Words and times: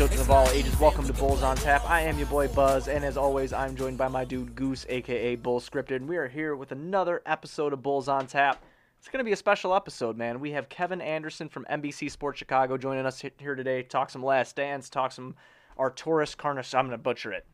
children 0.00 0.20
of 0.22 0.30
all 0.30 0.48
ages, 0.48 0.80
welcome 0.80 1.06
to 1.06 1.12
Bulls 1.12 1.42
on 1.42 1.58
Tap. 1.58 1.84
I 1.86 2.00
am 2.00 2.16
your 2.16 2.26
boy 2.28 2.48
Buzz, 2.48 2.88
and 2.88 3.04
as 3.04 3.18
always, 3.18 3.52
I'm 3.52 3.76
joined 3.76 3.98
by 3.98 4.08
my 4.08 4.24
dude 4.24 4.54
Goose, 4.54 4.86
aka 4.88 5.36
Bull 5.36 5.60
Scripted, 5.60 5.96
and 5.96 6.08
we 6.08 6.16
are 6.16 6.26
here 6.26 6.56
with 6.56 6.72
another 6.72 7.20
episode 7.26 7.74
of 7.74 7.82
Bulls 7.82 8.08
on 8.08 8.26
Tap. 8.26 8.64
It's 8.98 9.08
going 9.08 9.18
to 9.18 9.28
be 9.28 9.32
a 9.32 9.36
special 9.36 9.74
episode, 9.74 10.16
man. 10.16 10.40
We 10.40 10.52
have 10.52 10.70
Kevin 10.70 11.02
Anderson 11.02 11.50
from 11.50 11.66
NBC 11.70 12.10
Sports 12.10 12.38
Chicago 12.38 12.78
joining 12.78 13.04
us 13.04 13.22
here 13.36 13.54
today. 13.54 13.82
Talk 13.82 14.08
some 14.08 14.24
Last 14.24 14.56
Dance, 14.56 14.88
talk 14.88 15.12
some 15.12 15.34
Arturas 15.78 16.34
Carnish. 16.34 16.74
I'm 16.74 16.86
going 16.86 16.96
to 16.96 17.02
butcher 17.02 17.34
it. 17.34 17.44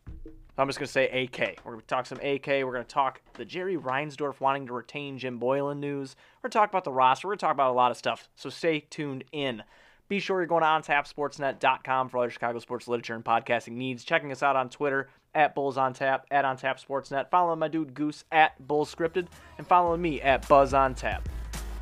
I'm 0.56 0.68
just 0.68 0.78
going 0.78 0.86
to 0.86 0.92
say 0.92 1.24
AK. 1.24 1.58
We're 1.64 1.72
going 1.72 1.80
to 1.80 1.86
talk 1.88 2.06
some 2.06 2.20
AK. 2.20 2.46
We're 2.46 2.72
going 2.72 2.84
to 2.84 2.84
talk 2.84 3.22
the 3.34 3.44
Jerry 3.44 3.76
Reinsdorf 3.76 4.38
wanting 4.38 4.68
to 4.68 4.72
retain 4.72 5.18
Jim 5.18 5.40
Boylen 5.40 5.78
news. 5.78 6.14
We're 6.38 6.48
going 6.48 6.52
to 6.52 6.58
talk 6.58 6.68
about 6.68 6.84
the 6.84 6.92
roster. 6.92 7.26
We're 7.26 7.32
going 7.32 7.38
to 7.38 7.46
talk 7.46 7.54
about 7.54 7.72
a 7.72 7.74
lot 7.74 7.90
of 7.90 7.96
stuff. 7.96 8.28
So 8.36 8.50
stay 8.50 8.86
tuned 8.88 9.24
in. 9.32 9.64
Be 10.08 10.20
sure 10.20 10.40
you're 10.40 10.46
going 10.46 10.62
to 10.62 10.68
ontapsportsnet.com 10.68 12.08
for 12.08 12.18
all 12.18 12.24
your 12.24 12.30
Chicago 12.30 12.58
sports 12.58 12.86
literature 12.86 13.14
and 13.14 13.24
podcasting 13.24 13.72
needs. 13.72 14.04
Checking 14.04 14.30
us 14.30 14.42
out 14.42 14.56
on 14.56 14.68
Twitter 14.68 15.08
at 15.34 15.54
Bulls 15.54 15.76
on 15.76 15.92
Tap, 15.92 16.26
at 16.30 16.44
On 16.44 16.56
Tap 16.56 16.80
Sportsnet. 16.80 17.30
Following 17.30 17.58
my 17.58 17.68
dude 17.68 17.94
Goose 17.94 18.24
at 18.32 18.66
Bulls 18.66 18.94
Scripted, 18.94 19.26
and 19.58 19.66
following 19.66 20.00
me 20.00 20.20
at 20.22 20.48
Buzz 20.48 20.74
on 20.74 20.94
Tap. 20.94 21.28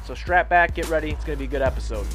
So 0.06 0.14
strap 0.14 0.48
back, 0.48 0.74
get 0.74 0.88
ready. 0.88 1.10
It's 1.10 1.24
going 1.24 1.38
to 1.38 1.40
be 1.40 1.46
a 1.46 1.48
good 1.48 1.62
episode. 1.62 2.06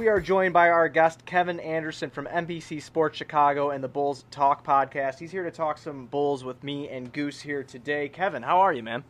We 0.00 0.08
are 0.08 0.18
joined 0.18 0.54
by 0.54 0.70
our 0.70 0.88
guest, 0.88 1.26
Kevin 1.26 1.60
Anderson 1.60 2.08
from 2.08 2.24
NBC 2.24 2.82
Sports 2.82 3.18
Chicago 3.18 3.68
and 3.68 3.84
the 3.84 3.88
Bulls 3.88 4.24
Talk 4.30 4.64
podcast. 4.64 5.18
He's 5.18 5.30
here 5.30 5.44
to 5.44 5.50
talk 5.50 5.76
some 5.76 6.06
Bulls 6.06 6.42
with 6.42 6.64
me 6.64 6.88
and 6.88 7.12
Goose 7.12 7.38
here 7.38 7.62
today. 7.62 8.08
Kevin, 8.08 8.42
how 8.42 8.60
are 8.60 8.72
you, 8.72 8.82
man? 8.82 9.04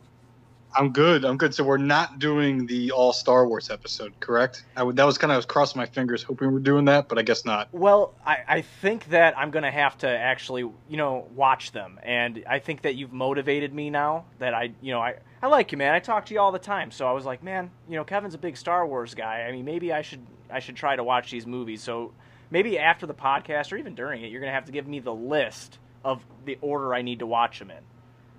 I'm 0.75 0.91
good. 0.91 1.23
I'm 1.23 1.37
good. 1.37 1.55
So 1.55 1.63
we're 1.63 1.77
not 1.77 2.19
doing 2.19 2.65
the 2.65 2.91
all 2.91 3.13
Star 3.13 3.47
Wars 3.47 3.69
episode, 3.69 4.11
correct? 4.19 4.65
Would, 4.77 4.97
that 4.97 5.05
was 5.05 5.17
kind 5.17 5.31
of 5.31 5.35
I 5.35 5.37
was 5.37 5.45
crossing 5.45 5.79
my 5.79 5.85
fingers, 5.85 6.23
hoping 6.23 6.51
we're 6.51 6.59
doing 6.59 6.83
that, 6.85 7.07
but 7.07 7.17
I 7.17 7.21
guess 7.21 7.45
not. 7.45 7.69
Well, 7.71 8.13
I, 8.25 8.39
I 8.45 8.61
think 8.61 9.05
that 9.11 9.37
I'm 9.37 9.49
gonna 9.49 9.71
have 9.71 9.97
to 9.99 10.09
actually, 10.09 10.63
you 10.89 10.97
know, 10.97 11.25
watch 11.33 11.71
them, 11.71 12.01
and 12.03 12.43
I 12.49 12.59
think 12.59 12.81
that 12.81 12.95
you've 12.95 13.13
motivated 13.13 13.73
me 13.73 13.89
now. 13.89 14.25
That 14.39 14.53
I, 14.53 14.71
you 14.81 14.91
know, 14.91 14.99
I 14.99 15.15
I 15.41 15.47
like 15.47 15.71
you, 15.71 15.77
man. 15.77 15.93
I 15.93 15.99
talk 15.99 16.27
to 16.27 16.33
you 16.33 16.39
all 16.39 16.51
the 16.51 16.59
time, 16.59 16.91
so 16.91 17.07
I 17.07 17.11
was 17.11 17.25
like, 17.25 17.41
man, 17.41 17.71
you 17.89 17.95
know, 17.95 18.03
Kevin's 18.03 18.35
a 18.35 18.37
big 18.37 18.55
Star 18.55 18.85
Wars 18.85 19.15
guy. 19.15 19.41
I 19.41 19.51
mean, 19.51 19.65
maybe 19.65 19.91
I 19.91 20.01
should 20.01 20.25
I 20.51 20.59
should 20.59 20.75
try 20.75 20.95
to 20.95 21.03
watch 21.03 21.31
these 21.31 21.47
movies. 21.47 21.81
So 21.81 22.11
maybe 22.51 22.77
after 22.77 23.07
the 23.07 23.13
podcast 23.13 23.71
or 23.71 23.77
even 23.77 23.95
during 23.95 24.23
it, 24.23 24.31
you're 24.31 24.41
gonna 24.41 24.51
have 24.51 24.65
to 24.65 24.71
give 24.71 24.87
me 24.87 24.99
the 24.99 25.13
list 25.13 25.79
of 26.03 26.23
the 26.45 26.57
order 26.61 26.93
I 26.93 27.01
need 27.01 27.19
to 27.19 27.25
watch 27.25 27.59
them 27.59 27.71
in. 27.71 27.77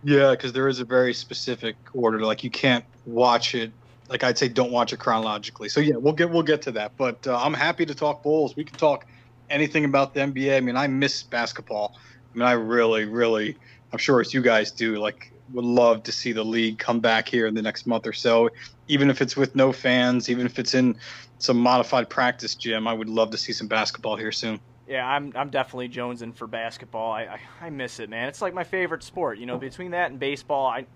Yeah, 0.05 0.31
because 0.33 0.53
there 0.53 0.69
is 0.69 0.81
a 0.81 0.85
very 0.85 1.15
specific 1.15 1.77
order. 1.93 2.21
Like 2.21 2.45
you 2.45 2.51
can't 2.51 2.85
watch 3.07 3.55
it. 3.55 3.73
Like 4.09 4.23
I'd 4.23 4.39
say, 4.39 4.49
don't 4.49 4.71
watch 4.71 4.93
it 4.93 4.99
chronologically. 4.99 5.69
So 5.69 5.81
yeah, 5.81 5.97
we'll 5.97 6.13
get 6.13 6.31
we'll 6.31 6.43
get 6.43 6.63
to 6.63 6.73
that. 6.73 6.97
But 6.97 7.27
uh, 7.27 7.37
I'm 7.37 7.55
happy 7.55 7.85
to 7.87 7.95
talk 7.95 8.23
Bulls. 8.23 8.55
We 8.55 8.65
can 8.65 8.77
talk 8.77 9.07
anything 9.51 9.85
about 9.85 10.15
the 10.15 10.21
NBA. 10.21 10.57
I 10.57 10.61
mean, 10.61 10.77
I 10.77 10.87
miss 10.87 11.23
basketball. 11.25 11.97
I 12.35 12.39
mean, 12.39 12.47
I 12.47 12.53
really, 12.53 13.05
really, 13.07 13.57
I'm 13.93 13.99
sure 13.99 14.21
as 14.21 14.33
you 14.33 14.41
guys 14.41 14.71
do. 14.71 14.97
Like, 14.97 15.32
would 15.53 15.65
love 15.65 16.03
to 16.05 16.13
see 16.13 16.33
the 16.33 16.45
league 16.45 16.79
come 16.79 17.01
back 17.01 17.29
here 17.29 17.47
in 17.47 17.55
the 17.55 17.63
next 17.63 17.87
month 17.87 18.07
or 18.07 18.13
so, 18.13 18.51
even 18.89 19.11
if 19.11 19.21
it's 19.21 19.37
with 19.37 19.55
no 19.55 19.73
fans, 19.73 20.29
even 20.29 20.47
if 20.47 20.59
it's 20.59 20.75
in 20.75 20.97
some 21.39 21.59
modified 21.59 22.09
practice 22.09 22.55
gym. 22.55 22.87
I 22.87 22.93
would 22.93 23.09
love 23.09 23.31
to 23.31 23.39
see 23.39 23.53
some 23.53 23.69
basketball 23.69 24.17
here 24.17 24.33
soon 24.33 24.61
yeah, 24.93 25.09
I'm 25.09 25.33
I'm 25.35 25.49
definitely 25.51 25.89
jonesing 25.89 26.35
for 26.35 26.47
basketball. 26.47 27.13
I, 27.13 27.23
I, 27.23 27.41
I 27.63 27.71
miss 27.71 28.01
it, 28.01 28.11
man. 28.11 28.29
It's 28.29 28.43
like 28.43 28.53
my 28.53 28.65
favorite 28.65 29.03
sport. 29.03 29.39
You 29.39 29.47
know, 29.47 29.57
between 29.57 29.93
that 29.93 30.11
and 30.11 30.21
baseball, 30.21 30.67
I 30.67 30.87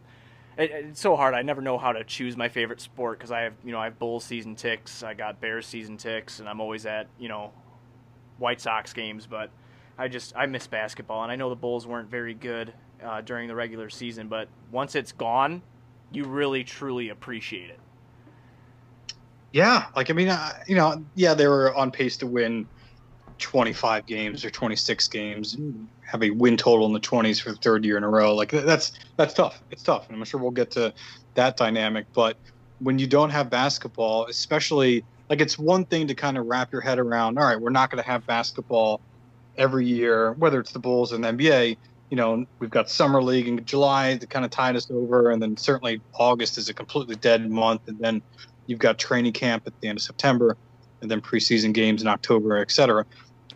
it, 0.59 0.71
it's 0.71 1.01
so 1.01 1.17
hard. 1.17 1.35
I 1.35 1.43
never 1.43 1.63
know 1.63 1.79
how 1.79 1.93
to 1.93 2.05
choose 2.05 2.37
my 2.37 2.49
favorite 2.49 2.81
sport 2.81 3.19
because 3.19 3.31
I 3.31 3.43
have 3.43 3.55
you 3.65 3.73
know 3.73 3.79
I 3.79 3.85
have 3.85 3.99
Bulls 3.99 4.25
season 4.25 4.55
ticks, 4.55 5.03
I 5.03 5.15
got 5.15 5.41
Bears 5.41 5.67
season 5.67 5.97
ticks, 5.97 6.41
and 6.41 6.49
I'm 6.49 6.61
always 6.61 6.85
at 6.85 7.09
you 7.19 7.29
know 7.29 7.53
White 8.39 8.61
Sox 8.61 8.93
games. 8.93 9.27
But 9.27 9.51
I 9.97 10.09
just 10.09 10.35
I 10.37 10.47
miss 10.47 10.67
basketball, 10.67 11.23
and 11.23 11.33
I 11.33 11.37
know 11.37 11.49
the 11.49 11.57
Bulls 11.57 11.87
weren't 11.87 12.11
very 12.11 12.35
good 12.35 12.75
uh, 13.07 13.21
during 13.21 13.49
the 13.49 13.55
regular 13.55 13.89
season, 13.89 14.29
but 14.29 14.49
once 14.73 14.95
it's 14.95 15.13
gone, 15.13 15.63
you 16.13 16.25
really 16.25 16.65
truly 16.65 17.09
appreciate 17.09 17.71
it. 17.71 17.79
Yeah, 19.53 19.87
like 19.95 20.11
I 20.11 20.13
mean, 20.13 20.31
you 20.67 20.75
know, 20.75 21.03
yeah, 21.15 21.35
they 21.35 21.47
were 21.47 21.75
on 21.75 21.91
pace 21.91 22.17
to 22.19 22.27
win 22.27 22.67
25 23.39 24.07
games 24.07 24.45
or 24.45 24.51
26 24.51 25.09
games 25.09 25.57
have 26.07 26.23
a 26.23 26.31
win 26.31 26.57
total 26.57 26.87
in 26.87 26.93
the 26.93 27.01
20s 27.01 27.41
for 27.41 27.51
the 27.51 27.57
third 27.57 27.85
year 27.85 27.97
in 27.97 28.05
a 28.05 28.09
row 28.09 28.35
like 28.35 28.51
that's 28.51 28.93
that's 29.17 29.35
tough 29.35 29.63
it's 29.71 29.83
tough 29.83 30.09
and 30.09 30.17
i'm 30.17 30.25
sure 30.25 30.41
we'll 30.41 30.51
get 30.51 30.71
to 30.71 30.93
that 31.35 31.57
dynamic 31.57 32.07
but 32.15 32.39
when 32.79 32.99
you 32.99 33.07
don't 33.07 33.29
have 33.29 33.51
basketball 33.51 34.25
especially 34.27 35.05
like 35.29 35.41
it's 35.41 35.59
one 35.59 35.85
thing 35.85 36.07
to 36.07 36.15
kind 36.15 36.39
of 36.39 36.47
wrap 36.47 36.73
your 36.73 36.81
head 36.81 36.99
around 36.99 37.39
all 37.39 37.45
right 37.45 37.61
we're 37.61 37.69
not 37.69 37.91
going 37.91 38.03
to 38.03 38.09
have 38.09 38.25
basketball 38.27 39.01
every 39.59 39.87
year 39.87 40.33
whether 40.35 40.61
it's 40.61 40.73
the 40.73 40.79
bulls 40.79 41.13
and 41.13 41.23
the 41.23 41.29
nba 41.29 41.77
you 42.11 42.17
know 42.17 42.45
we've 42.59 42.71
got 42.71 42.89
summer 42.89 43.23
league 43.23 43.49
in 43.49 43.65
july 43.65 44.17
to 44.17 44.27
kind 44.27 44.45
of 44.45 44.51
tide 44.51 44.77
us 44.77 44.91
over 44.91 45.31
and 45.31 45.43
then 45.43 45.57
certainly 45.57 46.01
august 46.15 46.59
is 46.59 46.69
a 46.69 46.75
completely 46.75 47.17
dead 47.17 47.51
month 47.51 47.81
and 47.89 47.99
then 47.99 48.23
you've 48.67 48.79
got 48.79 48.99
training 48.99 49.33
camp 49.33 49.63
at 49.67 49.73
the 49.81 49.89
end 49.89 49.99
of 49.99 50.03
september 50.03 50.57
and 51.01 51.11
then 51.11 51.21
preseason 51.21 51.73
games 51.73 52.03
in 52.03 52.09
october 52.09 52.59
et 52.59 52.71
cetera 52.71 53.05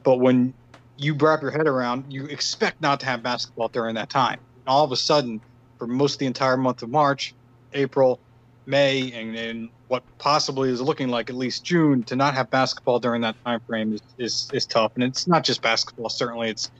but 0.02 0.18
when 0.18 0.54
you 1.00 1.14
wrap 1.14 1.40
your 1.40 1.50
head 1.50 1.66
around, 1.66 2.04
you 2.12 2.26
expect 2.26 2.80
not 2.80 3.00
to 3.00 3.06
have 3.06 3.22
basketball 3.22 3.68
during 3.68 3.94
that 3.94 4.10
time. 4.10 4.38
All 4.66 4.84
of 4.84 4.92
a 4.92 4.96
sudden, 4.96 5.40
for 5.78 5.86
most 5.86 6.14
of 6.14 6.18
the 6.18 6.26
entire 6.26 6.58
month 6.58 6.82
of 6.82 6.90
March, 6.90 7.34
April, 7.72 8.20
May, 8.66 9.10
and, 9.12 9.34
and 9.34 9.70
what 9.88 10.02
possibly 10.18 10.68
is 10.68 10.80
looking 10.80 11.08
like 11.08 11.30
at 11.30 11.36
least 11.36 11.64
June, 11.64 12.02
to 12.04 12.16
not 12.16 12.34
have 12.34 12.50
basketball 12.50 13.00
during 13.00 13.22
that 13.22 13.34
time 13.44 13.60
frame 13.66 13.94
is, 13.94 14.02
is, 14.18 14.50
is 14.52 14.66
tough. 14.66 14.92
And 14.94 15.02
it's 15.02 15.26
not 15.26 15.42
just 15.42 15.62
basketball. 15.62 16.10
Certainly, 16.10 16.50
it's 16.50 16.70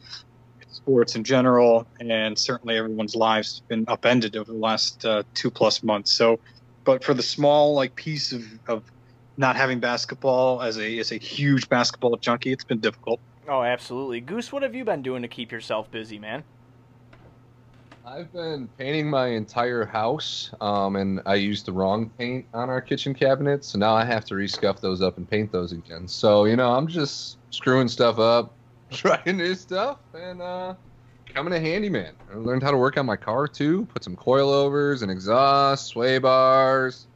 sports 0.71 1.17
in 1.17 1.25
general, 1.25 1.87
and 1.99 2.39
certainly 2.39 2.77
everyone's 2.77 3.15
lives 3.15 3.63
have 3.63 3.69
been 3.69 3.85
upended 3.89 4.37
over 4.37 4.51
the 4.51 4.59
last 4.59 5.05
uh, 5.05 5.23
two 5.35 5.51
plus 5.51 5.83
months. 5.83 6.13
So, 6.13 6.39
but 6.85 7.05
for 7.05 7.15
the 7.15 7.23
small 7.23 7.75
like 7.75 7.95
piece 7.97 8.33
of, 8.33 8.43
of 8.69 8.85
not 9.37 9.57
having 9.57 9.81
basketball 9.81 10.63
as 10.63 10.79
a 10.79 10.99
as 10.99 11.13
a 11.13 11.19
huge 11.19 11.69
basketball 11.69 12.17
junkie, 12.23 12.53
it's 12.53 12.65
been 12.65 12.81
difficult. 12.81 13.21
Oh, 13.49 13.63
absolutely. 13.63 14.21
Goose, 14.21 14.53
what 14.53 14.63
have 14.63 14.75
you 14.75 14.85
been 14.85 15.03
doing 15.03 15.23
to 15.23 15.29
keep 15.29 15.51
yourself 15.51 15.91
busy, 15.91 16.19
man? 16.19 16.45
I've 18.05 18.33
been 18.33 18.69
painting 18.79 19.11
my 19.11 19.29
entire 19.29 19.85
house, 19.85 20.53
um, 20.61 20.97
and 20.97 21.21
I 21.27 21.35
used 21.35 21.67
the 21.67 21.73
wrong 21.73 22.11
paint 22.19 22.47
on 22.55 22.71
our 22.71 22.81
kitchen 22.81 23.15
cabinets, 23.15 23.69
so 23.69 23.79
now 23.79 23.95
I 23.95 24.05
have 24.05 24.25
to 24.27 24.35
rescuff 24.35 24.81
those 24.81 25.03
up 25.03 25.19
and 25.19 25.29
paint 25.29 25.53
those 25.53 25.73
again. 25.73 26.09
So 26.09 26.47
you 26.47 26.57
know, 26.57 26.73
I'm 26.73 26.87
just 26.87 27.39
screwing 27.51 27.89
stuff 27.89 28.19
up, 28.19 28.57
trying 28.93 29.37
new 29.37 29.55
stuff, 29.55 29.99
and 30.15 30.43
uh, 30.43 30.75
becoming 31.27 31.53
a 31.53 31.61
handyman. 31.61 32.15
I 32.33 32.37
learned 32.37 32.63
how 32.63 32.71
to 32.71 32.77
work 32.77 32.97
on 32.97 33.07
my 33.07 33.17
car 33.17 33.47
too. 33.47 33.87
Put 33.87 34.05
some 34.05 34.17
coilovers 34.17 35.03
and 35.03 35.11
exhaust, 35.11 35.89
sway 35.89 36.19
bars. 36.19 37.07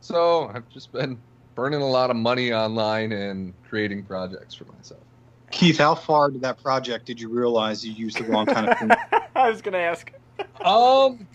So 0.00 0.50
I've 0.54 0.68
just 0.68 0.92
been 0.92 1.18
burning 1.54 1.80
a 1.80 1.88
lot 1.88 2.10
of 2.10 2.16
money 2.16 2.52
online 2.52 3.12
and 3.12 3.54
creating 3.68 4.04
projects 4.04 4.54
for 4.54 4.64
myself. 4.76 5.00
Keith, 5.50 5.78
how 5.78 5.94
far 5.94 6.30
did 6.30 6.40
that 6.42 6.62
project 6.62 7.06
did 7.06 7.20
you 7.20 7.28
realize 7.28 7.84
you 7.84 7.92
used 7.92 8.18
the 8.18 8.24
wrong 8.24 8.46
kind 8.46 8.68
of 8.68 8.78
thing? 8.80 8.90
I 9.36 9.50
was 9.50 9.62
going 9.62 9.74
to 9.74 9.78
ask. 9.78 10.10
um, 10.64 11.26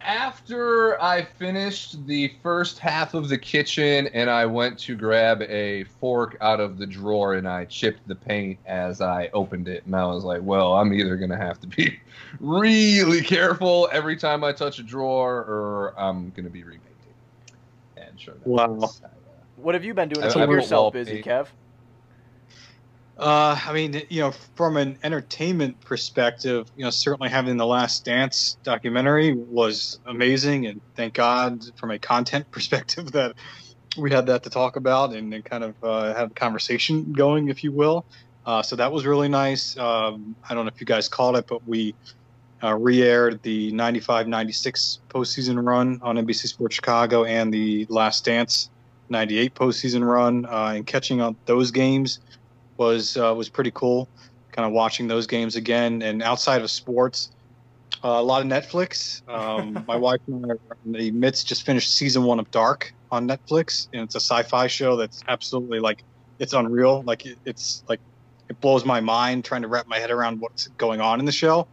after 0.00 1.00
I 1.02 1.22
finished 1.22 2.06
the 2.06 2.32
first 2.42 2.78
half 2.78 3.14
of 3.14 3.28
the 3.28 3.38
kitchen 3.38 4.08
and 4.08 4.30
I 4.30 4.46
went 4.46 4.78
to 4.80 4.96
grab 4.96 5.42
a 5.42 5.84
fork 5.84 6.36
out 6.40 6.60
of 6.60 6.78
the 6.78 6.86
drawer 6.86 7.34
and 7.34 7.48
I 7.48 7.64
chipped 7.64 8.06
the 8.06 8.14
paint 8.14 8.58
as 8.66 9.00
I 9.00 9.28
opened 9.32 9.68
it, 9.68 9.84
and 9.86 9.96
I 9.96 10.06
was 10.06 10.24
like, 10.24 10.40
well, 10.42 10.74
I'm 10.74 10.92
either 10.92 11.16
going 11.16 11.30
to 11.30 11.36
have 11.36 11.60
to 11.60 11.66
be 11.66 11.98
really 12.40 13.22
careful 13.22 13.88
every 13.92 14.16
time 14.16 14.44
I 14.44 14.52
touch 14.52 14.78
a 14.78 14.82
drawer 14.82 15.38
or 15.38 15.94
I'm 15.98 16.30
going 16.30 16.44
to 16.44 16.50
be 16.50 16.62
repainting. 16.62 16.84
And 17.96 18.20
sure, 18.20 18.34
wow. 18.44 18.78
Uh, 18.82 19.08
what 19.56 19.74
have 19.74 19.84
you 19.84 19.94
been 19.94 20.08
doing 20.08 20.28
to 20.28 20.32
keep 20.32 20.48
yourself 20.48 20.92
busy, 20.92 21.22
Kev? 21.22 21.48
Uh, 23.18 23.58
I 23.66 23.72
mean, 23.72 24.02
you 24.08 24.20
know, 24.20 24.30
from 24.54 24.76
an 24.76 24.96
entertainment 25.02 25.80
perspective, 25.80 26.70
you 26.76 26.84
know, 26.84 26.90
certainly 26.90 27.28
having 27.28 27.56
the 27.56 27.66
Last 27.66 28.04
Dance 28.04 28.56
documentary 28.62 29.34
was 29.34 29.98
amazing, 30.06 30.66
and 30.66 30.80
thank 30.94 31.14
God 31.14 31.64
from 31.76 31.90
a 31.90 31.98
content 31.98 32.48
perspective 32.52 33.12
that 33.12 33.34
we 33.96 34.12
had 34.12 34.26
that 34.26 34.44
to 34.44 34.50
talk 34.50 34.76
about 34.76 35.14
and, 35.14 35.34
and 35.34 35.44
kind 35.44 35.64
of 35.64 35.74
uh, 35.82 36.14
have 36.14 36.30
a 36.30 36.34
conversation 36.34 37.12
going, 37.12 37.48
if 37.48 37.64
you 37.64 37.72
will. 37.72 38.04
Uh, 38.46 38.62
so 38.62 38.76
that 38.76 38.92
was 38.92 39.04
really 39.04 39.28
nice. 39.28 39.76
Um, 39.76 40.36
I 40.48 40.54
don't 40.54 40.64
know 40.64 40.72
if 40.72 40.80
you 40.80 40.86
guys 40.86 41.08
caught 41.08 41.34
it, 41.34 41.46
but 41.48 41.66
we 41.66 41.96
uh, 42.62 42.76
re-aired 42.76 43.42
the 43.42 43.72
95-96 43.72 44.98
postseason 45.08 45.66
run 45.66 45.98
on 46.02 46.16
NBC 46.16 46.46
Sports 46.46 46.76
Chicago 46.76 47.24
and 47.24 47.52
the 47.52 47.84
Last 47.88 48.24
Dance 48.24 48.70
98 49.08 49.54
postseason 49.54 50.06
run 50.06 50.46
uh, 50.46 50.74
and 50.76 50.86
catching 50.86 51.20
up 51.20 51.34
those 51.46 51.70
games 51.72 52.20
was 52.78 53.16
uh, 53.16 53.34
was 53.36 53.48
pretty 53.48 53.72
cool. 53.72 54.08
Kind 54.52 54.66
of 54.66 54.72
watching 54.72 55.08
those 55.08 55.26
games 55.26 55.56
again, 55.56 56.02
and 56.02 56.22
outside 56.22 56.62
of 56.62 56.70
sports, 56.70 57.30
Uh, 58.04 58.08
a 58.08 58.22
lot 58.22 58.40
of 58.42 58.46
Netflix. 58.48 59.22
Um, 59.28 59.84
my 59.88 59.96
wife 59.96 60.20
and 60.28 60.46
I 60.46 60.50
are 60.50 60.76
in 60.86 60.92
the 60.92 61.10
midst 61.10 61.48
just 61.48 61.64
finished 61.64 61.92
season 61.94 62.22
one 62.22 62.38
of 62.38 62.50
Dark 62.50 62.94
on 63.10 63.26
Netflix, 63.26 63.88
and 63.92 64.02
it's 64.02 64.14
a 64.14 64.20
sci-fi 64.20 64.68
show 64.68 64.96
that's 64.96 65.22
absolutely 65.26 65.80
like 65.80 66.04
it's 66.38 66.52
unreal. 66.52 67.02
Like 67.02 67.26
it, 67.26 67.38
it's 67.44 67.82
like 67.88 68.00
it 68.48 68.60
blows 68.60 68.84
my 68.84 69.00
mind 69.00 69.44
trying 69.44 69.62
to 69.62 69.68
wrap 69.68 69.86
my 69.88 69.98
head 69.98 70.10
around 70.10 70.40
what's 70.40 70.68
going 70.78 71.00
on 71.00 71.18
in 71.18 71.26
the 71.26 71.32
show, 71.32 71.66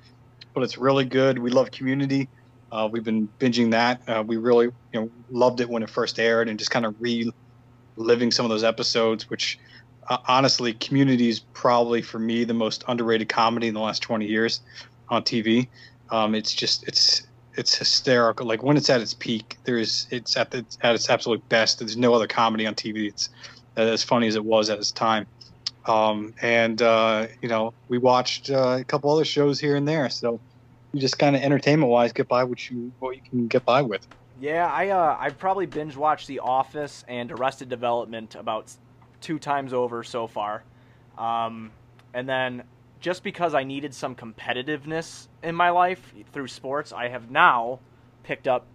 but 0.53 0.63
it's 0.63 0.77
really 0.77 1.05
good. 1.05 1.37
We 1.37 1.51
love 1.51 1.69
Community. 1.71 2.27
Uh, 2.71 2.89
we've 2.91 3.03
been 3.03 3.29
binging 3.39 3.71
that. 3.71 4.01
Uh, 4.07 4.23
we 4.25 4.37
really 4.37 4.65
you 4.65 4.99
know 4.99 5.09
loved 5.29 5.61
it 5.61 5.69
when 5.69 5.83
it 5.83 5.89
first 5.89 6.19
aired, 6.19 6.49
and 6.49 6.57
just 6.57 6.71
kind 6.71 6.85
of 6.85 6.95
reliving 6.99 8.31
some 8.31 8.45
of 8.45 8.49
those 8.49 8.63
episodes, 8.63 9.29
which. 9.29 9.59
Uh, 10.07 10.17
honestly, 10.27 10.73
Community 10.73 11.29
is 11.29 11.39
probably 11.39 12.01
for 12.01 12.19
me 12.19 12.43
the 12.43 12.53
most 12.53 12.83
underrated 12.87 13.29
comedy 13.29 13.67
in 13.67 13.73
the 13.73 13.79
last 13.79 14.01
20 14.01 14.25
years 14.25 14.61
on 15.09 15.23
TV. 15.23 15.67
Um, 16.09 16.35
it's 16.35 16.53
just 16.53 16.87
it's 16.87 17.25
it's 17.55 17.75
hysterical. 17.75 18.45
Like 18.45 18.63
when 18.63 18.77
it's 18.77 18.89
at 18.89 19.01
its 19.01 19.13
peak, 19.13 19.57
there's 19.63 20.07
it's 20.11 20.37
at 20.37 20.51
the, 20.51 20.65
at 20.81 20.95
its 20.95 21.09
absolute 21.09 21.47
best. 21.49 21.79
There's 21.79 21.97
no 21.97 22.13
other 22.13 22.27
comedy 22.27 22.67
on 22.67 22.75
TV 22.75 23.11
that's 23.11 23.29
as 23.75 24.03
funny 24.03 24.27
as 24.27 24.35
it 24.35 24.45
was 24.45 24.69
at 24.69 24.77
its 24.77 24.91
time. 24.91 25.25
Um, 25.87 26.33
and 26.41 26.81
uh, 26.81 27.27
you 27.41 27.49
know, 27.49 27.73
we 27.87 27.97
watched 27.97 28.49
uh, 28.49 28.77
a 28.79 28.83
couple 28.83 29.11
other 29.11 29.25
shows 29.25 29.59
here 29.59 29.75
and 29.75 29.87
there. 29.87 30.09
So 30.09 30.39
you 30.93 31.01
just 31.01 31.19
kind 31.19 31.35
of 31.35 31.41
entertainment 31.41 31.91
wise 31.91 32.13
get 32.13 32.27
by 32.27 32.43
what 32.43 32.69
you 32.69 32.91
what 32.99 33.15
you 33.15 33.21
can 33.21 33.47
get 33.47 33.65
by 33.65 33.81
with. 33.81 34.05
Yeah, 34.39 34.69
I 34.71 34.89
uh, 34.89 35.17
I 35.19 35.29
probably 35.29 35.65
binge 35.65 35.95
watched 35.95 36.27
The 36.27 36.39
Office 36.39 37.05
and 37.07 37.31
Arrested 37.31 37.69
Development 37.69 38.35
about 38.35 38.71
two 39.21 39.39
times 39.39 39.73
over 39.73 40.03
so 40.03 40.27
far. 40.27 40.63
Um, 41.17 41.71
and 42.13 42.27
then 42.27 42.63
just 42.99 43.23
because 43.23 43.53
I 43.53 43.63
needed 43.63 43.93
some 43.93 44.15
competitiveness 44.15 45.27
in 45.43 45.55
my 45.55 45.69
life 45.69 46.13
through 46.31 46.47
sports, 46.47 46.91
I 46.91 47.07
have 47.09 47.29
now 47.29 47.79
picked 48.23 48.47
up 48.47 48.65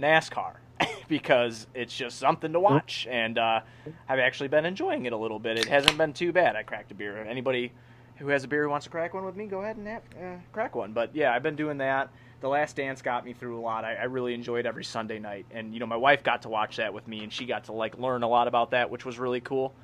NASCAR 0.00 0.54
because 1.08 1.66
it's 1.74 1.96
just 1.96 2.18
something 2.18 2.52
to 2.52 2.60
watch, 2.60 3.06
and 3.10 3.38
uh, 3.38 3.60
I've 4.08 4.18
actually 4.18 4.48
been 4.48 4.66
enjoying 4.66 5.06
it 5.06 5.12
a 5.12 5.16
little 5.16 5.38
bit. 5.38 5.58
It 5.58 5.66
hasn't 5.66 5.96
been 5.96 6.12
too 6.12 6.32
bad. 6.32 6.56
I 6.56 6.62
cracked 6.62 6.92
a 6.92 6.94
beer. 6.94 7.22
Anybody 7.24 7.72
who 8.16 8.28
has 8.28 8.44
a 8.44 8.48
beer 8.48 8.64
who 8.64 8.68
wants 8.68 8.84
to 8.84 8.90
crack 8.90 9.14
one 9.14 9.24
with 9.24 9.36
me, 9.36 9.46
go 9.46 9.62
ahead 9.62 9.76
and 9.76 9.86
have, 9.86 10.02
uh, 10.20 10.36
crack 10.52 10.74
one. 10.74 10.92
But 10.92 11.14
yeah, 11.14 11.32
I've 11.32 11.42
been 11.42 11.56
doing 11.56 11.78
that. 11.78 12.10
The 12.40 12.48
Last 12.48 12.76
Dance 12.76 13.02
got 13.02 13.24
me 13.24 13.32
through 13.32 13.58
a 13.58 13.62
lot. 13.62 13.84
I, 13.84 13.94
I 13.94 14.04
really 14.04 14.34
enjoyed 14.34 14.66
every 14.66 14.84
Sunday 14.84 15.18
night, 15.18 15.46
and 15.50 15.72
you 15.72 15.80
know 15.80 15.86
my 15.86 15.96
wife 15.96 16.22
got 16.22 16.42
to 16.42 16.48
watch 16.48 16.76
that 16.76 16.92
with 16.92 17.08
me, 17.08 17.24
and 17.24 17.32
she 17.32 17.46
got 17.46 17.64
to 17.64 17.72
like 17.72 17.98
learn 17.98 18.22
a 18.22 18.28
lot 18.28 18.46
about 18.48 18.72
that, 18.72 18.90
which 18.90 19.04
was 19.04 19.18
really 19.18 19.40
cool. 19.40 19.74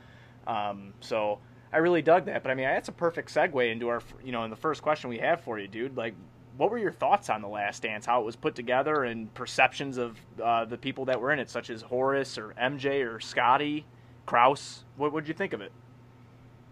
Um, 0.47 0.95
so 1.01 1.39
I 1.73 1.79
really 1.79 2.03
dug 2.03 2.27
that. 2.27 2.43
But 2.43 2.51
I 2.51 2.55
mean, 2.55 2.67
that's 2.67 2.89
a 2.89 2.93
perfect 2.93 3.33
segue 3.33 3.71
into 3.71 3.89
our, 3.89 4.03
you 4.25 4.33
know, 4.33 4.45
in 4.45 4.51
the 4.51 4.57
first 4.57 4.83
question 4.83 5.11
we 5.11 5.19
have 5.19 5.41
for 5.41 5.59
you, 5.59 5.69
dude. 5.69 5.97
Like, 5.97 6.15
what 6.57 6.71
were 6.71 6.79
your 6.79 6.93
thoughts 6.93 7.31
on 7.31 7.43
the 7.43 7.49
Last 7.49 7.83
Dance? 7.83 8.07
How 8.07 8.21
it 8.21 8.25
was 8.25 8.37
put 8.37 8.55
together 8.55 9.05
and 9.05 9.33
perceptions 9.35 9.99
of 9.99 10.17
uh, 10.43 10.65
the 10.65 10.79
people 10.79 11.05
that 11.07 11.21
were 11.21 11.33
in 11.33 11.39
it, 11.39 11.51
such 11.51 11.71
as 11.71 11.83
Horace 11.83 12.39
or 12.39 12.55
MJ 12.61 13.05
or 13.05 13.19
Scotty, 13.19 13.85
Krause? 14.27 14.85
What 14.97 15.13
would 15.13 15.27
you 15.27 15.35
think 15.35 15.53
of 15.53 15.61
it? 15.61 15.73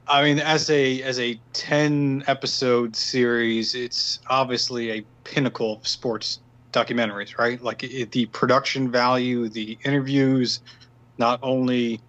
I 0.06 0.22
mean, 0.24 0.40
as 0.40 0.68
a 0.68 1.02
as 1.02 1.20
a 1.20 1.38
ten 1.52 2.24
episode 2.26 2.96
series, 2.96 3.74
it's 3.74 4.20
obviously 4.28 4.90
a 4.90 5.04
pinnacle 5.24 5.74
of 5.74 5.86
sports 5.86 6.40
documentaries, 6.72 7.38
right? 7.38 7.62
Like 7.62 7.84
it, 7.84 8.10
the 8.10 8.26
production 8.26 8.90
value, 8.90 9.48
the 9.48 9.78
interviews, 9.84 10.60
not 11.18 11.38
only 11.42 12.00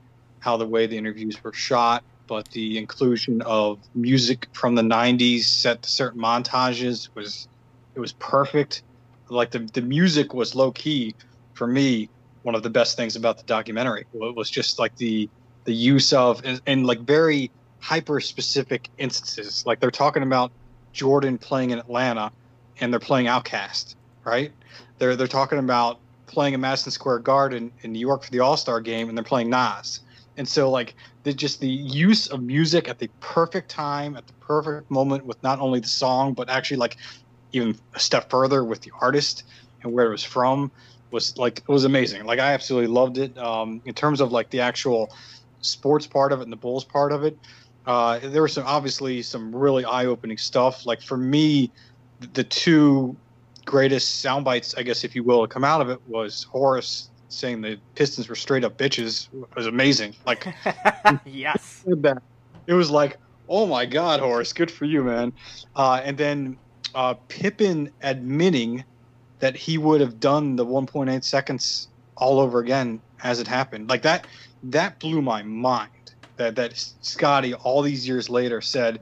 how 0.44 0.58
the 0.58 0.68
way 0.68 0.88
the 0.88 0.98
interviews 0.98 1.42
were 1.44 1.54
shot, 1.54 2.04
but 2.28 2.48
the 2.50 2.78
inclusion 2.78 3.42
of 3.44 3.80
music 3.96 4.48
from 4.54 4.76
the 4.76 4.82
90s 4.82 5.44
set 5.44 5.82
to 5.84 5.90
certain 5.90 6.22
montages 6.22 7.10
was 7.16 7.48
it 7.96 8.00
was 8.00 8.14
perfect. 8.14 8.84
Like 9.30 9.52
the, 9.52 9.60
the 9.60 9.82
music 9.82 10.34
was 10.34 10.56
low 10.56 10.72
key 10.72 11.16
for 11.54 11.68
me 11.68 12.10
one 12.42 12.56
of 12.56 12.64
the 12.64 12.70
best 12.70 12.98
things 12.98 13.16
about 13.16 13.38
the 13.38 13.44
documentary. 13.44 14.06
It 14.14 14.36
was 14.36 14.50
just 14.50 14.80
like 14.80 14.96
the 14.98 15.30
the 15.66 15.74
use 15.74 16.12
of 16.12 16.42
and, 16.66 16.86
like 16.86 17.00
very 17.00 17.50
hyper 17.80 18.20
specific 18.20 18.90
instances. 18.98 19.66
Like 19.66 19.80
they're 19.80 19.92
talking 19.92 20.24
about 20.24 20.52
jordan 20.92 21.40
playing 21.40 21.72
in 21.72 21.80
atlanta 21.80 22.32
and 22.80 22.94
they're 22.94 23.00
playing 23.00 23.26
OutKast 23.26 23.96
right? 24.24 24.52
They're 24.98 25.16
they're 25.16 25.28
talking 25.28 25.60
about 25.60 26.00
playing 26.28 26.54
in 26.54 26.62
madison 26.62 26.92
square 26.92 27.20
garden 27.20 27.72
in 27.82 27.92
new 27.92 28.00
york 28.00 28.24
for 28.24 28.32
the 28.32 28.40
all-star 28.40 28.82
game 28.82 29.08
and 29.08 29.18
they're 29.18 29.24
playing 29.24 29.50
nas 29.50 30.00
and 30.38 30.48
so 30.48 30.70
like 30.70 30.96
the 31.24 31.34
just 31.34 31.60
the 31.60 31.70
use 31.70 32.28
of 32.28 32.42
music 32.42 32.88
at 32.88 33.00
the 33.00 33.10
perfect 33.20 33.70
time 33.70 34.16
at 34.16 34.26
the 34.28 34.34
perfect 34.42 34.90
moment 34.90 35.26
with 35.26 35.42
not 35.44 35.60
only 35.60 35.80
the 35.80 35.88
song 35.88 36.34
but 36.34 36.50
actually 36.50 36.78
like 36.78 36.98
even 37.52 37.78
a 37.96 38.00
step 38.00 38.30
further 38.30 38.64
with 38.64 38.82
the 38.82 38.92
artist 39.02 39.44
and 39.84 39.94
where 39.94 40.08
it 40.08 40.12
was 40.12 40.24
from 40.24 40.72
was 41.12 41.38
like 41.38 41.60
it 41.60 41.72
was 41.72 41.86
amazing. 41.86 42.26
Like 42.26 42.40
i 42.40 42.54
absolutely 42.54 42.88
loved 42.88 43.18
it. 43.18 43.38
Um, 43.38 43.82
in 43.86 43.94
terms 43.94 44.22
of 44.22 44.32
like 44.32 44.50
the 44.50 44.62
actual 44.62 45.08
sports 45.62 46.08
part 46.08 46.32
of 46.32 46.40
it 46.40 46.44
and 46.44 46.52
the 46.52 46.58
bulls 46.58 46.86
part 46.86 47.12
of 47.12 47.24
it 47.24 47.38
uh, 47.86 48.20
there 48.20 48.42
was 48.42 48.54
some 48.54 48.66
obviously 48.66 49.22
some 49.22 49.54
really 49.54 49.84
eye-opening 49.84 50.38
stuff. 50.38 50.86
Like 50.86 51.02
for 51.02 51.18
me 51.18 51.72
the 52.32 52.44
two 52.44 53.18
greatest 53.66 54.22
sound 54.22 54.44
bites 54.44 54.76
i 54.78 54.84
guess 54.84 55.04
if 55.04 55.16
you 55.16 55.24
will 55.24 55.42
to 55.42 55.48
come 55.48 55.64
out 55.64 55.82
of 55.82 55.90
it 55.90 56.00
was 56.06 56.46
horace 56.52 57.10
saying 57.34 57.62
the 57.62 57.80
Pistons 57.96 58.30
were 58.30 58.36
straight 58.36 58.64
up 58.64 58.78
bitches 58.78 59.28
was 59.56 59.68
amazing. 59.68 60.16
Like, 60.26 60.48
yes, 61.26 61.84
it 62.68 62.74
was 62.74 62.90
like, 62.90 63.18
oh 63.50 63.66
my 63.66 63.86
god, 63.86 64.20
Horace, 64.20 64.54
good 64.54 64.72
for 64.72 64.86
you, 64.86 65.04
man. 65.04 65.34
Uh, 65.76 66.02
and 66.04 66.18
then 66.18 66.58
uh, 66.96 67.16
Pippen 67.30 67.92
admitting 68.02 68.84
that 69.40 69.56
he 69.56 69.78
would 69.78 70.02
have 70.02 70.20
done 70.20 70.56
the 70.56 70.66
1.8 70.66 71.24
seconds 71.24 71.90
all 72.16 72.40
over 72.40 72.60
again 72.60 73.02
as 73.24 73.40
it 73.40 73.48
happened. 73.48 73.90
Like 73.90 74.04
that, 74.04 74.28
that 74.64 75.00
blew 75.00 75.22
my 75.22 75.44
mind. 75.44 75.90
That 76.38 76.56
that 76.56 76.74
Scotty 77.02 77.54
all 77.54 77.84
these 77.84 78.08
years 78.08 78.28
later 78.28 78.60
said, 78.60 79.00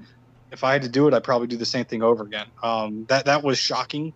if 0.51 0.65
I 0.65 0.73
had 0.73 0.81
to 0.81 0.89
do 0.89 1.07
it, 1.07 1.13
I'd 1.13 1.23
probably 1.23 1.47
do 1.47 1.55
the 1.55 1.65
same 1.65 1.85
thing 1.85 2.03
over 2.03 2.23
again. 2.23 2.47
Um, 2.61 3.05
that 3.07 3.25
that 3.25 3.41
was 3.41 3.57
shocking 3.57 4.13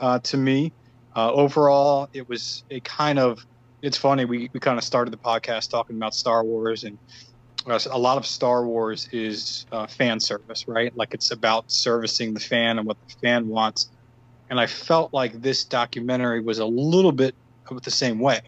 uh, 0.00 0.18
to 0.20 0.36
me. 0.36 0.72
Uh, 1.14 1.32
overall, 1.32 2.08
it 2.12 2.28
was 2.28 2.64
a 2.70 2.80
kind 2.80 3.18
of 3.18 3.38
it's 3.86 3.96
funny 3.96 4.24
we, 4.24 4.50
we 4.52 4.58
kind 4.58 4.78
of 4.78 4.82
started 4.82 5.12
the 5.12 5.16
podcast 5.16 5.70
talking 5.70 5.94
about 5.94 6.12
Star 6.12 6.42
Wars 6.42 6.82
and 6.82 6.98
uh, 7.68 7.78
a 7.92 7.98
lot 7.98 8.18
of 8.18 8.26
Star 8.26 8.66
Wars 8.66 9.08
is 9.12 9.64
uh, 9.70 9.86
fan 9.86 10.18
service, 10.18 10.66
right? 10.66 10.94
Like 10.96 11.14
it's 11.14 11.30
about 11.30 11.70
servicing 11.70 12.34
the 12.34 12.40
fan 12.40 12.78
and 12.78 12.86
what 12.86 12.96
the 13.06 13.14
fan 13.22 13.46
wants. 13.46 13.88
And 14.50 14.58
I 14.58 14.66
felt 14.66 15.14
like 15.14 15.40
this 15.40 15.64
documentary 15.64 16.40
was 16.40 16.58
a 16.58 16.66
little 16.66 17.12
bit 17.12 17.36
of 17.68 17.80
the 17.82 17.92
same 17.92 18.18
way. 18.18 18.40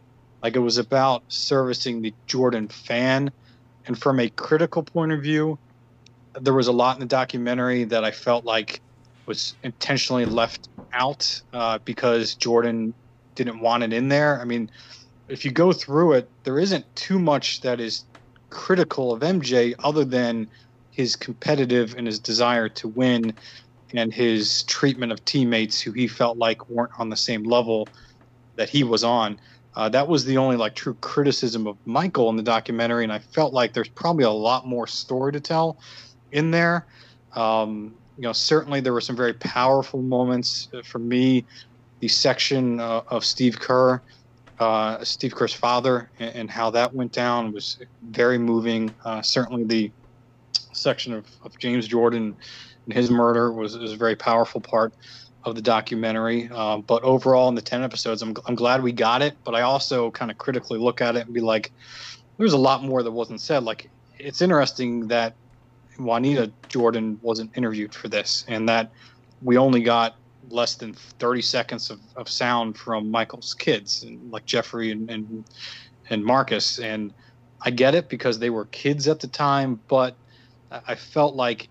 Like 0.43 0.57
it 0.57 0.61
was 0.61 0.77
about 0.77 1.23
servicing 1.29 2.03
the 2.03 2.13
Jordan 2.27 2.67
fan. 2.67 3.31
And 3.87 3.97
from 3.97 4.19
a 4.19 4.29
critical 4.31 4.83
point 4.83 5.13
of 5.13 5.23
view, 5.23 5.57
there 6.41 6.55
was 6.55 6.67
a 6.67 6.73
lot 6.73 6.97
in 6.97 7.01
the 7.01 7.07
documentary 7.07 7.85
that 7.85 8.05
I 8.05 8.11
felt 8.11 8.45
like 8.45 8.81
was 9.27 9.55
intentionally 9.63 10.25
left 10.25 10.69
out 10.93 11.43
uh, 11.53 11.79
because 11.85 12.35
Jordan 12.35 12.93
didn't 13.37 13.61
want 13.61 13.85
it 13.85 13.93
in 13.93 14.09
there. 14.09 14.41
I 14.41 14.45
mean, 14.45 14.69
if 15.29 15.45
you 15.45 15.51
go 15.51 15.73
through 15.73 16.15
it, 16.15 16.31
there 16.45 16.59
isn't 16.59 16.85
too 16.97 17.19
much 17.19 17.61
that 17.61 17.81
is 17.81 18.05
critical 18.51 19.13
of 19.13 19.21
MJ 19.21 19.75
other 19.79 20.05
than 20.05 20.49
his 20.91 21.17
competitive 21.17 21.95
and 21.97 22.07
his 22.07 22.19
desire 22.19 22.69
to 22.69 22.89
win 22.89 23.33
and 23.95 24.13
his 24.13 24.65
treatment 24.65 25.13
of 25.13 25.25
teammates 25.25 25.81
who 25.81 25.93
he 25.93 26.07
felt 26.07 26.37
like 26.39 26.69
weren't 26.69 26.93
on 26.99 27.09
the 27.09 27.17
same 27.17 27.45
level 27.45 27.89
that 28.57 28.69
he 28.69 28.85
was 28.85 29.05
on. 29.05 29.39
Uh, 29.77 29.89
that 29.89 30.09
was 30.09 30.25
the 30.25 30.37
only 30.37 30.57
like 30.57 30.75
true 30.75 30.95
criticism 30.95 31.67
of 31.67 31.79
Michael 31.87 32.29
in 32.31 32.37
the 32.37 32.43
documentary, 32.43 33.05
and 33.05 33.13
I 33.13 33.21
felt 33.21 33.53
like 33.53 33.73
there's 33.73 33.89
probably 33.89 34.25
a 34.25 34.31
lot 34.31 34.67
more 34.67 34.87
story 34.87 35.33
to 35.33 35.41
tell 35.41 35.79
in 36.33 36.51
there. 36.51 36.87
Um, 37.37 37.95
you 38.17 38.23
know, 38.23 38.33
certainly 38.33 38.81
there 38.81 38.93
were 38.93 39.01
some 39.01 39.15
very 39.15 39.35
powerful 39.35 40.03
moments 40.03 40.69
for 40.85 40.99
me. 40.99 41.47
The 42.01 42.09
section 42.09 42.81
uh, 42.81 43.03
of 43.09 43.25
Steve 43.25 43.61
Kerr 43.61 44.03
uh, 44.59 45.05
Steve 45.05 45.35
Kerr's 45.35 45.55
father 45.55 46.11
and, 46.19 46.35
and, 46.35 46.51
how 46.51 46.71
that 46.71 46.93
went 46.93 47.13
down 47.13 47.53
was 47.53 47.79
very 48.03 48.39
moving. 48.39 48.93
Uh, 49.05 49.23
certainly, 49.23 49.65
the 49.65 49.91
section 50.73 51.13
of, 51.13 51.27
of, 51.45 51.57
James 51.59 51.87
Jordan 51.87 52.37
and 52.87 52.95
his 52.95 53.11
murder 53.11 53.53
was, 53.53 53.77
was 53.79 53.93
a 53.93 53.97
very 53.97 54.17
powerful 54.17 54.61
part 54.61 54.93
of 55.45 55.55
the 55.55 55.63
documentary. 55.63 56.49
Uh, 56.53 56.79
but 56.79 57.03
overall, 57.05 57.49
in 57.49 57.55
the 57.55 57.63
10 57.63 57.83
episodes, 57.83 58.21
I'm, 58.23 58.35
I'm 58.47 58.55
glad 58.55 58.83
we 58.83 58.93
got 58.93 59.23
it. 59.23 59.37
But 59.45 59.55
I 59.55 59.63
also 59.63 60.11
kind 60.11 60.31
of 60.31 60.39
critically 60.39 60.79
look 60.79 61.01
at 61.01 61.17
it 61.17 61.27
and 61.27 61.35
be 61.35 61.41
like, 61.41 61.71
there's 62.37 62.53
a 62.53 62.59
lot 62.59 62.83
more 62.83 63.03
that 63.03 63.13
wasn't 63.13 63.41
said. 63.41 63.63
Like, 63.63 63.91
it's 64.19 64.43
interesting 64.43 65.09
that 65.09 65.35
Juanita 65.99 66.51
Jordan 66.69 67.19
wasn't 67.23 67.57
interviewed 67.57 67.95
for 67.95 68.09
this 68.09 68.45
and 68.49 68.69
that 68.69 68.91
we 69.43 69.57
only 69.57 69.83
got 69.83 70.17
less 70.51 70.75
than 70.75 70.95
30 70.95 71.43
seconds 71.43 71.91
of, 71.91 72.01
of 72.17 72.29
sound 72.29 72.77
from 72.77 73.11
Michael's 73.11 73.55
kids, 73.55 74.03
and 74.03 74.31
like 74.31 74.45
Jeffrey 74.47 74.91
and, 74.91 75.11
and 75.11 75.45
and 76.11 76.25
Marcus. 76.25 76.79
And 76.79 77.13
I 77.63 77.71
get 77.71 77.95
it 77.95 78.09
because 78.09 78.39
they 78.39 78.51
were 78.51 78.67
kids 78.67 79.09
at 79.09 79.21
the 79.21 79.27
time, 79.27 79.81
but 79.89 80.17
I 80.71 80.95
felt 80.95 81.35
like 81.35 81.69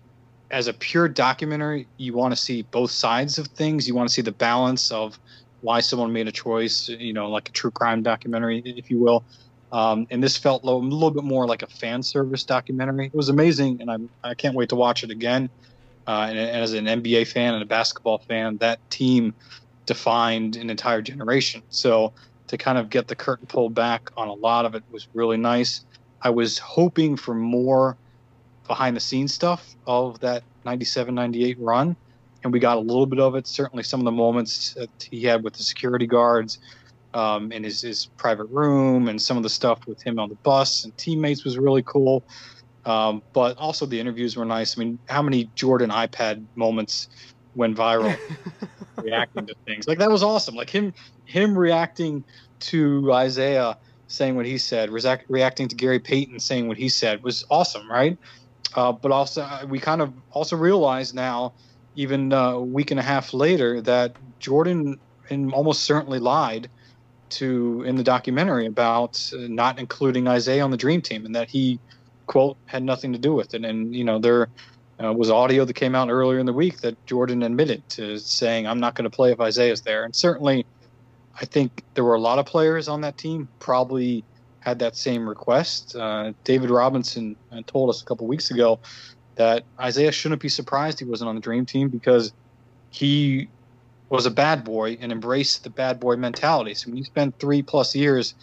as 0.50 0.66
a 0.66 0.72
pure 0.72 1.08
documentary, 1.08 1.86
you 1.98 2.14
want 2.14 2.32
to 2.32 2.36
see 2.36 2.62
both 2.62 2.90
sides 2.90 3.38
of 3.38 3.48
things. 3.48 3.86
You 3.86 3.94
want 3.94 4.08
to 4.08 4.14
see 4.14 4.22
the 4.22 4.32
balance 4.32 4.90
of 4.90 5.18
why 5.60 5.80
someone 5.80 6.12
made 6.12 6.28
a 6.28 6.32
choice, 6.32 6.88
you 6.88 7.12
know, 7.12 7.30
like 7.30 7.48
a 7.48 7.52
true 7.52 7.70
crime 7.70 8.02
documentary, 8.02 8.62
if 8.64 8.90
you 8.90 8.98
will. 8.98 9.24
Um, 9.70 10.06
and 10.10 10.22
this 10.22 10.36
felt 10.36 10.62
a 10.62 10.66
little, 10.66 11.10
bit 11.10 11.24
more 11.24 11.46
like 11.46 11.62
a 11.62 11.66
fan 11.66 12.02
service 12.02 12.44
documentary. 12.44 13.06
It 13.06 13.14
was 13.14 13.28
amazing, 13.28 13.82
and 13.82 13.90
I'm, 13.90 14.08
I 14.24 14.34
can't 14.34 14.54
wait 14.54 14.70
to 14.70 14.76
watch 14.76 15.04
it 15.04 15.10
again. 15.10 15.50
Uh, 16.08 16.26
and, 16.30 16.38
as 16.38 16.72
an 16.72 16.86
NBA 16.86 17.28
fan 17.28 17.52
and 17.52 17.62
a 17.62 17.66
basketball 17.66 18.18
fan, 18.18 18.56
that 18.56 18.80
team 18.90 19.34
defined 19.84 20.56
an 20.56 20.70
entire 20.70 21.02
generation. 21.02 21.62
So 21.68 22.14
to 22.46 22.56
kind 22.56 22.78
of 22.78 22.88
get 22.88 23.08
the 23.08 23.14
curtain 23.14 23.46
pulled 23.46 23.74
back 23.74 24.10
on 24.16 24.28
a 24.28 24.32
lot 24.32 24.64
of 24.64 24.74
it 24.74 24.82
was 24.90 25.06
really 25.12 25.36
nice. 25.36 25.84
I 26.22 26.30
was 26.30 26.58
hoping 26.58 27.16
for 27.16 27.34
more 27.34 27.96
behind 28.66 28.96
the 28.96 29.00
scenes 29.00 29.34
stuff 29.34 29.76
of 29.86 30.18
that 30.20 30.42
97 30.64 31.14
98 31.14 31.58
run, 31.60 31.94
and 32.42 32.52
we 32.52 32.58
got 32.58 32.78
a 32.78 32.80
little 32.80 33.06
bit 33.06 33.20
of 33.20 33.34
it. 33.34 33.46
Certainly, 33.46 33.82
some 33.82 34.00
of 34.00 34.04
the 34.04 34.12
moments 34.12 34.74
that 34.74 34.90
he 35.10 35.22
had 35.22 35.44
with 35.44 35.54
the 35.54 35.62
security 35.62 36.06
guards 36.06 36.58
um, 37.12 37.52
in 37.52 37.64
his, 37.64 37.82
his 37.82 38.06
private 38.16 38.46
room 38.46 39.08
and 39.08 39.20
some 39.20 39.36
of 39.36 39.42
the 39.42 39.48
stuff 39.48 39.86
with 39.86 40.00
him 40.02 40.18
on 40.18 40.30
the 40.30 40.34
bus 40.36 40.84
and 40.84 40.96
teammates 40.96 41.44
was 41.44 41.58
really 41.58 41.82
cool. 41.82 42.24
Um, 42.88 43.22
but 43.34 43.58
also 43.58 43.84
the 43.84 44.00
interviews 44.00 44.34
were 44.34 44.46
nice. 44.46 44.78
I 44.78 44.80
mean, 44.80 44.98
how 45.08 45.20
many 45.20 45.50
Jordan 45.54 45.90
iPad 45.90 46.46
moments 46.56 47.08
went 47.54 47.76
viral 47.76 48.16
reacting 48.96 49.46
to 49.46 49.54
things 49.66 49.86
like 49.86 49.98
that 49.98 50.10
was 50.10 50.22
awesome. 50.22 50.54
Like 50.54 50.70
him, 50.70 50.94
him 51.26 51.56
reacting 51.56 52.24
to 52.60 53.12
Isaiah 53.12 53.76
saying 54.06 54.36
what 54.36 54.46
he 54.46 54.56
said, 54.56 54.90
reacting 55.28 55.68
to 55.68 55.76
Gary 55.76 55.98
Payton 55.98 56.40
saying 56.40 56.66
what 56.66 56.78
he 56.78 56.88
said 56.88 57.22
was 57.22 57.44
awesome, 57.50 57.90
right? 57.90 58.16
Uh, 58.74 58.92
but 58.92 59.12
also, 59.12 59.42
uh, 59.42 59.66
we 59.68 59.78
kind 59.78 60.00
of 60.00 60.14
also 60.30 60.56
realize 60.56 61.12
now, 61.12 61.52
even 61.94 62.32
uh, 62.32 62.52
a 62.52 62.62
week 62.62 62.90
and 62.90 62.98
a 62.98 63.02
half 63.02 63.34
later, 63.34 63.82
that 63.82 64.16
Jordan 64.40 64.98
and 65.28 65.52
almost 65.52 65.84
certainly 65.84 66.18
lied 66.18 66.70
to 67.30 67.82
in 67.82 67.96
the 67.96 68.02
documentary 68.02 68.64
about 68.64 69.22
uh, 69.34 69.40
not 69.48 69.78
including 69.78 70.26
Isaiah 70.26 70.64
on 70.64 70.70
the 70.70 70.76
Dream 70.78 71.02
Team, 71.02 71.26
and 71.26 71.34
that 71.34 71.50
he 71.50 71.78
quote 72.28 72.56
had 72.66 72.84
nothing 72.84 73.12
to 73.12 73.18
do 73.18 73.34
with 73.34 73.54
it. 73.54 73.64
And 73.64 73.94
you 73.94 74.04
know 74.04 74.20
there 74.20 74.48
uh, 75.02 75.12
was 75.12 75.30
audio 75.30 75.64
that 75.64 75.74
came 75.74 75.96
out 75.96 76.08
earlier 76.08 76.38
in 76.38 76.46
the 76.46 76.52
week 76.52 76.80
that 76.82 77.04
Jordan 77.06 77.42
admitted 77.42 77.88
to 77.90 78.18
saying, 78.18 78.68
"I'm 78.68 78.78
not 78.78 78.94
going 78.94 79.10
to 79.10 79.14
play 79.14 79.32
if 79.32 79.40
Isaiah's 79.40 79.80
there." 79.80 80.04
And 80.04 80.14
certainly, 80.14 80.64
I 81.40 81.44
think 81.44 81.82
there 81.94 82.04
were 82.04 82.14
a 82.14 82.20
lot 82.20 82.38
of 82.38 82.46
players 82.46 82.86
on 82.86 83.00
that 83.00 83.18
team 83.18 83.48
probably 83.58 84.24
had 84.60 84.78
that 84.80 84.96
same 84.96 85.28
request. 85.28 85.96
Uh, 85.96 86.32
David 86.44 86.70
Robinson 86.70 87.36
uh, 87.50 87.62
told 87.66 87.90
us 87.90 88.02
a 88.02 88.04
couple 88.04 88.26
weeks 88.26 88.50
ago 88.50 88.78
that 89.36 89.64
Isaiah 89.80 90.12
shouldn't 90.12 90.42
be 90.42 90.48
surprised 90.48 90.98
he 90.98 91.04
wasn't 91.04 91.28
on 91.28 91.36
the 91.36 91.40
Dream 91.40 91.64
Team 91.64 91.88
because 91.88 92.32
he 92.90 93.48
was 94.10 94.26
a 94.26 94.30
bad 94.30 94.64
boy 94.64 94.98
and 95.00 95.12
embraced 95.12 95.64
the 95.64 95.70
bad 95.70 96.00
boy 96.00 96.16
mentality. 96.16 96.74
So 96.74 96.88
when 96.88 96.96
you 96.96 97.04
spend 97.04 97.38
three 97.38 97.62
plus 97.62 97.94
years 97.94 98.34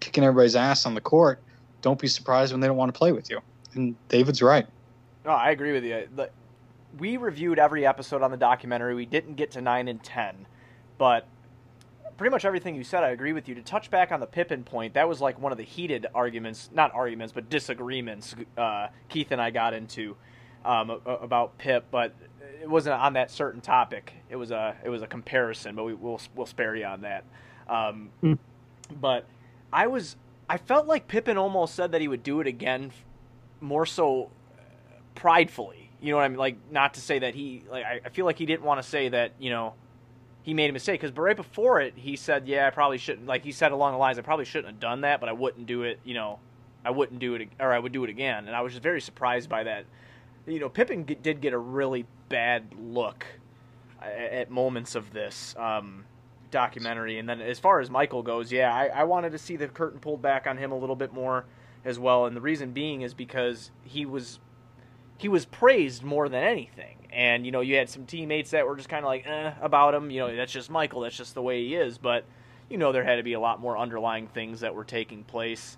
kicking 0.00 0.24
everybody's 0.24 0.56
ass 0.56 0.84
on 0.84 0.94
the 0.94 1.00
court, 1.00 1.40
don't 1.82 1.98
be 1.98 2.08
surprised 2.08 2.52
when 2.52 2.60
they 2.60 2.66
don't 2.66 2.76
want 2.76 2.92
to 2.92 2.98
play 2.98 3.12
with 3.12 3.28
you. 3.28 3.40
And 3.74 3.94
David's 4.08 4.40
right. 4.40 4.66
No, 5.24 5.32
I 5.32 5.50
agree 5.50 5.72
with 5.72 5.84
you. 5.84 6.06
We 6.98 7.16
reviewed 7.16 7.58
every 7.58 7.86
episode 7.86 8.22
on 8.22 8.30
the 8.30 8.36
documentary. 8.36 8.94
We 8.94 9.06
didn't 9.06 9.34
get 9.34 9.52
to 9.52 9.60
nine 9.60 9.88
and 9.88 10.02
ten, 10.02 10.46
but 10.98 11.26
pretty 12.16 12.30
much 12.30 12.44
everything 12.44 12.74
you 12.74 12.84
said, 12.84 13.02
I 13.02 13.10
agree 13.10 13.32
with 13.32 13.48
you. 13.48 13.54
To 13.54 13.62
touch 13.62 13.90
back 13.90 14.12
on 14.12 14.20
the 14.20 14.26
Pippen 14.26 14.62
point, 14.62 14.94
that 14.94 15.08
was 15.08 15.20
like 15.20 15.40
one 15.40 15.52
of 15.52 15.58
the 15.58 15.64
heated 15.64 16.06
arguments, 16.14 16.70
not 16.72 16.94
arguments, 16.94 17.32
but 17.32 17.48
disagreements 17.48 18.34
uh, 18.56 18.88
Keith 19.08 19.32
and 19.32 19.40
I 19.40 19.50
got 19.50 19.74
into 19.74 20.16
um, 20.64 20.90
about 21.06 21.56
Pip. 21.58 21.86
But 21.90 22.14
it 22.60 22.68
wasn't 22.68 23.00
on 23.00 23.14
that 23.14 23.30
certain 23.30 23.60
topic. 23.60 24.12
It 24.28 24.36
was 24.36 24.50
a 24.50 24.76
it 24.84 24.88
was 24.88 25.02
a 25.02 25.06
comparison, 25.06 25.74
but 25.74 25.84
we, 25.84 25.94
will 25.94 26.20
we'll 26.34 26.46
spare 26.46 26.76
you 26.76 26.84
on 26.84 27.00
that. 27.00 27.24
Um, 27.68 28.10
mm. 28.22 28.38
But 29.00 29.26
I 29.72 29.86
was 29.86 30.16
I 30.52 30.58
felt 30.58 30.86
like 30.86 31.08
Pippen 31.08 31.38
almost 31.38 31.74
said 31.74 31.92
that 31.92 32.02
he 32.02 32.08
would 32.08 32.22
do 32.22 32.40
it 32.40 32.46
again, 32.46 32.92
more 33.62 33.86
so 33.86 34.28
pridefully. 35.14 35.90
You 36.02 36.10
know 36.10 36.18
what 36.18 36.24
I 36.24 36.28
mean? 36.28 36.38
Like 36.38 36.56
not 36.70 36.92
to 36.94 37.00
say 37.00 37.20
that 37.20 37.34
he 37.34 37.62
like 37.70 37.86
I, 37.86 38.00
I 38.04 38.08
feel 38.10 38.26
like 38.26 38.36
he 38.36 38.44
didn't 38.44 38.62
want 38.62 38.82
to 38.82 38.86
say 38.86 39.08
that 39.08 39.32
you 39.38 39.48
know 39.48 39.72
he 40.42 40.52
made 40.52 40.68
a 40.68 40.72
mistake 40.74 41.00
because 41.00 41.10
but 41.10 41.22
right 41.22 41.36
before 41.36 41.80
it 41.80 41.94
he 41.96 42.16
said 42.16 42.46
yeah 42.46 42.66
I 42.66 42.70
probably 42.70 42.98
shouldn't 42.98 43.26
like 43.26 43.44
he 43.44 43.52
said 43.52 43.72
along 43.72 43.92
the 43.92 43.98
lines 43.98 44.18
I 44.18 44.22
probably 44.22 44.44
shouldn't 44.44 44.66
have 44.74 44.80
done 44.80 45.02
that 45.02 45.20
but 45.20 45.28
I 45.28 45.32
wouldn't 45.32 45.66
do 45.66 45.84
it 45.84 46.00
you 46.04 46.14
know 46.14 46.40
I 46.84 46.90
wouldn't 46.90 47.20
do 47.20 47.34
it 47.36 47.48
or 47.60 47.72
I 47.72 47.78
would 47.78 47.92
do 47.92 48.02
it 48.02 48.10
again 48.10 48.48
and 48.48 48.56
I 48.56 48.60
was 48.60 48.72
just 48.72 48.82
very 48.82 49.00
surprised 49.00 49.48
by 49.48 49.62
that 49.62 49.86
you 50.46 50.58
know, 50.58 50.68
Pippen 50.68 51.04
did 51.04 51.40
get 51.40 51.52
a 51.52 51.58
really 51.58 52.04
bad 52.28 52.74
look 52.78 53.24
at 54.00 54.50
moments 54.50 54.96
of 54.96 55.12
this 55.12 55.54
um, 55.56 56.04
documentary. 56.52 57.18
And 57.18 57.28
then 57.28 57.40
as 57.40 57.58
far 57.58 57.80
as 57.80 57.90
Michael 57.90 58.22
goes, 58.22 58.52
yeah, 58.52 58.72
I, 58.72 58.86
I, 58.86 59.04
wanted 59.04 59.32
to 59.32 59.38
see 59.38 59.56
the 59.56 59.66
curtain 59.66 59.98
pulled 59.98 60.22
back 60.22 60.46
on 60.46 60.56
him 60.56 60.70
a 60.70 60.78
little 60.78 60.94
bit 60.94 61.12
more 61.12 61.46
as 61.84 61.98
well. 61.98 62.26
And 62.26 62.36
the 62.36 62.40
reason 62.40 62.70
being 62.70 63.02
is 63.02 63.14
because 63.14 63.72
he 63.82 64.06
was 64.06 64.38
he 65.18 65.28
was 65.28 65.44
praised 65.46 66.04
more 66.04 66.28
than 66.28 66.44
anything. 66.44 67.08
And 67.10 67.44
you 67.44 67.50
know, 67.50 67.60
you 67.60 67.76
had 67.76 67.90
some 67.90 68.06
teammates 68.06 68.50
that 68.52 68.66
were 68.66 68.76
just 68.76 68.88
kind 68.88 69.04
of 69.04 69.08
like 69.08 69.26
eh, 69.26 69.52
about 69.60 69.94
him. 69.94 70.10
You 70.10 70.20
know, 70.20 70.36
that's 70.36 70.52
just 70.52 70.70
Michael. 70.70 71.00
That's 71.00 71.16
just 71.16 71.34
the 71.34 71.42
way 71.42 71.64
he 71.64 71.74
is. 71.74 71.98
But 71.98 72.24
you 72.70 72.78
know, 72.78 72.92
there 72.92 73.04
had 73.04 73.16
to 73.16 73.22
be 73.22 73.32
a 73.32 73.40
lot 73.40 73.60
more 73.60 73.76
underlying 73.76 74.28
things 74.28 74.60
that 74.60 74.74
were 74.74 74.84
taking 74.84 75.24
place. 75.24 75.76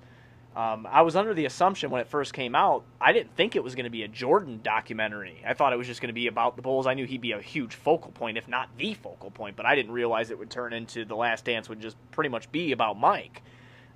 Um, 0.57 0.87
I 0.89 1.03
was 1.03 1.17
under 1.17 1.35
the 1.35 1.47
assumption 1.47 1.91
when 1.91 2.01
it 2.01 2.07
first 2.07 2.33
came 2.33 2.55
out, 2.55 2.85
I 3.01 3.13
didn't 3.13 3.35
think 3.35 3.57
it 3.57 3.65
was 3.65 3.75
going 3.75 3.85
to 3.85 3.91
be 3.91 4.05
a 4.05 4.09
Jordan 4.09 4.61
documentary. 4.63 5.43
I 5.45 5.53
thought 5.55 5.73
it 5.73 5.77
was 5.77 5.89
just 5.89 6.01
going 6.01 6.11
to 6.11 6.15
be 6.15 6.29
about 6.29 6.55
the 6.55 6.63
Bulls. 6.63 6.87
I 6.87 6.95
knew 6.95 7.07
he'd 7.07 7.21
be 7.21 7.33
a 7.33 7.41
huge 7.41 7.75
focal 7.75 8.13
point, 8.13 8.39
if 8.39 8.47
not 8.47 8.69
the 8.79 8.95
focal 8.95 9.33
point, 9.33 9.57
but 9.57 9.67
I 9.67 9.75
didn't 9.75 9.91
realize 9.91 10.31
it 10.31 10.39
would 10.39 10.51
turn 10.51 10.73
into 10.73 11.05
The 11.05 11.17
Last 11.17 11.45
Dance 11.45 11.69
would 11.69 11.81
just 11.81 11.97
pretty 12.13 12.31
much 12.31 12.53
be 12.53 12.71
about 12.71 12.99
Mike. 12.99 13.43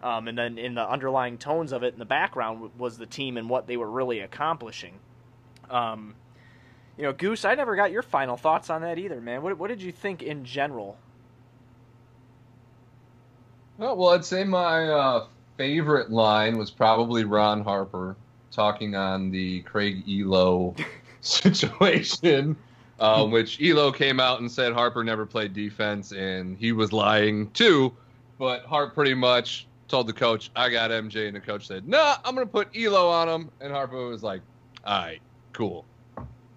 Um, 0.02 0.26
and 0.26 0.36
then 0.36 0.58
in 0.58 0.74
the 0.74 0.88
underlying 0.88 1.38
tones 1.38 1.70
of 1.70 1.84
it 1.84 1.92
in 1.92 1.98
the 2.00 2.04
background 2.04 2.70
was 2.76 2.98
the 2.98 3.06
team 3.06 3.36
and 3.36 3.48
what 3.48 3.68
they 3.68 3.76
were 3.76 3.90
really 3.90 4.20
accomplishing. 4.20 4.94
Um, 5.70 6.16
you 6.96 7.04
know, 7.04 7.12
Goose, 7.12 7.44
I 7.44 7.54
never 7.54 7.76
got 7.76 7.92
your 7.92 8.02
final 8.02 8.36
thoughts 8.36 8.68
on 8.68 8.82
that 8.82 8.98
either, 8.98 9.20
man. 9.20 9.42
What, 9.42 9.58
what 9.58 9.68
did 9.68 9.80
you 9.80 9.92
think 9.92 10.22
in 10.22 10.44
general? 10.44 10.96
Well, 13.76 14.08
I'd 14.08 14.24
say 14.24 14.42
my 14.42 14.88
uh, 14.88 15.26
favorite 15.58 16.10
line 16.10 16.56
was 16.56 16.70
probably 16.70 17.24
Ron 17.24 17.62
Harper 17.62 18.16
talking 18.50 18.94
on 18.94 19.30
the 19.30 19.60
Craig 19.62 20.06
Ehlo 20.06 20.78
situation, 21.20 22.56
uh, 23.00 23.26
which 23.26 23.58
Ehlo 23.58 23.94
came 23.94 24.20
out 24.20 24.40
and 24.40 24.50
said 24.50 24.72
Harper 24.72 25.04
never 25.04 25.26
played 25.26 25.52
defense 25.52 26.12
and 26.12 26.56
he 26.56 26.72
was 26.72 26.92
lying 26.92 27.50
too. 27.50 27.92
But 28.38 28.64
Hart 28.64 28.94
pretty 28.94 29.14
much 29.14 29.66
told 29.88 30.06
the 30.06 30.12
coach, 30.12 30.50
I 30.54 30.70
got 30.70 30.90
MJ. 30.90 31.26
And 31.26 31.36
the 31.36 31.40
coach 31.40 31.66
said, 31.66 31.88
No, 31.88 31.98
nah, 31.98 32.16
I'm 32.24 32.34
going 32.34 32.46
to 32.46 32.50
put 32.50 32.72
Ehlo 32.72 33.10
on 33.10 33.28
him. 33.28 33.50
And 33.60 33.72
Harper 33.72 34.06
was 34.06 34.22
like, 34.22 34.40
All 34.84 35.02
right, 35.02 35.20
cool. 35.52 35.84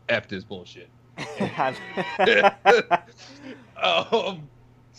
F 0.09 0.27
this 0.27 0.43
bullshit. 0.43 0.89
um, 3.81 4.47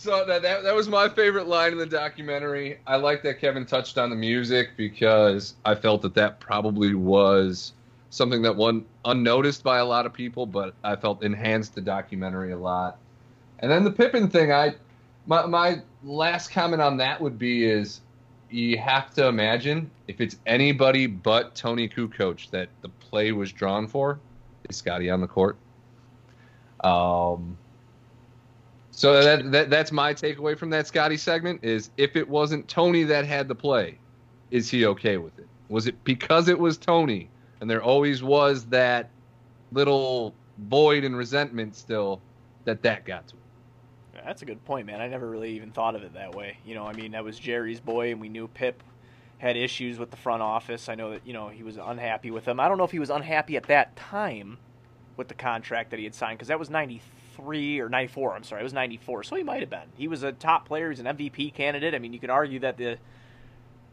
so 0.02 0.24
that, 0.24 0.42
that 0.42 0.64
that 0.64 0.74
was 0.74 0.88
my 0.88 1.08
favorite 1.08 1.46
line 1.46 1.70
in 1.70 1.78
the 1.78 1.86
documentary. 1.86 2.80
I 2.88 2.96
like 2.96 3.22
that 3.22 3.40
Kevin 3.40 3.64
touched 3.64 3.98
on 3.98 4.10
the 4.10 4.16
music 4.16 4.70
because 4.76 5.54
I 5.64 5.76
felt 5.76 6.02
that 6.02 6.14
that 6.14 6.40
probably 6.40 6.94
was 6.94 7.72
something 8.10 8.42
that 8.42 8.56
went 8.56 8.84
unnoticed 9.04 9.62
by 9.62 9.78
a 9.78 9.84
lot 9.84 10.04
of 10.04 10.12
people, 10.12 10.44
but 10.44 10.74
I 10.82 10.96
felt 10.96 11.22
enhanced 11.22 11.76
the 11.76 11.80
documentary 11.80 12.50
a 12.50 12.58
lot. 12.58 12.98
And 13.60 13.70
then 13.70 13.84
the 13.84 13.92
Pippen 13.92 14.28
thing, 14.28 14.52
I 14.52 14.74
my 15.26 15.46
my 15.46 15.82
last 16.02 16.50
comment 16.50 16.82
on 16.82 16.96
that 16.96 17.20
would 17.20 17.38
be 17.38 17.64
is 17.64 18.00
you 18.50 18.78
have 18.78 19.14
to 19.14 19.28
imagine 19.28 19.88
if 20.08 20.20
it's 20.20 20.36
anybody 20.46 21.06
but 21.06 21.54
Toni 21.54 21.88
Kukoc 21.88 22.50
that 22.50 22.68
the 22.80 22.88
play 22.88 23.30
was 23.30 23.52
drawn 23.52 23.86
for, 23.86 24.18
is 24.68 24.76
Scotty 24.76 25.10
on 25.10 25.20
the 25.20 25.28
court. 25.28 25.56
Um, 26.82 27.56
so 28.92 29.22
that, 29.22 29.50
that 29.50 29.70
that's 29.70 29.90
my 29.90 30.12
takeaway 30.12 30.56
from 30.56 30.70
that 30.70 30.86
Scotty 30.86 31.16
segment 31.16 31.64
is 31.64 31.90
if 31.96 32.14
it 32.14 32.28
wasn't 32.28 32.68
Tony 32.68 33.02
that 33.04 33.24
had 33.24 33.48
the 33.48 33.54
play, 33.54 33.98
is 34.50 34.70
he 34.70 34.86
okay 34.86 35.16
with 35.16 35.38
it? 35.38 35.48
Was 35.68 35.86
it 35.86 36.04
because 36.04 36.48
it 36.48 36.58
was 36.58 36.76
Tony 36.76 37.30
and 37.60 37.68
there 37.68 37.82
always 37.82 38.22
was 38.22 38.66
that 38.66 39.08
little 39.72 40.34
void 40.58 41.04
and 41.04 41.16
resentment 41.16 41.74
still 41.74 42.20
that 42.64 42.82
that 42.82 43.06
got 43.06 43.26
to 43.28 43.34
him? 43.34 43.40
That's 44.24 44.42
a 44.42 44.44
good 44.44 44.62
point, 44.66 44.86
man. 44.86 45.00
I 45.00 45.08
never 45.08 45.28
really 45.28 45.52
even 45.56 45.72
thought 45.72 45.96
of 45.96 46.02
it 46.02 46.12
that 46.12 46.34
way. 46.34 46.58
You 46.66 46.74
know, 46.74 46.86
I 46.86 46.92
mean, 46.92 47.12
that 47.12 47.24
was 47.24 47.38
Jerry's 47.38 47.80
boy, 47.80 48.12
and 48.12 48.20
we 48.20 48.28
knew 48.28 48.46
Pip 48.46 48.82
had 49.38 49.56
issues 49.56 49.98
with 49.98 50.10
the 50.10 50.16
front 50.18 50.42
office. 50.42 50.90
I 50.90 50.94
know 50.94 51.12
that 51.12 51.26
you 51.26 51.32
know 51.32 51.48
he 51.48 51.62
was 51.62 51.78
unhappy 51.78 52.30
with 52.30 52.44
them. 52.44 52.60
I 52.60 52.68
don't 52.68 52.76
know 52.76 52.84
if 52.84 52.92
he 52.92 52.98
was 52.98 53.10
unhappy 53.10 53.56
at 53.56 53.64
that 53.64 53.96
time 53.96 54.58
with 55.16 55.28
the 55.28 55.34
contract 55.34 55.90
that 55.90 55.98
he 55.98 56.04
had 56.04 56.14
signed 56.14 56.38
because 56.38 56.48
that 56.48 56.58
was 56.58 56.68
'93 56.68 57.00
93 57.38 57.80
or 57.80 57.88
94. 57.88 58.36
I'm 58.36 58.42
sorry, 58.44 58.60
it 58.60 58.64
was 58.64 58.72
94. 58.72 59.24
So 59.24 59.36
he 59.36 59.42
might 59.42 59.60
have 59.60 59.70
been. 59.70 59.88
He 59.96 60.08
was 60.08 60.22
a 60.22 60.32
top 60.32 60.66
player. 60.66 60.90
He's 60.90 61.00
an 61.00 61.06
MVP 61.06 61.54
candidate. 61.54 61.94
I 61.94 61.98
mean, 61.98 62.12
you 62.12 62.20
could 62.20 62.30
argue 62.30 62.60
that 62.60 62.76
the 62.76 62.98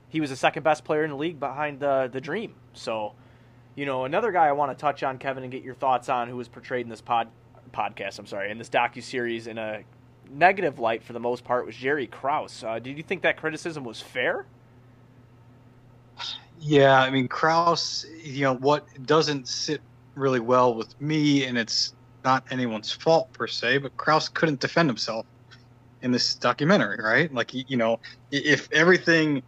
he 0.09 0.21
was 0.21 0.29
the 0.31 0.35
second 0.35 0.63
best 0.63 0.83
player 0.85 1.03
in 1.03 1.11
the 1.11 1.15
league 1.17 1.39
behind 1.39 1.79
the 1.79 2.09
the 2.11 2.21
Dream. 2.21 2.55
So, 2.73 3.13
You 3.75 3.85
know, 3.85 4.05
another 4.05 4.31
guy 4.31 4.47
I 4.47 4.51
want 4.53 4.77
to 4.77 4.81
touch 4.81 5.03
on, 5.03 5.17
Kevin, 5.19 5.43
and 5.43 5.51
get 5.51 5.63
your 5.63 5.75
thoughts 5.75 6.09
on, 6.09 6.27
who 6.29 6.35
was 6.35 6.47
portrayed 6.49 6.85
in 6.85 6.89
this 6.89 7.01
pod 7.01 7.29
podcast. 7.73 8.19
I'm 8.19 8.25
sorry, 8.27 8.51
in 8.51 8.57
this 8.57 8.69
docu 8.69 9.03
series 9.03 9.47
in 9.47 9.57
a 9.57 9.83
negative 10.29 10.79
light 10.79 11.03
for 11.03 11.13
the 11.13 11.19
most 11.19 11.43
part, 11.43 11.65
was 11.65 11.75
Jerry 11.75 12.07
Krause. 12.07 12.63
Uh, 12.63 12.79
did 12.79 12.97
you 12.97 13.03
think 13.03 13.21
that 13.23 13.37
criticism 13.37 13.83
was 13.83 14.01
fair? 14.01 14.45
Yeah, 16.59 16.99
I 17.01 17.09
mean 17.09 17.27
Krause. 17.27 18.05
You 18.21 18.43
know 18.45 18.55
what 18.55 18.85
doesn't 19.05 19.47
sit 19.47 19.81
really 20.15 20.39
well 20.41 20.73
with 20.75 20.99
me, 21.01 21.45
and 21.45 21.57
it's 21.57 21.93
not 22.23 22.43
anyone's 22.51 22.91
fault 22.91 23.31
per 23.33 23.47
se, 23.47 23.79
but 23.79 23.95
Krause 23.97 24.29
couldn't 24.29 24.59
defend 24.59 24.89
himself 24.89 25.25
in 26.01 26.11
this 26.11 26.35
documentary, 26.35 26.97
right? 27.03 27.33
Like 27.33 27.53
you 27.53 27.77
know, 27.77 27.99
if 28.31 28.71
everything 28.71 29.43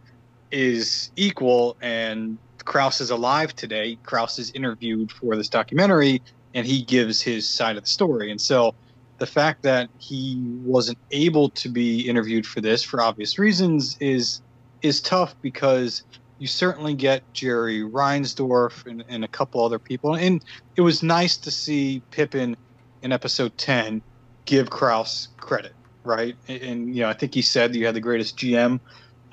is 0.52 1.10
equal 1.16 1.76
and 1.80 2.38
Krause 2.64 3.00
is 3.00 3.10
alive 3.10 3.56
today. 3.56 3.98
Krause 4.04 4.38
is 4.38 4.52
interviewed 4.52 5.10
for 5.10 5.34
this 5.36 5.48
documentary 5.48 6.22
and 6.54 6.66
he 6.66 6.82
gives 6.82 7.20
his 7.20 7.48
side 7.48 7.76
of 7.76 7.84
the 7.84 7.88
story. 7.88 8.30
And 8.30 8.40
so 8.40 8.74
the 9.18 9.26
fact 9.26 9.62
that 9.62 9.88
he 9.98 10.40
wasn't 10.62 10.98
able 11.10 11.48
to 11.50 11.68
be 11.68 12.08
interviewed 12.08 12.46
for 12.46 12.60
this 12.60 12.82
for 12.82 13.00
obvious 13.00 13.38
reasons 13.38 13.96
is 14.00 14.42
is 14.82 15.00
tough 15.00 15.34
because 15.42 16.02
you 16.42 16.48
certainly 16.48 16.92
get 16.92 17.22
Jerry 17.32 17.82
Reinsdorf 17.82 18.84
and, 18.86 19.04
and 19.08 19.22
a 19.22 19.28
couple 19.28 19.64
other 19.64 19.78
people. 19.78 20.16
And 20.16 20.44
it 20.74 20.80
was 20.80 21.00
nice 21.00 21.36
to 21.36 21.52
see 21.52 22.02
Pippen 22.10 22.56
in 23.02 23.12
episode 23.12 23.56
10 23.58 24.02
give 24.44 24.68
Krause 24.68 25.28
credit, 25.36 25.72
right? 26.02 26.34
And, 26.48 26.62
and 26.62 26.96
you 26.96 27.02
know, 27.02 27.08
I 27.08 27.12
think 27.12 27.32
he 27.32 27.42
said 27.42 27.76
you 27.76 27.86
had 27.86 27.94
the 27.94 28.00
greatest 28.00 28.36
GM 28.38 28.80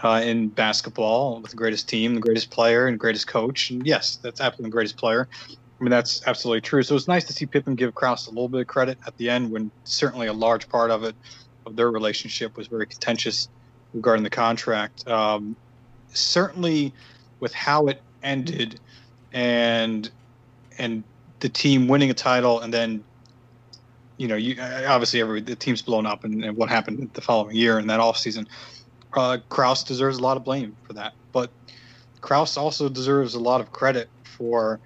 uh, 0.03 0.21
in 0.23 0.49
basketball 0.49 1.41
with 1.41 1.49
the 1.49 1.57
greatest 1.57 1.89
team, 1.89 2.13
the 2.13 2.21
greatest 2.21 2.51
player, 2.51 2.85
and 2.85 2.99
greatest 2.99 3.25
coach. 3.25 3.71
And 3.71 3.87
yes, 3.87 4.17
that's 4.17 4.39
absolutely 4.39 4.69
the 4.69 4.73
greatest 4.73 4.97
player. 4.97 5.27
I 5.49 5.83
mean, 5.83 5.89
that's 5.89 6.21
absolutely 6.27 6.61
true. 6.61 6.83
So 6.83 6.95
it's 6.95 7.07
nice 7.07 7.23
to 7.23 7.33
see 7.33 7.47
Pippen 7.47 7.73
give 7.73 7.95
Krause 7.95 8.27
a 8.27 8.29
little 8.29 8.49
bit 8.49 8.61
of 8.61 8.67
credit 8.67 8.99
at 9.07 9.17
the 9.17 9.31
end 9.31 9.49
when 9.49 9.71
certainly 9.83 10.27
a 10.27 10.33
large 10.33 10.69
part 10.69 10.91
of 10.91 11.03
it, 11.03 11.15
of 11.65 11.75
their 11.75 11.89
relationship, 11.89 12.55
was 12.55 12.67
very 12.67 12.85
contentious 12.85 13.49
regarding 13.95 14.23
the 14.23 14.29
contract. 14.29 15.07
Um, 15.07 15.55
certainly, 16.13 16.93
with 17.39 17.53
how 17.53 17.87
it 17.87 18.01
ended 18.23 18.79
and 19.31 20.09
and 20.77 21.03
the 21.39 21.49
team 21.49 21.87
winning 21.87 22.09
a 22.09 22.13
title 22.13 22.59
and 22.59 22.73
then 22.73 23.03
you 24.17 24.27
know 24.27 24.35
you 24.35 24.59
obviously 24.59 25.21
every 25.21 25.39
the 25.39 25.55
team's 25.55 25.81
blown 25.81 26.05
up 26.05 26.25
and, 26.25 26.43
and 26.43 26.57
what 26.57 26.67
happened 26.67 27.09
the 27.13 27.21
following 27.21 27.55
year 27.55 27.79
in 27.79 27.87
that 27.87 27.99
off 27.99 28.17
season 28.17 28.45
uh, 29.13 29.37
Krause 29.49 29.83
deserves 29.83 30.17
a 30.17 30.21
lot 30.21 30.37
of 30.37 30.43
blame 30.43 30.75
for 30.83 30.93
that. 30.93 31.13
But 31.31 31.49
Krause 32.21 32.57
also 32.57 32.89
deserves 32.89 33.35
a 33.35 33.39
lot 33.39 33.61
of 33.61 33.71
credit 33.71 34.09
for 34.23 34.79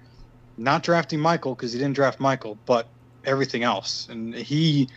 not 0.56 0.82
drafting 0.82 1.20
Michael 1.20 1.54
because 1.54 1.72
he 1.72 1.78
didn't 1.78 1.94
draft 1.94 2.20
Michael, 2.20 2.58
but 2.66 2.88
everything 3.24 3.62
else. 3.62 4.08
And 4.08 4.34
he, 4.34 4.88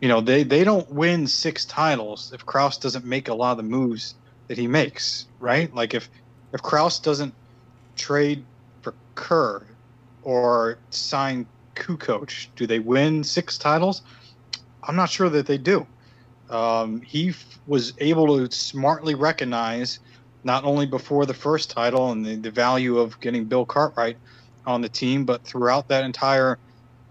you 0.00 0.08
know, 0.08 0.20
they, 0.20 0.42
they 0.42 0.64
don't 0.64 0.90
win 0.90 1.26
six 1.26 1.64
titles 1.64 2.32
if 2.32 2.46
Krause 2.46 2.78
doesn't 2.78 3.04
make 3.04 3.28
a 3.28 3.34
lot 3.34 3.52
of 3.52 3.56
the 3.58 3.62
moves 3.64 4.14
that 4.50 4.58
he 4.58 4.66
makes, 4.66 5.26
right? 5.38 5.72
Like 5.72 5.94
if 5.94 6.10
if 6.52 6.60
Krause 6.60 6.98
doesn't 6.98 7.32
trade 7.94 8.44
for 8.82 8.92
Kerr 9.14 9.62
or 10.24 10.76
sign 10.90 11.46
Kukoc, 11.76 12.48
do 12.56 12.66
they 12.66 12.80
win 12.80 13.22
six 13.22 13.56
titles? 13.56 14.02
I'm 14.82 14.96
not 14.96 15.08
sure 15.08 15.28
that 15.28 15.46
they 15.46 15.56
do. 15.56 15.86
Um, 16.50 17.00
he 17.02 17.28
f- 17.28 17.60
was 17.68 17.92
able 17.98 18.26
to 18.38 18.52
smartly 18.52 19.14
recognize 19.14 20.00
not 20.42 20.64
only 20.64 20.86
before 20.86 21.26
the 21.26 21.34
first 21.34 21.70
title 21.70 22.10
and 22.10 22.26
the, 22.26 22.34
the, 22.34 22.50
value 22.50 22.98
of 22.98 23.20
getting 23.20 23.44
Bill 23.44 23.64
Cartwright 23.64 24.16
on 24.66 24.80
the 24.80 24.88
team, 24.88 25.24
but 25.24 25.44
throughout 25.44 25.86
that 25.86 26.02
entire 26.02 26.58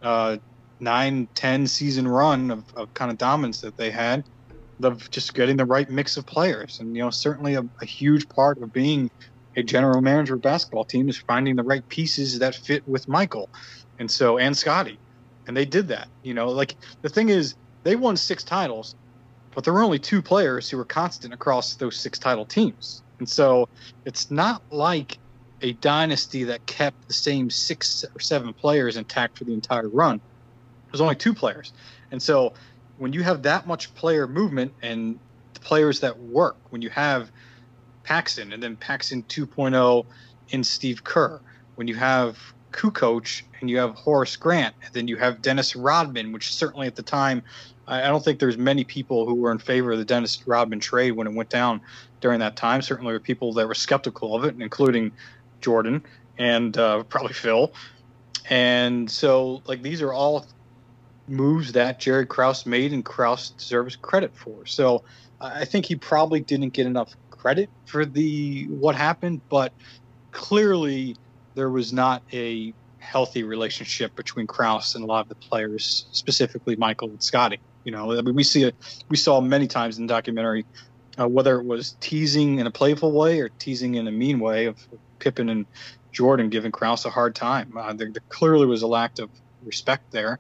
uh, 0.02 0.36
nine, 0.82 1.30
ten 1.36 1.67
season 1.67 2.06
run 2.06 2.52
of, 2.52 2.65
of, 2.75 2.93
kind 2.95 3.10
of 3.10 3.17
dominance 3.17 3.62
that 3.62 3.78
they 3.78 3.91
had, 3.91 4.25
of 4.83 5.09
just 5.11 5.33
getting 5.33 5.57
the 5.57 5.65
right 5.65 5.89
mix 5.89 6.17
of 6.17 6.25
players. 6.25 6.79
And, 6.79 6.95
you 6.95 7.01
know, 7.01 7.09
certainly 7.09 7.55
a, 7.55 7.63
a 7.81 7.85
huge 7.85 8.27
part 8.29 8.61
of 8.61 8.71
being 8.71 9.09
a 9.55 9.63
general 9.63 10.01
manager 10.01 10.35
of 10.35 10.41
basketball 10.41 10.85
team 10.85 11.09
is 11.09 11.17
finding 11.17 11.55
the 11.55 11.63
right 11.63 11.87
pieces 11.89 12.39
that 12.39 12.55
fit 12.55 12.87
with 12.87 13.07
Michael. 13.07 13.49
And 13.99 14.09
so, 14.09 14.37
and 14.37 14.55
Scotty. 14.55 14.97
And 15.47 15.57
they 15.57 15.65
did 15.65 15.87
that. 15.89 16.07
You 16.23 16.33
know, 16.33 16.49
like 16.49 16.75
the 17.01 17.09
thing 17.09 17.29
is, 17.29 17.55
they 17.83 17.95
won 17.95 18.17
six 18.17 18.43
titles 18.43 18.95
but 19.55 19.63
there 19.63 19.73
were 19.73 19.83
only 19.83 19.99
two 19.99 20.21
players 20.21 20.69
who 20.69 20.77
were 20.77 20.85
constant 20.85 21.33
across 21.33 21.75
those 21.75 21.99
six 21.99 22.19
title 22.19 22.45
teams. 22.45 23.03
And 23.19 23.27
so 23.27 23.67
it's 24.05 24.29
not 24.31 24.61
like 24.71 25.17
a 25.61 25.73
dynasty 25.73 26.45
that 26.45 26.65
kept 26.65 27.07
the 27.07 27.13
same 27.13 27.49
six 27.49 28.05
or 28.15 28.19
seven 28.21 28.53
players 28.53 28.95
intact 28.95 29.37
for 29.37 29.43
the 29.43 29.53
entire 29.53 29.89
run. 29.89 30.21
There's 30.91 31.01
only 31.01 31.15
two 31.15 31.33
players. 31.33 31.73
And 32.11 32.21
so 32.21 32.53
when 32.99 33.13
you 33.13 33.23
have 33.23 33.41
that 33.43 33.65
much 33.65 33.93
player 33.95 34.27
movement 34.27 34.73
and 34.81 35.19
the 35.53 35.59
players 35.62 36.01
that 36.01 36.19
work, 36.19 36.57
when 36.69 36.81
you 36.81 36.89
have 36.89 37.31
Paxson 38.03 38.53
and 38.53 38.62
then 38.62 38.75
Paxson 38.75 39.23
2.0 39.23 40.05
in 40.49 40.63
Steve 40.63 41.03
Kerr, 41.03 41.39
when 41.75 41.88
you 41.88 41.95
have 41.95 42.38
Kukoc 42.71 43.41
and 43.59 43.69
you 43.69 43.77
have 43.77 43.95
Horace 43.95 44.35
Grant, 44.35 44.75
and 44.83 44.93
then 44.93 45.07
you 45.07 45.15
have 45.15 45.41
Dennis 45.41 45.75
Rodman, 45.75 46.31
which 46.31 46.53
certainly 46.53 46.88
at 46.88 46.95
the 46.95 47.01
time 47.01 47.41
I, 47.89 48.07
don't 48.07 48.23
think 48.23 48.39
there's 48.39 48.57
many 48.57 48.83
people 48.83 49.25
who 49.25 49.33
were 49.33 49.51
in 49.51 49.57
favor 49.57 49.91
of 49.91 49.97
the 49.97 50.05
Dennis 50.05 50.45
Rodman 50.47 50.79
trade 50.79 51.12
when 51.12 51.25
it 51.25 51.33
went 51.33 51.49
down 51.49 51.81
during 52.21 52.39
that 52.39 52.55
time. 52.55 52.81
Certainly, 52.81 53.13
were 53.13 53.19
people 53.19 53.53
that 53.53 53.67
were 53.67 53.73
skeptical 53.73 54.35
of 54.35 54.45
it, 54.45 54.55
including 54.59 55.12
Jordan 55.62 56.03
and 56.38 56.77
uh, 56.77 57.03
probably 57.03 57.33
Phil. 57.33 57.73
And 58.49 59.09
so, 59.09 59.63
like, 59.65 59.81
these 59.81 60.01
are 60.01 60.13
all 60.13 60.45
moves 61.29 61.73
that 61.73 61.99
Jerry 61.99 62.25
Krause 62.25 62.65
made, 62.65 62.93
and 62.93 63.05
Krause 63.05 63.51
deserves 63.51 63.95
credit 63.95 64.35
for. 64.35 64.65
So, 64.65 65.03
I 65.41 65.65
think 65.65 65.85
he 65.85 65.95
probably 65.95 66.41
didn't 66.41 66.73
get 66.73 66.85
enough 66.85 67.15
credit 67.29 67.69
for 67.85 68.05
the 68.05 68.65
what 68.65 68.95
happened, 68.95 69.41
but 69.49 69.73
clearly 70.31 71.15
there 71.55 71.69
was 71.69 71.93
not 71.93 72.21
a 72.33 72.73
healthy 72.99 73.43
relationship 73.43 74.15
between 74.15 74.45
Krause 74.45 74.95
and 74.95 75.03
a 75.03 75.07
lot 75.07 75.21
of 75.21 75.29
the 75.29 75.35
players, 75.35 76.07
specifically 76.11 76.75
Michael 76.75 77.09
and 77.09 77.23
Scotty. 77.23 77.59
You 77.85 77.93
know, 77.93 78.17
I 78.17 78.21
mean, 78.21 78.35
we 78.35 78.43
see 78.43 78.63
it, 78.63 78.75
we 79.09 79.17
saw 79.17 79.39
many 79.39 79.67
times 79.67 79.97
in 79.97 80.05
the 80.05 80.13
documentary, 80.13 80.65
uh, 81.17 81.27
whether 81.27 81.59
it 81.59 81.65
was 81.65 81.95
teasing 82.01 82.59
in 82.59 82.67
a 82.67 82.71
playful 82.71 83.11
way 83.11 83.39
or 83.39 83.49
teasing 83.49 83.95
in 83.95 84.07
a 84.07 84.11
mean 84.11 84.39
way 84.39 84.65
of 84.65 84.77
Pippen 85.19 85.49
and 85.49 85.65
Jordan 86.11 86.49
giving 86.49 86.71
Krause 86.71 87.05
a 87.05 87.09
hard 87.09 87.35
time. 87.35 87.75
Uh, 87.77 87.93
there, 87.93 88.11
there, 88.11 88.21
clearly 88.29 88.65
was 88.65 88.81
a 88.81 88.87
lack 88.87 89.17
of 89.19 89.29
respect 89.63 90.11
there 90.11 90.39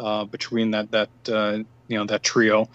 uh, 0.00 0.24
between 0.24 0.70
that 0.72 0.90
that 0.90 1.10
uh, 1.28 1.58
you 1.88 1.98
know 1.98 2.04
that 2.06 2.22
trio, 2.22 2.68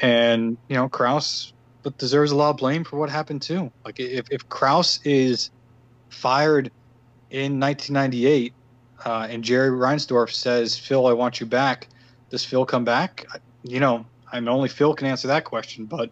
and 0.00 0.56
you 0.68 0.76
know 0.76 0.88
Krause, 0.88 1.52
but 1.82 1.98
deserves 1.98 2.32
a 2.32 2.36
lot 2.36 2.50
of 2.50 2.56
blame 2.56 2.84
for 2.84 2.98
what 2.98 3.10
happened 3.10 3.42
too. 3.42 3.70
Like 3.84 4.00
if 4.00 4.26
if 4.30 4.48
Krause 4.48 5.00
is 5.04 5.50
fired 6.10 6.70
in 7.30 7.58
1998, 7.58 8.52
uh, 9.04 9.26
and 9.30 9.42
Jerry 9.42 9.70
Reinsdorf 9.70 10.32
says, 10.32 10.78
"Phil, 10.78 11.06
I 11.06 11.12
want 11.12 11.40
you 11.40 11.46
back," 11.46 11.88
does 12.30 12.44
Phil 12.44 12.66
come 12.66 12.84
back? 12.84 13.26
you 13.64 13.80
know, 13.80 14.04
I 14.32 14.40
mean, 14.40 14.48
only 14.48 14.68
Phil 14.68 14.94
can 14.94 15.06
answer 15.06 15.28
that 15.28 15.44
question, 15.44 15.86
but 15.86 16.10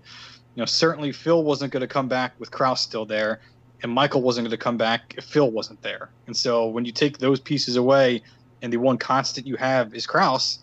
you 0.54 0.60
know, 0.60 0.66
certainly 0.66 1.12
Phil 1.12 1.42
wasn't 1.42 1.72
going 1.72 1.80
to 1.80 1.88
come 1.88 2.08
back 2.08 2.38
with 2.38 2.50
Krause 2.50 2.80
still 2.80 3.06
there, 3.06 3.40
and 3.82 3.92
Michael 3.92 4.22
wasn't 4.22 4.46
going 4.46 4.56
to 4.56 4.62
come 4.62 4.76
back 4.76 5.14
if 5.16 5.24
Phil 5.24 5.50
wasn't 5.50 5.80
there. 5.82 6.10
And 6.26 6.36
so 6.36 6.68
when 6.68 6.84
you 6.84 6.92
take 6.92 7.18
those 7.18 7.40
pieces 7.40 7.76
away, 7.76 8.22
and 8.62 8.72
the 8.72 8.76
one 8.76 8.98
constant 8.98 9.46
you 9.46 9.56
have 9.56 9.94
is 9.94 10.06
Krause, 10.06 10.60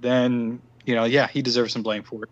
then 0.00 0.60
you 0.84 0.94
know, 0.94 1.04
yeah, 1.04 1.26
he 1.26 1.42
deserves 1.42 1.72
some 1.72 1.82
blame 1.82 2.02
for 2.02 2.24
it. 2.24 2.30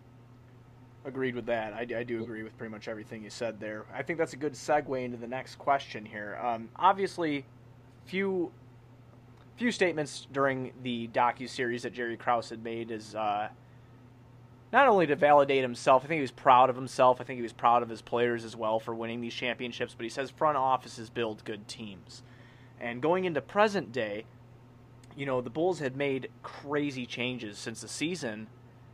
Agreed 1.05 1.35
with 1.35 1.45
that. 1.45 1.73
I, 1.73 1.81
I 1.99 2.03
do 2.03 2.21
agree 2.21 2.43
with 2.43 2.57
pretty 2.57 2.71
much 2.71 2.87
everything 2.87 3.23
you 3.23 3.29
said 3.29 3.59
there. 3.59 3.85
I 3.93 4.01
think 4.03 4.19
that's 4.19 4.33
a 4.33 4.37
good 4.37 4.53
segue 4.53 5.03
into 5.03 5.17
the 5.17 5.27
next 5.27 5.55
question 5.55 6.05
here. 6.05 6.37
Um, 6.41 6.69
obviously, 6.75 7.45
few 8.05 8.51
few 9.57 9.71
statements 9.71 10.27
during 10.33 10.73
the 10.83 11.07
docu 11.09 11.49
series 11.49 11.83
that 11.83 11.93
Jerry 11.93 12.17
Krause 12.17 12.49
had 12.49 12.63
made 12.63 12.91
is. 12.91 13.15
Uh, 13.15 13.49
not 14.73 14.87
only 14.87 15.07
to 15.07 15.15
validate 15.15 15.61
himself, 15.61 16.03
I 16.03 16.07
think 16.07 16.17
he 16.17 16.21
was 16.21 16.31
proud 16.31 16.69
of 16.69 16.75
himself. 16.75 17.21
I 17.21 17.23
think 17.23 17.37
he 17.37 17.43
was 17.43 17.53
proud 17.53 17.83
of 17.83 17.89
his 17.89 18.01
players 18.01 18.43
as 18.43 18.55
well 18.55 18.79
for 18.79 18.93
winning 18.93 19.21
these 19.21 19.33
championships. 19.33 19.93
But 19.93 20.03
he 20.03 20.09
says 20.09 20.29
front 20.29 20.57
offices 20.57 21.09
build 21.09 21.43
good 21.45 21.67
teams. 21.67 22.21
And 22.79 23.01
going 23.01 23.25
into 23.25 23.41
present 23.41 23.91
day, 23.91 24.25
you 25.17 25.25
know, 25.25 25.41
the 25.41 25.49
Bulls 25.49 25.79
had 25.79 25.97
made 25.97 26.29
crazy 26.43 27.07
changes 27.07 27.57
since 27.57 27.81
the 27.81 27.87
season 27.87 28.47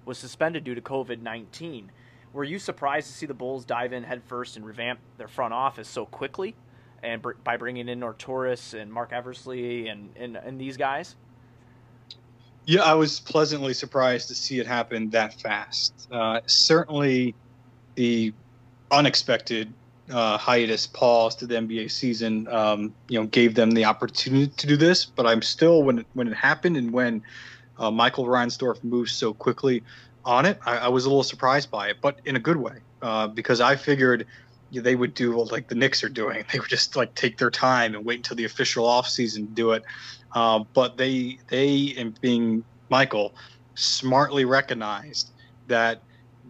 was 0.06 0.18
suspended 0.18 0.64
due 0.64 0.74
to 0.74 0.82
COVID 0.82 1.22
19. 1.22 1.92
Were 2.32 2.46
you 2.46 2.58
surprised 2.58 3.08
to 3.08 3.14
see 3.14 3.26
the 3.26 3.34
Bulls 3.34 3.66
dive 3.66 3.94
in 3.94 4.04
headfirst 4.04 4.56
and 4.56 4.66
revamp 4.66 5.00
their 5.18 5.28
front 5.28 5.54
office 5.54 5.88
so 5.88 6.06
quickly? 6.06 6.56
And 7.04 7.22
br- 7.22 7.34
by 7.44 7.58
bringing 7.58 7.90
in 7.90 8.00
Nortoris 8.00 8.74
and 8.74 8.92
Marc 8.92 9.12
Eversley 9.12 9.90
and, 9.90 10.10
and, 10.16 10.38
and 10.38 10.60
these 10.60 10.78
guys? 10.78 11.18
Yeah, 12.66 12.84
I 12.84 12.94
was 12.94 13.20
pleasantly 13.20 13.74
surprised 13.74 14.30
to 14.30 14.36
see 14.36 14.60
it 14.60 14.66
happen 14.66 15.10
that 15.10 15.40
fast. 15.42 16.08
Uh, 16.10 16.40
certainly, 16.46 17.36
the 17.96 18.34
unexpected 18.90 19.74
uh, 20.10 20.38
hiatus 20.38 20.88
pause 20.88 21.36
to 21.38 21.48
the 21.48 21.56
NBA 21.56 21.90
season, 21.92 22.48
um, 22.50 22.94
you 23.08 23.20
know, 23.20 23.26
gave 23.28 23.56
them 23.56 23.72
the 23.72 23.86
opportunity 23.86 24.48
to 24.48 24.68
do 24.68 24.78
this. 24.78 25.06
But 25.06 25.26
I'm 25.26 25.42
still 25.42 25.84
when 25.84 26.00
it, 26.00 26.08
when 26.14 26.28
it 26.28 26.36
happened 26.36 26.78
and 26.78 26.92
when 26.92 27.24
uh, 27.78 27.92
Michael 27.92 28.26
Reinsdorf 28.26 28.84
moved 28.84 29.12
so 29.12 29.34
quickly 29.34 29.84
on 30.26 30.46
it, 30.46 30.60
I, 30.66 30.78
I, 30.78 30.88
was 30.88 31.06
a 31.06 31.10
little 31.10 31.24
surprised 31.24 31.70
by 31.70 31.90
it, 31.90 31.98
but 32.02 32.20
in 32.26 32.36
a 32.36 32.40
good 32.40 32.58
way, 32.58 32.78
uh, 33.02 33.28
because 33.28 33.60
I 33.60 33.76
figured 33.76 34.26
they 34.72 34.96
would 34.96 35.14
do 35.14 35.36
like 35.44 35.68
the 35.68 35.76
Knicks 35.76 36.04
are 36.04 36.10
doing. 36.10 36.46
They 36.52 36.60
would 36.60 36.70
just 36.70 36.96
like 36.96 37.14
take 37.16 37.38
their 37.38 37.52
time 37.52 37.96
and 37.96 38.06
wait 38.06 38.18
until 38.18 38.38
the 38.38 38.46
official 38.46 38.86
offseason 38.86 39.36
to 39.36 39.54
do 39.54 39.72
it. 39.72 39.84
Uh, 40.34 40.64
but 40.74 40.98
they 40.98 41.40
they 41.48 41.94
and 41.98 42.20
being 42.22 42.64
Michael 42.90 43.34
smartly 43.76 44.46
recognized 44.46 45.32
that 45.68 46.02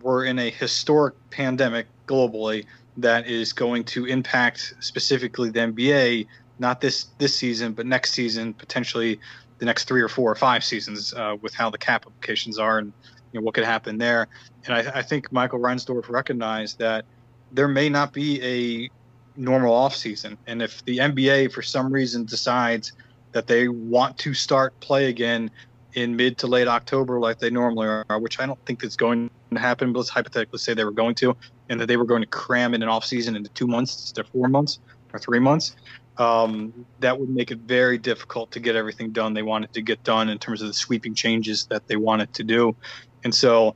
we're 0.01 0.25
in 0.25 0.39
a 0.39 0.49
historic 0.49 1.15
pandemic 1.29 1.87
globally 2.07 2.65
that 2.97 3.27
is 3.27 3.53
going 3.53 3.84
to 3.84 4.06
impact 4.06 4.75
specifically 4.79 5.49
the 5.49 5.60
NBA, 5.60 6.27
not 6.60 6.82
this 6.82 7.06
this 7.17 7.36
season, 7.36 7.73
but 7.73 7.86
next 7.86 8.12
season, 8.12 8.53
potentially 8.53 9.19
the 9.60 9.65
next 9.65 9.88
three 9.88 10.01
or 10.01 10.10
four 10.10 10.32
or 10.32 10.36
five 10.36 10.63
seasons, 10.63 11.13
uh, 11.13 11.36
with 11.41 11.53
how 11.53 11.69
the 11.69 11.77
cap 11.77 12.06
implications 12.06 12.60
are 12.60 12.79
and 12.79 12.93
you 13.32 13.39
know, 13.39 13.43
what 13.45 13.56
could 13.56 13.63
happen 13.63 13.97
there. 13.97 14.27
And 14.65 14.75
I, 14.75 14.99
I 14.99 15.01
think 15.01 15.32
Michael 15.32 15.60
Reinsdorf 15.60 16.10
recognized 16.10 16.79
that 16.79 17.06
there 17.51 17.67
may 17.67 17.89
not 17.89 18.13
be 18.13 18.41
a 18.43 18.89
normal 19.36 19.73
offseason. 19.73 20.38
And 20.47 20.62
if 20.62 20.84
the 20.86 20.97
NBA, 20.97 21.51
for 21.51 21.62
some 21.62 21.91
reason, 21.91 22.25
decides 22.25 22.93
that 23.32 23.47
they 23.47 23.67
want 23.67 24.17
to 24.19 24.34
start 24.34 24.79
play 24.79 25.10
again 25.10 25.49
in 25.93 26.15
mid 26.15 26.38
to 26.39 26.47
late 26.47 26.67
October 26.67 27.19
like 27.19 27.39
they 27.39 27.49
normally 27.49 27.88
are, 27.88 28.19
which 28.19 28.39
I 28.39 28.45
don't 28.45 28.63
think 28.65 28.82
that's 28.82 28.95
going 28.95 29.29
to 29.53 29.60
happen, 29.60 29.93
but 29.93 29.99
let's 29.99 30.10
hypothetically 30.10 30.60
say 30.60 30.73
they 30.73 30.84
were 30.84 30.91
going 30.91 31.15
to, 31.15 31.36
and 31.69 31.80
that 31.80 31.88
they 31.88 31.97
were 31.97 32.06
going 32.06 32.21
to 32.21 32.28
cram 32.28 32.73
in 32.73 32.84
an 32.84 32.89
off 32.89 33.06
season 33.06 33.36
into 33.36 33.49
two 33.52 33.67
months 33.67 34.13
of 34.17 34.28
four 34.30 34.47
months 34.47 34.80
or 35.13 35.19
three 35.19 35.39
months, 35.39 35.76
um, 36.17 36.86
that 36.99 37.19
would 37.19 37.30
make 37.30 37.52
it 37.52 37.60
very 37.60 37.97
difficult 37.97 38.52
to 38.52 38.60
get 38.60 38.76
everything 38.76 39.12
done 39.12 39.34
they 39.34 39.41
wanted 39.41 39.73
to 39.73 39.82
get 39.82 40.04
done 40.04 40.30
in 40.30 40.38
terms 40.38 40.62
of 40.62 40.67
the 40.67 40.73
sweeping 40.73 41.15
changes 41.15 41.65
that 41.67 41.88
they 41.88 41.95
wanted 41.95 42.34
to 42.34 42.43
do. 42.43 42.76
And 43.23 43.34
so 43.34 43.76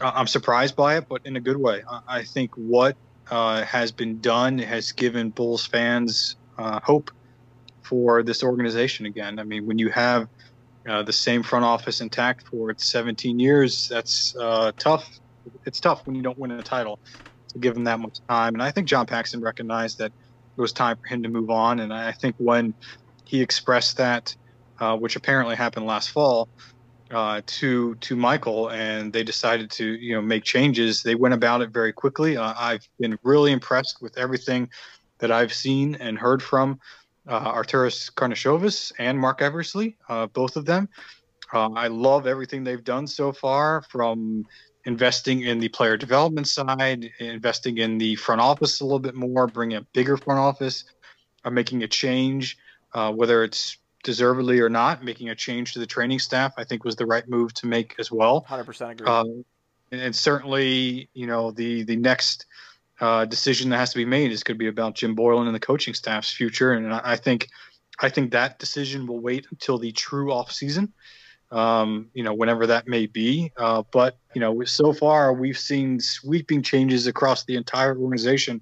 uh, 0.00 0.12
I'm 0.14 0.26
surprised 0.26 0.76
by 0.76 0.96
it, 0.98 1.06
but 1.08 1.24
in 1.24 1.36
a 1.36 1.40
good 1.40 1.56
way. 1.56 1.82
I, 1.88 2.00
I 2.08 2.24
think 2.24 2.52
what 2.54 2.96
uh, 3.30 3.62
has 3.64 3.92
been 3.92 4.20
done 4.20 4.58
has 4.58 4.92
given 4.92 5.30
Bulls 5.30 5.66
fans 5.66 6.36
uh, 6.58 6.80
hope 6.82 7.10
for 7.82 8.22
this 8.22 8.42
organization 8.42 9.06
again. 9.06 9.38
I 9.38 9.44
mean, 9.44 9.66
when 9.66 9.78
you 9.78 9.88
have 9.90 10.28
uh, 10.88 11.02
the 11.02 11.12
same 11.12 11.42
front 11.42 11.64
office 11.64 12.00
intact 12.00 12.46
for 12.46 12.74
17 12.76 13.38
years, 13.38 13.88
that's 13.88 14.36
uh, 14.36 14.72
tough. 14.78 15.20
It's 15.66 15.80
tough 15.80 16.02
when 16.04 16.14
you 16.14 16.22
don't 16.22 16.38
win 16.38 16.50
a 16.50 16.62
title 16.62 16.98
to 17.50 17.58
give 17.58 17.76
him 17.76 17.84
that 17.84 18.00
much 18.00 18.18
time. 18.28 18.54
And 18.54 18.62
I 18.62 18.70
think 18.70 18.88
John 18.88 19.06
Paxson 19.06 19.40
recognized 19.40 19.98
that 19.98 20.12
it 20.56 20.60
was 20.60 20.72
time 20.72 20.96
for 20.96 21.14
him 21.14 21.22
to 21.22 21.28
move 21.28 21.50
on. 21.50 21.80
And 21.80 21.92
I 21.92 22.12
think 22.12 22.34
when 22.38 22.74
he 23.24 23.40
expressed 23.40 23.96
that, 23.98 24.34
uh, 24.80 24.96
which 24.96 25.16
apparently 25.16 25.56
happened 25.56 25.86
last 25.86 26.10
fall, 26.10 26.48
uh, 27.10 27.40
to 27.46 27.94
to 27.96 28.16
Michael, 28.16 28.70
and 28.70 29.12
they 29.12 29.22
decided 29.22 29.70
to 29.70 29.84
you 29.94 30.14
know 30.14 30.22
make 30.22 30.44
changes. 30.44 31.02
They 31.02 31.14
went 31.14 31.34
about 31.34 31.62
it 31.62 31.70
very 31.70 31.92
quickly. 31.92 32.36
Uh, 32.36 32.54
I've 32.56 32.86
been 32.98 33.16
really 33.22 33.52
impressed 33.52 33.98
with 34.00 34.16
everything 34.18 34.68
that 35.20 35.30
I've 35.30 35.52
seen 35.52 35.94
and 35.96 36.18
heard 36.18 36.42
from 36.42 36.78
uh, 37.26 37.52
Arturas 37.52 38.12
Karnisovas 38.12 38.92
and 38.98 39.18
Marc 39.18 39.42
Eversley, 39.42 39.96
uh, 40.08 40.26
both 40.26 40.56
of 40.56 40.64
them. 40.64 40.88
Uh, 41.52 41.70
I 41.70 41.88
love 41.88 42.26
everything 42.26 42.62
they've 42.62 42.84
done 42.84 43.06
so 43.06 43.32
far, 43.32 43.82
from 43.90 44.44
investing 44.88 45.42
in 45.42 45.58
the 45.58 45.68
player 45.68 45.98
development 45.98 46.48
side, 46.48 47.10
investing 47.20 47.76
in 47.76 47.98
the 47.98 48.16
front 48.16 48.40
office 48.40 48.80
a 48.80 48.84
little 48.84 48.98
bit 48.98 49.14
more, 49.14 49.46
bringing 49.46 49.76
a 49.76 49.82
bigger 49.92 50.16
front 50.16 50.40
office, 50.40 50.84
or 51.44 51.50
making 51.50 51.82
a 51.82 51.86
change, 51.88 52.56
uh, 52.94 53.12
whether 53.12 53.44
it's 53.44 53.76
deservedly 54.02 54.60
or 54.60 54.70
not, 54.70 55.04
making 55.04 55.28
a 55.28 55.34
change 55.34 55.74
to 55.74 55.78
the 55.78 55.86
training 55.86 56.18
staff, 56.18 56.54
I 56.56 56.64
think 56.64 56.84
was 56.84 56.96
the 56.96 57.04
right 57.04 57.28
move 57.28 57.52
to 57.54 57.66
make 57.66 57.96
as 57.98 58.10
well. 58.10 58.46
Hundred 58.48 58.64
percent 58.64 58.92
agree. 58.92 59.06
Um, 59.06 59.44
and, 59.92 60.00
and, 60.00 60.16
certainly, 60.16 61.10
you 61.12 61.26
know, 61.26 61.50
the 61.50 61.82
the 61.82 61.96
next 61.96 62.46
uh, 63.00 63.26
decision 63.26 63.68
that 63.68 63.76
has 63.76 63.90
to 63.90 63.98
be 63.98 64.06
made 64.06 64.32
is 64.32 64.42
going 64.42 64.56
to 64.56 64.58
be 64.58 64.68
about 64.68 64.94
Jim 64.94 65.14
Boylen 65.14 65.46
and 65.46 65.54
the 65.54 65.60
coaching 65.60 65.92
staff's 65.92 66.32
future. 66.32 66.72
And 66.72 66.94
I, 66.94 67.00
I 67.04 67.16
think, 67.16 67.48
I 68.00 68.08
think 68.08 68.32
that 68.32 68.58
decision 68.58 69.06
will 69.06 69.20
wait 69.20 69.46
until 69.50 69.78
the 69.78 69.92
true 69.92 70.32
off 70.32 70.50
season. 70.50 70.94
Um, 71.50 72.10
you 72.12 72.22
know, 72.22 72.34
whenever 72.34 72.66
that 72.66 72.86
may 72.86 73.06
be. 73.06 73.52
Uh, 73.56 73.82
but 73.90 74.18
you 74.34 74.40
know, 74.40 74.64
so 74.64 74.92
far 74.92 75.32
we've 75.32 75.58
seen 75.58 75.98
sweeping 75.98 76.62
changes 76.62 77.06
across 77.06 77.44
the 77.44 77.56
entire 77.56 77.96
organization, 77.98 78.60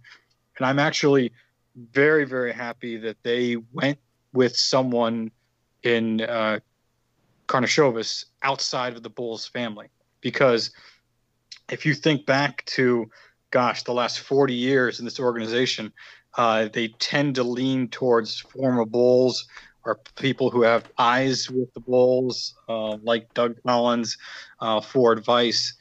and 0.56 0.66
I'm 0.66 0.78
actually 0.78 1.32
very, 1.76 2.24
very 2.24 2.52
happy 2.52 2.96
that 2.98 3.16
they 3.22 3.56
went 3.72 3.98
with 4.32 4.56
someone 4.56 5.30
in 5.82 6.20
uh, 6.22 6.60
Karnisovas 7.46 8.26
outside 8.42 8.94
of 8.96 9.02
the 9.02 9.10
Bulls 9.10 9.46
family. 9.46 9.88
Because 10.20 10.70
if 11.70 11.84
you 11.86 11.94
think 11.94 12.26
back 12.26 12.64
to, 12.66 13.10
gosh, 13.50 13.82
the 13.82 13.92
last 13.92 14.20
40 14.20 14.54
years 14.54 14.98
in 14.98 15.04
this 15.04 15.20
organization, 15.20 15.92
uh, 16.36 16.68
they 16.72 16.88
tend 16.88 17.34
to 17.36 17.42
lean 17.42 17.88
towards 17.88 18.40
former 18.40 18.84
Bulls 18.84 19.46
or 19.86 20.00
people 20.16 20.50
who 20.50 20.62
have 20.62 20.90
eyes 20.98 21.48
with 21.48 21.72
the 21.72 21.80
Bulls, 21.80 22.54
uh, 22.68 22.96
like 23.02 23.32
Doug 23.34 23.56
Collins, 23.64 24.18
uh, 24.60 24.80
for 24.80 25.12
advice. 25.12 25.74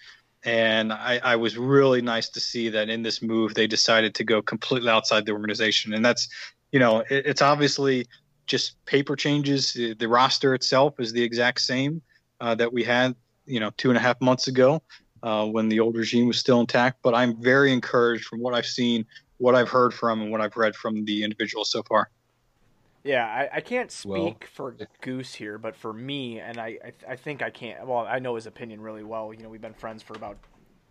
And 0.43 0.93
I, 0.93 1.19
I, 1.23 1.35
was 1.37 1.57
really 1.57 2.03
nice 2.03 2.29
to 2.29 2.39
see 2.39 2.69
that 2.69 2.87
in 2.87 3.01
this 3.01 3.23
move 3.23 3.55
they 3.55 3.65
decided 3.65 4.13
to 4.15 4.23
go 4.23 4.43
completely 4.43 4.91
outside 4.91 5.25
the 5.25 5.31
organization, 5.31 5.95
and 5.95 6.05
that's, 6.05 6.29
you 6.71 6.79
know, 6.79 6.99
it, 6.99 7.25
it's 7.25 7.41
obviously 7.41 8.05
just 8.45 8.83
paper 8.85 9.15
changes. 9.15 9.73
The, 9.73 9.95
the 9.95 10.07
roster 10.07 10.53
itself 10.53 10.99
is 10.99 11.11
the 11.11 11.23
exact 11.23 11.61
same 11.61 12.03
uh, 12.39 12.53
that 12.55 12.71
we 12.71 12.83
had, 12.83 13.15
you 13.47 13.59
know, 13.59 13.71
two 13.77 13.89
and 13.89 13.97
a 13.97 14.01
half 14.01 14.21
months 14.21 14.47
ago 14.47 14.83
uh, 15.23 15.47
when 15.47 15.67
the 15.67 15.79
old 15.79 15.95
regime 15.95 16.27
was 16.27 16.37
still 16.37 16.59
intact. 16.59 16.99
But 17.01 17.15
I'm 17.15 17.41
very 17.41 17.73
encouraged 17.73 18.25
from 18.25 18.39
what 18.39 18.53
I've 18.53 18.67
seen, 18.67 19.03
what 19.37 19.55
I've 19.55 19.69
heard 19.69 19.95
from, 19.95 20.21
and 20.21 20.31
what 20.31 20.41
I've 20.41 20.55
read 20.55 20.75
from 20.75 21.05
the 21.05 21.23
individuals 21.23 21.71
so 21.71 21.81
far. 21.81 22.11
Yeah, 23.05 23.23
I, 23.23 23.57
I 23.57 23.61
can't 23.61 23.91
speak 23.91 24.11
well, 24.11 24.35
for 24.51 24.75
Goose 25.01 25.35
here, 25.35 25.59
but 25.59 25.75
for 25.75 25.93
me, 25.93 26.39
and 26.39 26.57
I, 26.57 26.79
I, 26.83 27.11
I 27.11 27.15
think 27.15 27.43
I 27.43 27.51
can't. 27.51 27.85
Well, 27.85 27.99
I 27.99 28.17
know 28.17 28.33
his 28.33 28.47
opinion 28.47 28.81
really 28.81 29.03
well. 29.03 29.31
You 29.31 29.43
know, 29.43 29.49
we've 29.49 29.61
been 29.61 29.75
friends 29.75 30.01
for 30.01 30.15
about 30.15 30.37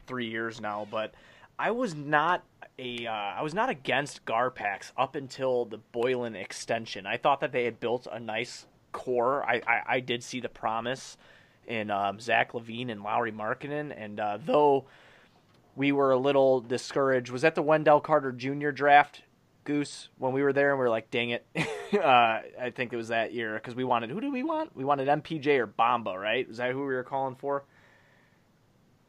three 0.07 0.31
years 0.31 0.61
now, 0.61 0.87
but 0.92 1.12
I 1.59 1.72
was 1.72 1.96
not 1.96 2.44
a 2.79 3.09
uh, 3.09 3.12
I 3.12 3.42
was 3.42 3.53
not 3.53 3.68
against 3.68 4.24
Garpax 4.24 4.92
up 4.96 5.16
until 5.16 5.64
the 5.64 5.81
Boylen 5.92 6.37
extension. 6.37 7.05
I 7.05 7.16
thought 7.16 7.40
that 7.40 7.50
they 7.50 7.64
had 7.64 7.81
built 7.81 8.07
a 8.11 8.20
nice 8.20 8.66
core. 8.92 9.44
I, 9.44 9.61
I, 9.66 9.83
I 9.87 10.00
did 10.00 10.22
see 10.22 10.38
the 10.38 10.48
promise 10.48 11.16
in 11.66 11.90
um, 11.90 12.20
Zach 12.20 12.53
LaVine 12.53 12.92
and 12.92 13.03
Lauri 13.03 13.33
Markkanen, 13.33 13.92
and 13.96 14.20
uh, 14.20 14.38
though 14.46 14.85
we 15.74 15.90
were 15.90 16.12
a 16.12 16.16
little 16.16 16.61
discouraged, 16.61 17.33
was 17.33 17.42
that 17.42 17.57
the 17.57 17.62
Wendell 17.62 18.00
Carter 18.00 18.31
Jr. 18.31 18.70
draft? 18.70 19.22
Goose 19.64 20.09
when 20.18 20.33
we 20.33 20.42
were 20.42 20.53
there 20.53 20.70
and 20.70 20.79
we 20.79 20.85
were 20.85 20.90
like, 20.90 21.11
dang 21.11 21.31
it. 21.31 21.46
uh, 21.94 22.40
I 22.61 22.72
think 22.74 22.92
it 22.92 22.96
was 22.96 23.09
that 23.09 23.33
year 23.33 23.55
because 23.55 23.74
we 23.74 23.85
wanted 23.85 24.11
who 24.11 24.20
do 24.20 24.31
we 24.31 24.42
want? 24.42 24.77
We 24.77 24.85
wanted 24.85 25.09
MPJ 25.09 25.59
or 25.59 25.66
Bamba, 25.66 26.20
right? 26.20 26.46
Was 26.46 26.59
that 26.59 26.72
who 26.72 26.81
we 26.81 26.94
were 26.94 27.05
calling 27.05 27.35
for? 27.37 27.64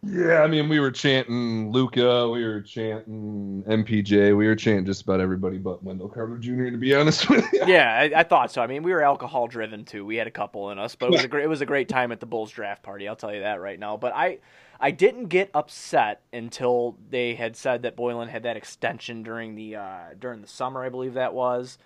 Yeah, 0.07 0.41
I 0.43 0.47
mean, 0.47 0.69
we 0.69 0.79
were 0.79 0.91
chanting 0.91 1.71
Luka, 1.71 2.29
we 2.29 2.43
were 2.45 2.61
chanting 2.61 3.63
MPJ, 3.67 4.37
we 4.37 4.45
were 4.45 4.55
chanting 4.55 4.85
just 4.85 5.01
about 5.01 5.19
everybody 5.19 5.57
but 5.57 5.83
Wendell 5.83 6.09
Carter 6.09 6.37
Jr. 6.37 6.69
To 6.69 6.77
be 6.77 6.93
honest 6.93 7.27
with 7.29 7.43
you. 7.51 7.61
Yeah, 7.65 7.97
I, 7.99 8.19
I 8.19 8.23
thought 8.23 8.51
so. 8.51 8.61
I 8.61 8.67
mean, 8.67 8.83
we 8.83 8.93
were 8.93 9.01
alcohol 9.01 9.47
driven 9.47 9.83
too. 9.83 10.05
We 10.05 10.17
had 10.17 10.27
a 10.27 10.31
couple 10.31 10.69
in 10.69 10.77
us, 10.77 10.93
but 10.93 11.07
it 11.07 11.11
was 11.11 11.23
a 11.23 11.27
great, 11.27 11.45
it 11.45 11.47
was 11.47 11.61
a 11.61 11.65
great 11.65 11.89
time 11.89 12.11
at 12.11 12.19
the 12.19 12.27
Bulls 12.27 12.51
draft 12.51 12.83
party. 12.83 13.07
I'll 13.07 13.15
tell 13.15 13.33
you 13.33 13.41
that 13.41 13.59
right 13.59 13.79
now. 13.79 13.97
But 13.97 14.13
I, 14.15 14.37
I 14.79 14.91
didn't 14.91 15.27
get 15.27 15.49
upset 15.55 16.21
until 16.31 16.97
they 17.09 17.33
had 17.33 17.55
said 17.55 17.81
that 17.81 17.97
Boylen 17.97 18.29
had 18.29 18.43
that 18.43 18.57
extension 18.57 19.23
during 19.23 19.55
the 19.55 19.77
uh, 19.77 19.99
during 20.19 20.41
the 20.41 20.47
summer, 20.47 20.83
I 20.83 20.89
believe 20.89 21.15
that 21.15 21.33
was 21.33 21.79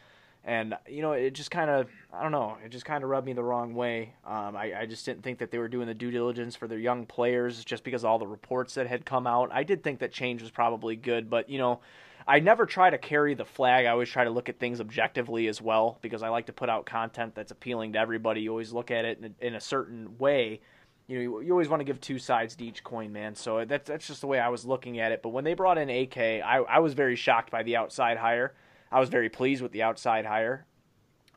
and 0.46 0.76
you 0.88 1.02
know 1.02 1.12
it 1.12 1.32
just 1.32 1.52
kind 1.52 1.70
of 1.70 1.88
i 2.14 2.22
don't 2.24 2.32
know 2.32 2.58
it 2.64 2.70
just 2.70 2.86
kind 2.86 3.04
of 3.04 3.10
rubbed 3.10 3.26
me 3.26 3.34
the 3.34 3.44
wrong 3.44 3.74
way 3.74 4.14
um, 4.26 4.56
I, 4.56 4.82
I 4.82 4.86
just 4.86 5.06
didn't 5.06 5.24
think 5.24 5.40
that 5.40 5.52
they 5.52 5.58
were 5.58 5.68
doing 5.68 5.88
the 5.88 5.94
due 5.94 6.12
diligence 6.12 6.56
for 6.56 6.68
their 6.68 6.80
young 6.80 7.06
players 7.06 7.64
just 7.66 7.84
because 7.84 8.06
all 8.06 8.20
the 8.20 8.28
reports 8.28 8.76
that 8.76 8.88
had 8.88 9.06
come 9.06 9.28
out 9.28 9.50
i 9.52 9.64
did 9.64 9.84
think 9.84 10.00
that 10.00 10.12
change 10.12 10.42
was 10.42 10.52
probably 10.52 10.96
good 10.96 11.30
but 11.30 11.50
you 11.50 11.58
know 11.58 11.82
i 12.26 12.40
never 12.40 12.66
try 12.66 12.90
to 12.90 12.98
carry 12.98 13.34
the 13.34 13.46
flag 13.46 13.86
i 13.86 13.90
always 13.90 14.10
try 14.10 14.24
to 14.24 14.30
look 14.30 14.50
at 14.50 14.60
things 14.60 14.80
objectively 14.80 15.48
as 15.48 15.62
well 15.62 15.98
because 16.02 16.24
i 16.24 16.30
like 16.30 16.46
to 16.46 16.54
put 16.54 16.70
out 16.70 16.86
content 16.86 17.36
that's 17.36 17.52
appealing 17.52 17.94
to 17.94 18.00
everybody 18.00 18.42
you 18.42 18.50
always 18.50 18.72
look 18.72 18.92
at 18.92 19.04
it 19.04 19.18
in 19.20 19.26
a, 19.26 19.46
in 19.46 19.56
a 19.56 19.62
certain 19.62 20.18
way 20.18 20.62
you 21.10 21.16
know, 21.16 21.22
you, 21.22 21.42
you 21.42 21.52
always 21.54 21.68
want 21.68 21.80
to 21.80 21.86
give 21.86 22.00
two 22.00 22.20
sides 22.20 22.56
to 22.58 22.64
each 22.64 22.84
coin, 22.84 23.12
man. 23.12 23.34
So 23.34 23.66
that's 23.66 23.90
that's 23.90 24.06
just 24.06 24.22
the 24.22 24.28
way 24.28 24.38
I 24.38 24.50
was 24.50 24.64
looking 24.64 25.00
at 25.00 25.12
it. 25.12 25.24
But 25.24 25.30
when 25.30 25.44
they 25.44 25.56
brought 25.56 25.80
in 25.80 25.90
AK, 25.90 26.16
I, 26.18 26.64
I 26.70 26.78
was 26.78 26.94
very 26.94 27.16
shocked 27.16 27.50
by 27.50 27.64
the 27.64 27.78
outside 27.78 28.18
hire. 28.18 28.54
I 28.92 29.00
was 29.00 29.10
very 29.10 29.30
pleased 29.30 29.62
with 29.62 29.72
the 29.72 29.84
outside 29.84 30.26
hire. 30.26 30.66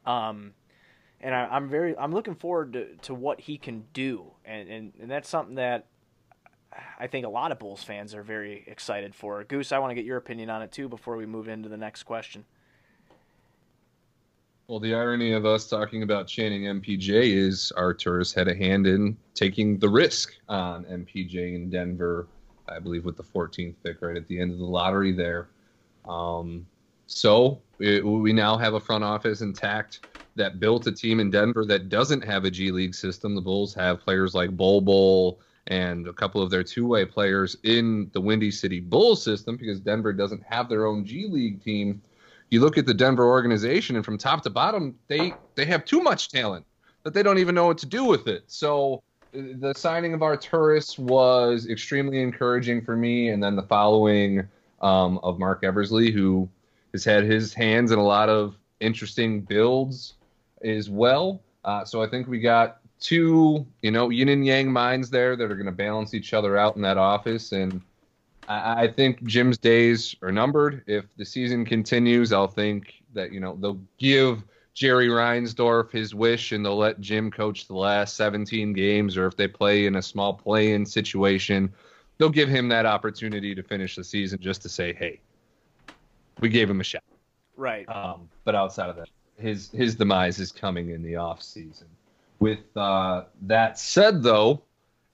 Um, 0.07 0.55
and 1.21 1.35
I, 1.35 1.57
am 1.57 1.69
very 1.69 1.97
I'm 1.97 2.12
looking 2.12 2.35
forward 2.35 2.73
to, 2.73 2.97
to 3.03 3.15
what 3.15 3.41
he 3.41 3.57
can 3.57 3.85
do, 3.93 4.33
and, 4.45 4.69
and 4.69 4.93
and 5.01 5.11
that's 5.11 5.29
something 5.29 5.55
that 5.55 5.87
I 6.99 7.07
think 7.07 7.27
a 7.27 7.29
lot 7.29 7.53
of 7.53 7.59
Bulls 7.59 7.85
fans 7.85 8.15
are 8.15 8.23
very 8.23 8.65
excited 8.67 9.15
for. 9.15 9.45
Goose, 9.45 9.73
I 9.73 9.79
want 9.79 9.93
to 9.93 9.95
get 9.95 10.05
your 10.05 10.17
opinion 10.17 10.51
on 10.51 10.62
it 10.62 10.73
too 10.73 10.88
before 10.88 11.17
we 11.17 11.27
move 11.27 11.49
into 11.49 11.69
the 11.69 11.77
next 11.77 12.03
question. 12.03 12.45
Well, 14.69 14.81
the 14.81 14.95
irony 14.95 15.33
of 15.33 15.45
us 15.45 15.69
talking 15.69 16.03
about 16.03 16.29
Channing 16.29 16.62
MPJ 16.62 17.35
is 17.35 17.73
Arturas 17.77 18.35
had 18.35 18.49
a 18.49 18.55
hand 18.55 18.87
in 18.87 19.17
taking 19.35 19.79
the 19.79 19.88
risk 19.88 20.35
on 20.49 20.85
MPJ 20.85 21.55
in 21.55 21.69
Denver, 21.69 22.27
I 22.69 22.79
believe, 22.79 23.05
with 23.05 23.17
the 23.17 23.23
14th 23.23 23.75
pick 23.85 24.01
right 24.01 24.17
at 24.17 24.27
the 24.29 24.41
end 24.41 24.53
of 24.53 24.59
the 24.59 24.65
lottery 24.65 25.12
there. 25.12 25.49
Um, 26.09 26.67
so 27.14 27.61
it, 27.79 28.05
we 28.05 28.33
now 28.33 28.57
have 28.57 28.75
a 28.75 28.81
front 28.81 29.05
office 29.05 29.40
intact 29.40 30.01
that 30.35 30.61
built 30.61 30.87
a 30.87 30.92
team 30.92 31.20
in 31.20 31.31
Denver 31.31 31.64
that 31.66 31.88
doesn't 31.88 32.25
have 32.25 32.44
a 32.44 32.51
G 32.51 32.70
League 32.70 32.94
system. 32.94 33.35
The 33.35 33.40
Bulls 33.40 33.75
have 33.75 34.01
players 34.01 34.35
like 34.35 34.57
Bol 34.57 34.81
Bol 34.81 35.40
and 35.66 36.09
a 36.09 36.12
couple 36.12 36.42
of 36.42 36.51
their 36.51 36.64
two 36.64 36.87
way 36.87 37.05
players 37.05 37.57
in 37.64 38.11
the 38.12 38.20
Windy 38.20 38.51
City 38.51 38.81
Bulls 38.81 39.22
system 39.22 39.57
because 39.57 39.79
Denver 39.81 40.12
doesn't 40.12 40.42
have 40.42 40.68
their 40.68 40.87
own 40.87 41.05
G 41.05 41.27
League 41.29 41.62
team 41.62 42.03
you 42.53 42.61
look 42.61 42.77
at 42.77 42.85
the 42.85 42.92
Denver 42.92 43.25
organization, 43.25 43.96
and 43.96 44.05
from 44.05 44.18
top 44.18 44.42
to 44.42 44.51
bottom, 44.51 44.94
they 45.09 45.33
they 45.55 45.64
have 45.64 45.87
too 45.87 46.03
much 46.03 46.29
talent 46.29 46.66
that 47.03 47.14
they 47.14 47.22
don't 47.22 47.38
even 47.38 47.55
know 47.55 47.66
what 47.66 47.79
to 47.79 47.87
do 47.87 48.05
with 48.05 48.29
it. 48.29 48.44
So 48.46 49.03
the 49.33 49.72
signing 49.75 50.12
of 50.12 50.20
Arturas 50.20 50.98
was 50.98 51.66
extremely 51.66 52.20
encouraging 52.20 52.85
for 52.85 52.94
me, 52.94 53.31
and 53.31 53.42
then 53.42 53.57
the 53.57 53.62
following 53.62 54.46
um, 54.83 55.18
of 55.22 55.38
Marc 55.38 55.64
Eversley, 55.64 56.11
who 56.11 56.46
has 56.93 57.05
had 57.05 57.25
his 57.25 57.55
hands 57.55 57.91
in 57.91 57.99
a 57.99 58.05
lot 58.05 58.29
of 58.29 58.57
interesting 58.81 59.41
builds 59.41 60.15
as 60.63 60.91
well. 60.91 61.41
Uh, 61.65 61.85
so 61.85 62.03
I 62.03 62.09
think 62.09 62.27
we 62.27 62.41
got 62.41 62.79
two, 63.01 63.67
you 63.83 63.91
know, 63.91 64.11
yin 64.11 64.29
and 64.29 64.47
yang 64.47 64.71
minds 64.73 65.11
there 65.11 65.37
that 65.37 65.45
are 65.51 65.55
going 65.55 65.67
to 65.67 65.73
balance 65.73 66.15
each 66.15 66.35
other 66.35 66.57
out 66.57 66.77
in 66.77 66.83
that 66.83 66.99
office, 66.99 67.53
and 67.53 67.81
I, 68.49 68.85
I 68.85 68.89
think 68.89 69.25
Jim's 69.25 69.59
days 69.59 70.15
are 70.23 70.33
numbered. 70.33 70.83
If 70.87 71.05
the 71.17 71.25
season 71.25 71.65
continues, 71.65 72.33
I'll 72.33 72.49
think 72.49 73.03
that 73.15 73.33
you 73.33 73.41
know 73.41 73.57
they'll 73.61 73.81
give 73.99 74.43
Jerry 74.75 75.09
Reinsdorf 75.09 75.91
his 75.91 76.15
wish 76.15 76.53
and 76.53 76.65
they'll 76.65 76.79
let 76.79 77.01
Jim 77.01 77.31
coach 77.31 77.67
the 77.67 77.75
last 77.75 78.17
17 78.17 78.73
games, 78.73 79.17
or 79.17 79.27
if 79.27 79.37
they 79.37 79.49
play 79.49 79.87
in 79.87 79.97
a 79.97 80.03
small 80.03 80.33
play-in 80.33 80.87
situation, 80.87 81.73
they'll 82.17 82.31
give 82.31 82.49
him 82.49 82.69
that 82.69 82.87
opportunity 82.87 83.55
to 83.55 83.63
finish 83.63 83.97
the 83.97 84.05
season 84.05 84.39
just 84.41 84.63
to 84.63 84.69
say, 84.69 84.95
hey, 84.95 85.21
we 86.40 86.49
gave 86.49 86.68
him 86.68 86.81
a 86.81 86.85
shot. 86.85 87.03
Right. 87.57 87.88
Um, 87.88 88.29
but 88.45 88.55
outside 88.55 88.90
of 88.90 88.97
that, 88.97 89.09
his 89.38 89.71
his 89.71 89.95
demise 89.95 90.38
is 90.38 90.53
coming 90.53 90.90
in 90.90 91.03
the 91.03 91.16
off 91.16 91.42
season. 91.42 91.87
With 92.38 92.77
uh, 92.77 93.25
that 93.42 93.79
said, 93.79 94.23
though, 94.23 94.62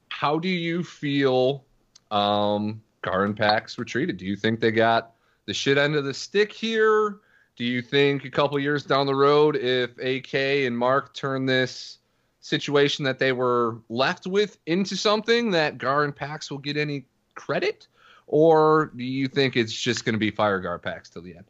how 0.08 0.38
do 0.38 0.48
you 0.48 0.82
feel 0.82 1.64
um, 2.10 2.80
Gar 3.02 3.24
and 3.24 3.36
Pax 3.36 3.78
retreated. 3.78 4.16
Do 4.16 4.26
you 4.26 4.36
think 4.36 4.60
they 4.60 4.70
got 4.70 5.12
the 5.46 5.54
shit 5.54 5.78
end 5.78 5.94
of 5.94 6.04
the 6.04 6.14
stick 6.14 6.52
here? 6.52 7.18
Do 7.56 7.64
you 7.64 7.82
think 7.82 8.24
a 8.24 8.30
couple 8.30 8.58
years 8.58 8.84
down 8.84 9.06
the 9.06 9.14
road, 9.14 9.56
if 9.56 9.98
AK 9.98 10.34
and 10.34 10.76
Marc 10.76 11.14
turn 11.14 11.46
this 11.46 11.98
situation 12.40 13.04
that 13.04 13.18
they 13.18 13.32
were 13.32 13.78
left 13.88 14.26
with 14.26 14.58
into 14.66 14.96
something, 14.96 15.50
that 15.50 15.78
Gar 15.78 16.04
and 16.04 16.14
Pax 16.14 16.50
will 16.50 16.58
get 16.58 16.76
any 16.76 17.04
credit? 17.34 17.88
Or 18.28 18.92
do 18.94 19.04
you 19.04 19.26
think 19.26 19.56
it's 19.56 19.72
just 19.72 20.04
going 20.04 20.12
to 20.12 20.18
be 20.18 20.30
fire 20.30 20.60
Gar 20.60 20.78
Pax 20.78 21.08
till 21.08 21.22
the 21.22 21.34
end? 21.34 21.46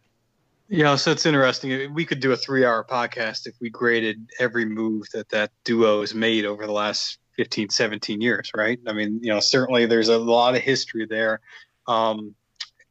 Yeah, 0.69 0.97
so 0.97 1.11
it's 1.11 1.27
interesting. 1.27 1.93
We 1.93 2.05
could 2.05 2.21
do 2.21 2.33
a 2.33 2.37
three-hour 2.37 2.85
podcast 2.85 3.47
if 3.47 3.55
we 3.61 3.69
graded 3.69 4.31
every 4.39 4.65
move 4.65 5.07
that 5.13 5.29
that 5.31 5.51
duo 5.65 6.03
has 6.03 6.15
made 6.15 6.45
over 6.45 6.67
the 6.67 6.73
last 6.73 7.19
15, 7.37 7.71
17 7.71 8.21
years, 8.21 8.51
right? 8.55 8.79
I 8.87 8.93
mean, 8.93 9.19
you 9.23 9.31
know, 9.31 9.41
certainly 9.41 9.87
there's 9.87 10.09
a 10.09 10.19
lot 10.19 10.55
of 10.55 10.61
history 10.61 11.07
there. 11.07 11.41
Um, 11.87 12.35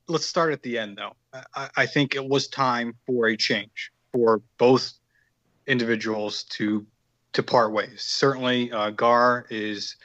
let's 0.08 0.26
start 0.26 0.54
at 0.54 0.64
the 0.64 0.80
end, 0.80 0.98
though. 0.98 1.16
I, 1.54 1.70
I, 1.78 1.86
think 1.86 2.16
it 2.16 2.28
was 2.28 2.48
time 2.48 2.96
for 3.06 3.28
a 3.28 3.38
change 3.38 3.92
for 4.12 4.42
both 4.58 4.94
individuals 5.68 6.44
to 6.46 6.86
to 7.34 7.44
part 7.44 7.72
ways. 7.72 8.02
Certainly, 8.02 8.72
uh, 8.72 8.90
Gar 8.90 9.46
is, 9.52 9.98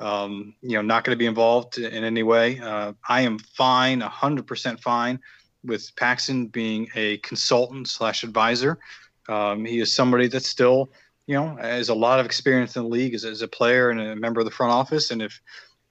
um, 0.00 0.54
you 0.60 0.76
know, 0.76 0.82
not 0.82 1.04
going 1.04 1.16
to 1.16 1.18
be 1.18 1.26
involved 1.26 1.78
in 1.78 2.04
any 2.04 2.22
way. 2.22 2.58
Uh, 2.60 2.92
I 3.08 3.22
am 3.22 3.38
fine, 3.38 4.00
hundred 4.00 4.46
percent 4.46 4.80
fine, 4.80 5.20
with 5.64 5.94
Paxson 5.96 6.46
being 6.48 6.88
a 6.94 7.18
consultant 7.18 7.88
slash 7.88 8.22
advisor. 8.24 8.78
Um, 9.28 9.64
he 9.64 9.80
is 9.80 9.94
somebody 9.94 10.28
that 10.28 10.42
still 10.42 10.90
you 11.26 11.34
know, 11.34 11.56
has 11.56 11.88
a 11.88 11.94
lot 11.94 12.20
of 12.20 12.26
experience 12.26 12.76
in 12.76 12.82
the 12.82 12.88
league 12.88 13.14
as, 13.14 13.24
as 13.24 13.42
a 13.42 13.48
player 13.48 13.90
and 13.90 14.00
a 14.00 14.16
member 14.16 14.40
of 14.40 14.44
the 14.44 14.50
front 14.50 14.72
office. 14.72 15.10
And 15.10 15.22
if 15.22 15.40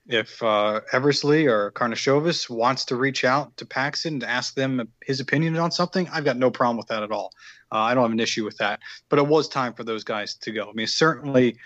if 0.06 0.42
uh, 0.42 0.80
Eversley 0.92 1.46
or 1.46 1.72
Karnisovas 1.72 2.50
wants 2.50 2.84
to 2.86 2.96
reach 2.96 3.24
out 3.24 3.56
to 3.56 3.64
Paxson 3.64 4.20
to 4.20 4.28
ask 4.28 4.54
them 4.54 4.86
his 5.02 5.18
opinion 5.18 5.56
on 5.56 5.70
something, 5.70 6.06
I've 6.12 6.26
got 6.26 6.36
no 6.36 6.50
problem 6.50 6.76
with 6.76 6.88
that 6.88 7.02
at 7.02 7.10
all. 7.10 7.32
Uh, 7.72 7.78
I 7.78 7.94
don't 7.94 8.04
have 8.04 8.12
an 8.12 8.20
issue 8.20 8.44
with 8.44 8.58
that. 8.58 8.80
But 9.08 9.18
it 9.18 9.26
was 9.26 9.48
time 9.48 9.72
for 9.72 9.82
those 9.82 10.04
guys 10.04 10.34
to 10.34 10.52
go. 10.52 10.68
I 10.68 10.72
mean, 10.74 10.86
certainly, 10.86 11.56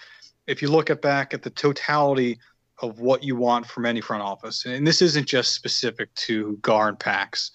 if 0.49 0.63
you 0.63 0.69
look 0.69 0.91
at 0.91 1.03
back 1.03 1.35
at 1.35 1.43
the 1.43 1.51
totality 1.51 2.39
of 2.81 3.01
what 3.01 3.23
you 3.23 3.37
want 3.37 3.67
from 3.67 3.85
any 3.87 4.01
front 4.01 4.23
office, 4.23 4.65
and 4.65 4.87
this 4.87 5.03
isn't 5.03 5.27
just 5.27 5.55
specific 5.55 6.13
to 6.15 6.57
Gar 6.63 6.89
and 6.89 6.99
Pax, 6.99 7.51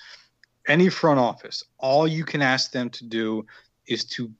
any 0.67 0.89
front 0.89 1.19
office, 1.19 1.63
all 1.79 2.07
you 2.07 2.23
can 2.23 2.41
ask 2.41 2.71
them 2.71 2.89
to 2.91 3.03
do 3.05 3.45
is 3.87 4.05
to 4.05 4.31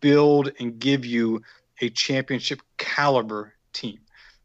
build 0.00 0.50
and 0.58 0.78
give 0.78 1.06
you 1.06 1.40
a 1.80 1.88
championship 1.90 2.60
caliber 2.76 3.54
team. 3.72 3.98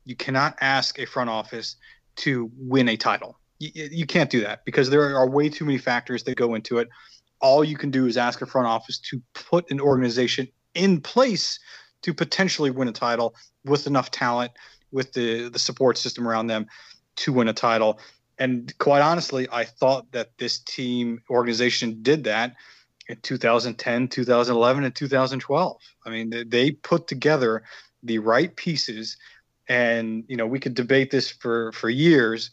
You 0.06 0.16
cannot 0.16 0.56
ask 0.62 1.00
a 1.00 1.06
front 1.06 1.30
office 1.30 1.76
to 2.18 2.52
win 2.58 2.88
a 2.90 2.96
title. 2.96 3.40
You, 3.60 3.90
you, 3.92 4.06
can't 4.06 4.30
do 4.30 4.42
that 4.42 4.64
because 4.64 4.90
there 4.90 5.18
are 5.18 5.30
way 5.30 5.50
too 5.50 5.66
many 5.66 5.78
factors 5.78 6.24
that 6.24 6.36
go 6.36 6.56
into 6.56 6.78
it. 6.78 6.88
All 7.42 7.64
you 7.64 7.78
can 7.78 7.90
do 7.90 8.06
is 8.06 8.16
ask 8.16 8.42
a 8.42 8.46
front 8.46 8.68
office 8.68 9.00
to 9.10 9.22
put 9.34 9.70
an 9.72 9.80
organization 9.80 10.48
in 10.76 11.02
place 11.02 11.60
to 12.06 12.14
potentially 12.14 12.70
win 12.70 12.88
a 12.88 12.92
title 12.92 13.34
with 13.66 13.88
enough 13.88 14.12
talent, 14.12 14.52
with 14.92 15.12
the 15.14 15.50
the 15.50 15.58
support 15.58 15.98
system 15.98 16.28
around 16.28 16.46
them 16.46 16.68
to 17.16 17.34
win 17.34 17.48
a 17.48 17.54
title. 17.54 18.00
And 18.38 18.78
quite 18.78 19.02
honestly, 19.02 19.48
I 19.52 19.64
thought 19.64 20.12
that 20.12 20.38
this 20.38 20.60
team 20.60 21.24
organization 21.32 22.04
did 22.04 22.26
that 22.26 22.56
in 23.10 23.18
2010, 23.22 24.08
2011, 24.08 24.84
and 24.84 24.96
2012. 24.96 25.78
I 26.06 26.10
mean, 26.12 26.32
they 26.48 26.72
put 26.72 27.08
together 27.08 27.64
the 28.04 28.20
right 28.20 28.56
pieces, 28.56 29.18
and 29.68 30.24
you 30.28 30.38
know 30.38 30.46
we 30.46 30.60
could 30.60 30.76
debate 30.76 31.10
this 31.10 31.32
for 31.32 31.72
for 31.72 31.90
years, 31.90 32.52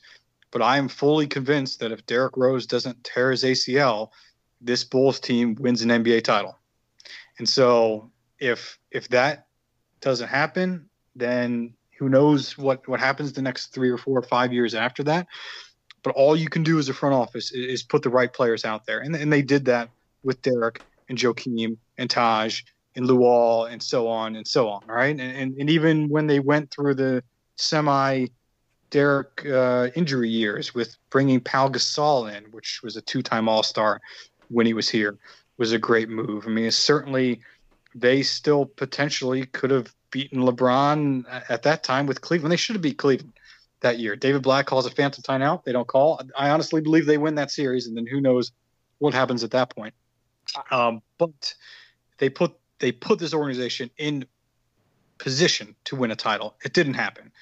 but 0.50 0.62
I 0.62 0.78
am 0.78 0.88
fully 0.88 1.26
convinced 1.26 1.78
that 1.80 1.92
if 1.92 2.06
Derrick 2.06 2.38
Rose 2.38 2.64
doesn't 2.64 3.04
tear 3.04 3.32
his 3.32 3.44
ACL, 3.44 4.12
this 4.62 4.82
Bulls 4.82 5.20
team 5.20 5.56
wins 5.56 5.82
an 5.82 5.90
NBA 5.90 6.24
title. 6.24 6.56
And 7.36 7.46
so 7.46 8.10
if 8.38 8.78
if 8.92 9.08
that 9.08 9.46
doesn't 10.00 10.28
happen, 10.28 10.88
then 11.16 11.74
who 11.98 12.08
knows 12.08 12.56
what 12.58 12.86
what 12.88 13.00
happens 13.00 13.32
the 13.32 13.42
next 13.42 13.68
three 13.68 13.90
or 13.90 13.98
four 13.98 14.18
or 14.18 14.22
five 14.22 14.52
years 14.52 14.74
after 14.74 15.02
that. 15.04 15.26
But 16.02 16.14
all 16.14 16.36
you 16.36 16.48
can 16.48 16.62
do 16.62 16.78
as 16.78 16.88
a 16.88 16.94
front 16.94 17.14
office 17.14 17.52
is, 17.52 17.66
is 17.66 17.82
put 17.82 18.02
the 18.02 18.10
right 18.10 18.32
players 18.32 18.64
out 18.64 18.86
there, 18.86 19.00
and 19.00 19.14
and 19.14 19.32
they 19.32 19.42
did 19.42 19.64
that 19.66 19.88
with 20.22 20.42
Derrick 20.42 20.82
and 21.08 21.18
Joakim 21.18 21.76
and 21.98 22.08
Taj 22.10 22.62
and 22.94 23.06
Luol 23.06 23.70
and 23.70 23.82
so 23.82 24.08
on 24.08 24.36
and 24.36 24.46
so 24.46 24.68
on. 24.68 24.82
Right. 24.86 25.10
And, 25.10 25.20
and, 25.20 25.56
and 25.56 25.70
even 25.70 26.08
when 26.08 26.26
they 26.26 26.40
went 26.40 26.70
through 26.70 26.94
the 26.94 27.22
semi 27.56 28.26
Derrick 28.90 29.46
uh, 29.46 29.88
injury 29.94 30.28
years 30.28 30.74
with 30.74 30.96
bringing 31.10 31.40
Pau 31.40 31.68
Gasol 31.68 32.34
in, 32.36 32.44
which 32.52 32.80
was 32.82 32.96
a 32.96 33.00
two 33.00 33.22
time 33.22 33.48
All 33.48 33.62
Star 33.62 34.00
when 34.48 34.66
he 34.66 34.74
was 34.74 34.88
here, 34.88 35.18
was 35.56 35.72
a 35.72 35.78
great 35.78 36.08
move. 36.08 36.44
I 36.46 36.50
mean, 36.50 36.66
it's 36.66 36.76
certainly 36.76 37.40
they 37.94 38.22
still 38.22 38.66
potentially 38.66 39.46
could 39.46 39.70
have 39.70 39.94
beaten 40.10 40.40
LeBron 40.40 41.24
at 41.48 41.62
that 41.62 41.82
time 41.82 42.06
with 42.06 42.20
Cleveland. 42.20 42.52
They 42.52 42.56
should 42.56 42.76
have 42.76 42.82
beat 42.82 42.98
Cleveland 42.98 43.32
that 43.80 43.98
year. 43.98 44.16
David 44.16 44.42
Blatt 44.42 44.66
calls 44.66 44.86
a 44.86 44.90
phantom 44.90 45.22
timeout. 45.22 45.64
They 45.64 45.72
don't 45.72 45.86
call. 45.86 46.20
I 46.36 46.50
honestly 46.50 46.80
believe 46.80 47.06
they 47.06 47.18
win 47.18 47.34
that 47.36 47.50
series, 47.50 47.86
and 47.86 47.96
then 47.96 48.06
who 48.06 48.20
knows 48.20 48.52
what 48.98 49.14
happens 49.14 49.44
at 49.44 49.50
that 49.52 49.74
point. 49.74 49.94
Um, 50.70 51.02
but 51.18 51.54
they 52.18 52.28
put 52.28 52.54
they 52.78 52.92
put 52.92 53.18
this 53.18 53.34
organization 53.34 53.90
in 53.98 54.26
position 55.18 55.74
to 55.84 55.96
win 55.96 56.10
a 56.10 56.16
title. 56.16 56.56
It 56.64 56.72
didn't 56.72 56.94
happen. 56.94 57.32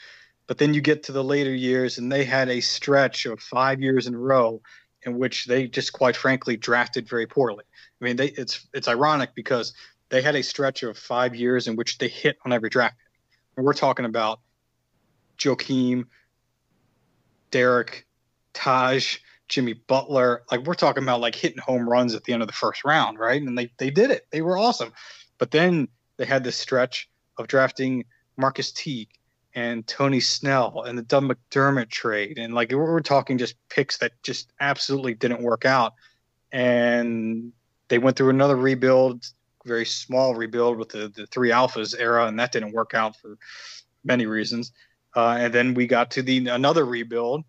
But 0.47 0.59
then 0.59 0.75
you 0.75 0.81
get 0.81 1.05
to 1.05 1.13
the 1.13 1.23
later 1.23 1.55
years, 1.55 1.99
and 1.99 2.11
they 2.11 2.25
had 2.25 2.49
a 2.49 2.61
stretch 2.61 3.25
of 3.25 3.41
five 3.41 3.81
years 3.81 4.07
in 4.07 4.15
a 4.15 4.19
row 4.19 4.61
in 5.05 5.19
which 5.19 5.47
they 5.47 5.67
just 5.67 5.93
quite 5.93 6.17
frankly 6.17 6.57
drafted 6.57 7.09
very 7.09 7.27
poorly. 7.27 7.65
I 8.01 8.05
mean, 8.05 8.17
they, 8.17 8.29
it's 8.29 8.67
it's 8.75 8.89
ironic 8.89 9.31
because 9.35 9.73
they 10.11 10.23
had 10.23 10.37
a 10.37 10.43
stretch 10.43 10.83
of 10.83 10.99
five 10.99 11.35
years 11.35 11.69
in 11.69 11.77
which 11.77 11.99
they 11.99 12.09
hit 12.09 12.37
on 12.45 12.53
every 12.53 12.69
draft. 12.69 12.97
And 13.57 13.65
we're 13.65 13.73
talking 13.73 14.05
about 14.05 14.41
Joakim, 15.39 16.07
Derrick, 17.51 18.07
Taj, 18.53 19.19
Jimmy 19.49 19.73
Butler. 19.73 20.43
Like 20.51 20.65
we're 20.65 20.75
talking 20.75 21.03
about 21.03 21.21
like 21.21 21.35
hitting 21.35 21.59
home 21.59 21.89
runs 21.89 22.15
at 22.15 22.25
the 22.25 22.33
end 22.33 22.43
of 22.43 22.49
the 22.49 22.55
first 22.55 22.85
round, 22.85 23.19
right? 23.19 23.41
And 23.41 23.57
they 23.57 23.71
they 23.79 23.91
did 23.91 24.11
it. 24.11 24.27
They 24.31 24.43
were 24.43 24.59
awesome. 24.59 24.93
But 25.39 25.51
then 25.51 25.89
they 26.17 26.27
had 26.27 26.45
this 26.45 26.57
stretch 26.57 27.09
of 27.39 27.47
drafting 27.47 28.05
Marcus 28.37 28.73
Teague, 28.73 29.09
and 29.55 29.87
Tony 29.87 30.21
Snell 30.21 30.85
and 30.87 30.97
the 30.97 31.03
Doug 31.03 31.25
McDermott 31.25 31.91
trade. 31.91 32.39
And 32.39 32.55
like 32.55 32.73
we're 32.73 33.01
talking 33.01 33.39
just 33.39 33.57
picks 33.69 33.99
that 33.99 34.13
just 34.23 34.53
absolutely 34.61 35.15
didn't 35.15 35.43
work 35.43 35.65
out. 35.65 35.95
And 36.53 37.53
they 37.89 37.99
went 37.99 38.17
through 38.17 38.31
another 38.31 38.57
rebuild, 38.57 39.27
very 39.65 39.85
small 39.85 40.35
rebuild 40.35 40.79
with 40.79 40.91
the, 40.91 41.09
the 41.09 41.27
three 41.27 41.51
alphas 41.51 41.95
era, 41.99 42.27
and 42.27 42.39
that 42.39 42.53
didn't 42.53 42.73
work 42.73 42.95
out 42.95 43.17
for 43.17 43.37
many 44.05 44.27
reasons. 44.27 44.73
Uh, 45.15 45.37
and 45.41 45.53
then 45.53 45.75
we 45.75 45.87
got 45.87 46.11
to 46.13 46.23
the 46.23 46.49
another 46.49 46.85
rebuild 46.85 47.45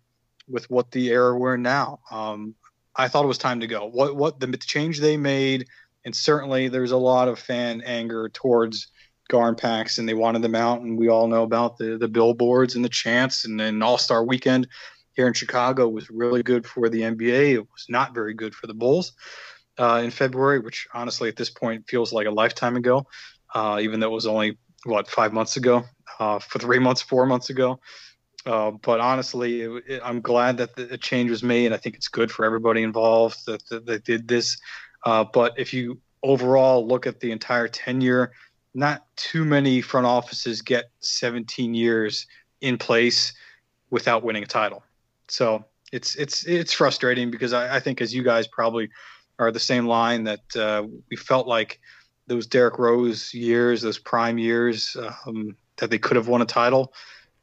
with 0.48 0.68
what 0.70 0.90
the 0.90 1.08
era 1.10 1.36
we're 1.36 1.54
in 1.54 1.62
now. 1.62 2.00
Um, 2.10 2.54
I 2.96 3.08
thought 3.08 3.24
it 3.24 3.28
was 3.28 3.38
time 3.38 3.60
to 3.60 3.66
go. 3.66 3.86
What 3.86 4.16
what 4.16 4.40
the 4.40 4.48
change 4.56 5.00
they 5.00 5.16
made, 5.16 5.66
and 6.04 6.14
certainly 6.14 6.68
there's 6.68 6.90
a 6.90 6.96
lot 6.96 7.28
of 7.28 7.38
fan 7.38 7.80
anger 7.82 8.28
towards 8.28 8.88
GarPax, 9.30 9.98
and 9.98 10.08
they 10.08 10.14
wanted 10.14 10.42
them 10.42 10.54
out. 10.54 10.80
And 10.80 10.98
we 10.98 11.08
all 11.08 11.28
know 11.28 11.44
about 11.44 11.78
the 11.78 11.96
the 11.96 12.08
billboards 12.08 12.74
and 12.74 12.84
the 12.84 12.88
chants, 12.88 13.44
and 13.44 13.58
then 13.58 13.80
All 13.82 13.98
Star 13.98 14.24
Weekend 14.24 14.66
here 15.14 15.28
in 15.28 15.34
Chicago 15.34 15.88
was 15.88 16.10
really 16.10 16.42
good 16.42 16.66
for 16.66 16.88
the 16.88 17.02
NBA. 17.02 17.54
It 17.54 17.60
was 17.60 17.86
not 17.88 18.14
very 18.14 18.34
good 18.34 18.54
for 18.54 18.66
the 18.66 18.74
Bulls 18.74 19.12
uh, 19.78 20.00
in 20.04 20.10
February, 20.10 20.58
which 20.60 20.86
honestly 20.94 21.28
at 21.28 21.36
this 21.36 21.50
point 21.50 21.88
feels 21.88 22.12
like 22.12 22.26
a 22.26 22.30
lifetime 22.30 22.76
ago, 22.76 23.06
uh, 23.54 23.78
even 23.80 24.00
though 24.00 24.08
it 24.08 24.12
was 24.12 24.26
only 24.26 24.58
what 24.84 25.08
five 25.08 25.32
months 25.32 25.56
ago, 25.56 25.84
uh, 26.18 26.38
for 26.38 26.58
three 26.58 26.78
months, 26.78 27.02
four 27.02 27.26
months 27.26 27.50
ago. 27.50 27.78
Uh, 28.44 28.72
but 28.72 29.00
honestly, 29.00 29.62
it, 29.62 29.84
it, 29.86 30.02
I'm 30.04 30.20
glad 30.20 30.56
that 30.56 30.74
the 30.74 30.98
change 30.98 31.30
was 31.30 31.42
made. 31.42 31.66
And 31.66 31.74
I 31.74 31.78
think 31.78 31.94
it's 31.94 32.08
good 32.08 32.30
for 32.30 32.44
everybody 32.44 32.82
involved 32.82 33.46
that, 33.46 33.62
that 33.68 33.86
they 33.86 33.98
did 33.98 34.26
this. 34.26 34.58
Uh, 35.04 35.24
but 35.24 35.54
if 35.58 35.72
you 35.72 36.00
overall 36.22 36.86
look 36.86 37.06
at 37.06 37.20
the 37.20 37.30
entire 37.30 37.68
tenure, 37.68 38.32
not 38.74 39.04
too 39.16 39.44
many 39.44 39.80
front 39.80 40.06
offices 40.06 40.62
get 40.62 40.90
17 41.00 41.74
years 41.74 42.26
in 42.60 42.78
place 42.78 43.32
without 43.90 44.22
winning 44.24 44.42
a 44.42 44.46
title. 44.46 44.82
So 45.28 45.64
it's 45.92 46.16
it's 46.16 46.46
it's 46.46 46.72
frustrating 46.72 47.30
because 47.30 47.52
I, 47.52 47.76
I 47.76 47.80
think 47.80 48.00
as 48.00 48.14
you 48.14 48.22
guys 48.22 48.46
probably 48.46 48.88
are 49.38 49.52
the 49.52 49.60
same 49.60 49.86
line 49.86 50.24
that 50.24 50.56
uh, 50.56 50.84
we 51.10 51.16
felt 51.16 51.46
like 51.46 51.80
those 52.26 52.46
Derrick 52.46 52.78
Rose 52.78 53.34
years, 53.34 53.82
those 53.82 53.98
prime 53.98 54.38
years, 54.38 54.96
um, 55.26 55.56
that 55.76 55.90
they 55.90 55.98
could 55.98 56.16
have 56.16 56.28
won 56.28 56.42
a 56.42 56.46
title 56.46 56.92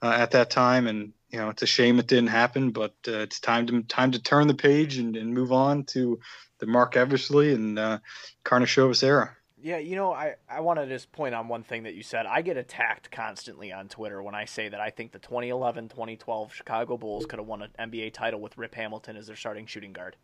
uh, 0.02 0.16
at 0.18 0.32
that 0.32 0.50
time. 0.50 0.88
And 0.88 1.14
you 1.30 1.40
know, 1.40 1.50
it's 1.50 1.62
a 1.62 1.68
shame 1.68 2.00
it 2.00 2.08
didn't 2.08 2.30
happen, 2.30 2.72
but 2.72 2.96
uh, 3.08 3.20
it's 3.20 3.40
time 3.40 3.68
to 3.68 3.82
time 3.84 4.12
to 4.12 4.22
turn 4.22 4.48
the 4.48 4.54
page 4.54 4.98
and, 4.98 5.16
and 5.16 5.34
move 5.34 5.52
on 5.52 5.84
to 5.86 6.20
the 6.60 6.66
Marc 6.66 6.96
Eversley 6.96 7.54
and 7.54 7.78
uh, 7.78 8.00
Karnisovas 8.44 9.04
era. 9.04 9.36
Yeah, 9.62 9.78
you 9.78 9.98
know, 9.98 10.14
I, 10.14 10.36
I 10.50 10.62
want 10.62 10.80
to 10.80 10.88
just 10.88 11.12
point 11.12 11.36
on 11.36 11.50
one 11.50 11.64
thing 11.64 11.84
that 11.84 11.94
you 11.94 12.02
said. 12.02 12.26
I 12.26 12.42
get 12.42 12.56
attacked 12.56 13.12
constantly 13.12 13.74
on 13.74 13.90
Twitter 13.90 14.24
when 14.24 14.34
I 14.34 14.46
say 14.46 14.70
that 14.70 14.80
I 14.80 14.90
think 14.90 15.12
the 15.12 15.20
2011 15.20 15.90
2012 15.90 16.54
Chicago 16.54 16.98
Bulls 16.98 17.26
could 17.26 17.40
have 17.40 17.48
won 17.48 17.64
an 17.64 17.72
NBA 17.78 18.14
title 18.14 18.40
with 18.40 18.58
Rip 18.58 18.76
Hamilton 18.76 19.18
as 19.18 19.28
their 19.28 19.36
starting 19.36 19.66
shooting 19.66 19.92
guard. 19.92 20.16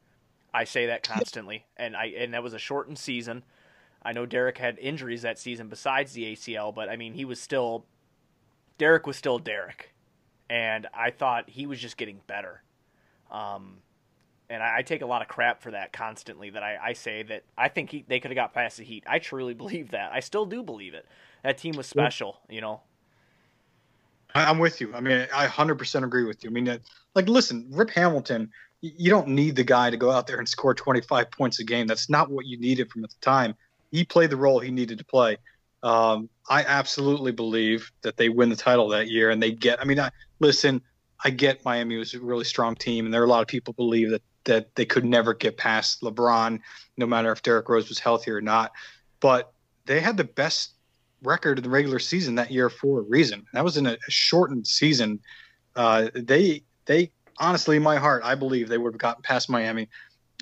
I 0.56 0.64
say 0.64 0.86
that 0.86 1.04
constantly, 1.04 1.66
and 1.76 1.98
I 1.98 2.06
and 2.18 2.34
that 2.34 2.42
was 2.42 2.54
a 2.54 2.60
shortened 2.60 2.98
season. 2.98 3.44
I 4.02 4.14
know 4.14 4.26
Derrick 4.26 4.58
had 4.58 4.80
injuries 4.80 5.24
that 5.24 5.38
season 5.38 5.68
besides 5.68 6.14
the 6.14 6.34
ACL, 6.34 6.74
but 6.74 6.88
I 6.88 6.96
mean 6.96 7.14
he 7.14 7.26
was 7.26 7.42
still 7.42 7.86
Derrick 8.78 9.06
was 9.06 9.18
still 9.18 9.38
Derrick, 9.38 9.94
and 10.50 10.88
I 10.94 11.12
thought 11.12 11.50
he 11.50 11.68
was 11.68 11.80
just 11.80 11.98
getting 11.98 12.22
better. 12.26 12.64
Um, 13.30 13.80
and 14.50 14.64
I, 14.64 14.78
I, 14.78 14.82
take 14.84 15.02
a 15.02 15.06
lot 15.06 15.24
of 15.24 15.28
crap 15.28 15.62
for 15.62 15.72
that 15.72 15.92
constantly. 15.92 16.52
That 16.52 16.64
I, 16.64 16.78
I 16.82 16.94
say 16.94 17.24
that 17.24 17.44
I 17.58 17.68
think 17.68 17.90
he, 17.90 18.06
they 18.08 18.20
could 18.20 18.32
have 18.32 18.36
got 18.36 18.54
past 18.54 18.78
the 18.78 18.84
Heat. 18.84 19.04
I 19.08 19.20
truly 19.20 19.54
believe 19.56 19.92
that. 19.92 20.14
I 20.14 20.22
still 20.22 20.46
do 20.46 20.64
believe 20.64 20.94
it. 20.94 21.06
That 21.44 21.58
team 21.58 21.76
was 21.76 21.88
special, 21.88 22.40
you 22.48 22.62
know. 22.62 22.82
I'm 24.36 24.60
with 24.60 24.80
you. 24.80 24.94
I 24.94 25.00
mean, 25.00 25.28
I 25.34 25.48
100% 25.48 26.04
agree 26.04 26.26
with 26.26 26.44
you. 26.44 26.50
I 26.50 26.54
mean, 26.54 26.80
like, 27.14 27.30
listen, 27.30 27.68
Rip 27.72 27.90
Hamilton 27.90 28.52
you 28.98 29.10
don't 29.10 29.28
need 29.28 29.56
the 29.56 29.64
guy 29.64 29.90
to 29.90 29.98
go 29.98 30.12
out 30.12 30.28
there 30.28 30.38
and 30.38 30.48
score 30.48 30.74
25 30.74 31.32
points 31.32 31.60
a 31.60 31.64
game. 31.64 31.88
That's 31.88 32.10
not 32.10 32.30
what 32.30 32.46
you 32.46 32.60
needed 32.60 32.92
from 32.92 33.04
at 33.04 33.10
the 33.10 33.16
time. 33.22 33.56
He 33.92 34.04
played 34.04 34.30
the 34.30 34.38
role 34.38 34.60
he 34.60 34.72
needed 34.72 34.98
to 34.98 35.06
play. 35.06 35.38
Um, 35.84 36.30
I 36.50 36.64
absolutely 36.64 37.32
believe 37.32 37.92
that 38.02 38.18
they 38.18 38.30
win 38.30 38.50
the 38.50 38.56
title 38.56 38.90
that 38.90 39.10
year 39.10 39.30
and 39.30 39.42
they 39.42 39.52
get. 39.52 39.80
I 39.82 39.86
mean, 39.86 40.00
I, 40.00 40.10
listen, 40.40 40.82
I 41.24 41.30
get 41.30 41.64
Miami 41.64 41.98
was 41.98 42.14
a 42.14 42.20
really 42.20 42.44
strong 42.44 42.76
team, 42.76 43.06
and 43.06 43.14
there 43.14 43.22
are 43.22 43.26
a 43.26 43.30
lot 43.30 43.42
of 43.42 43.48
people 43.48 43.74
believe 43.74 44.12
that 44.12 44.22
that 44.46 44.76
they 44.76 44.86
could 44.86 45.06
never 45.06 45.34
get 45.34 45.58
past 45.58 46.02
LeBron, 46.02 46.60
no 46.98 47.08
matter 47.08 47.32
if 47.32 47.42
Derrick 47.42 47.68
Rose 47.68 47.90
was 47.90 47.98
healthy 47.98 48.30
or 48.30 48.42
not. 48.42 48.72
But 49.20 49.52
they 49.86 50.00
had 50.00 50.18
the 50.18 50.24
best 50.24 50.74
record 51.24 51.58
in 51.58 51.64
the 51.64 51.70
regular 51.70 51.98
season 51.98 52.36
that 52.36 52.52
year 52.52 52.70
for 52.70 53.00
a 53.00 53.04
reason. 53.04 53.46
That 53.54 53.64
was 53.64 53.78
in 53.78 53.88
a, 53.88 53.98
shortened 54.08 54.68
season. 54.68 55.20
Uh, 55.76 56.10
they 56.14 56.64
they 56.86 57.12
honestly, 57.38 57.78
in 57.78 57.84
my 57.84 57.98
heart, 57.98 58.22
I 58.24 58.36
believe 58.36 58.70
they 58.70 58.78
would 58.78 58.94
have 58.94 59.00
gotten 59.00 59.22
past 59.22 59.50
Miami, 59.50 59.90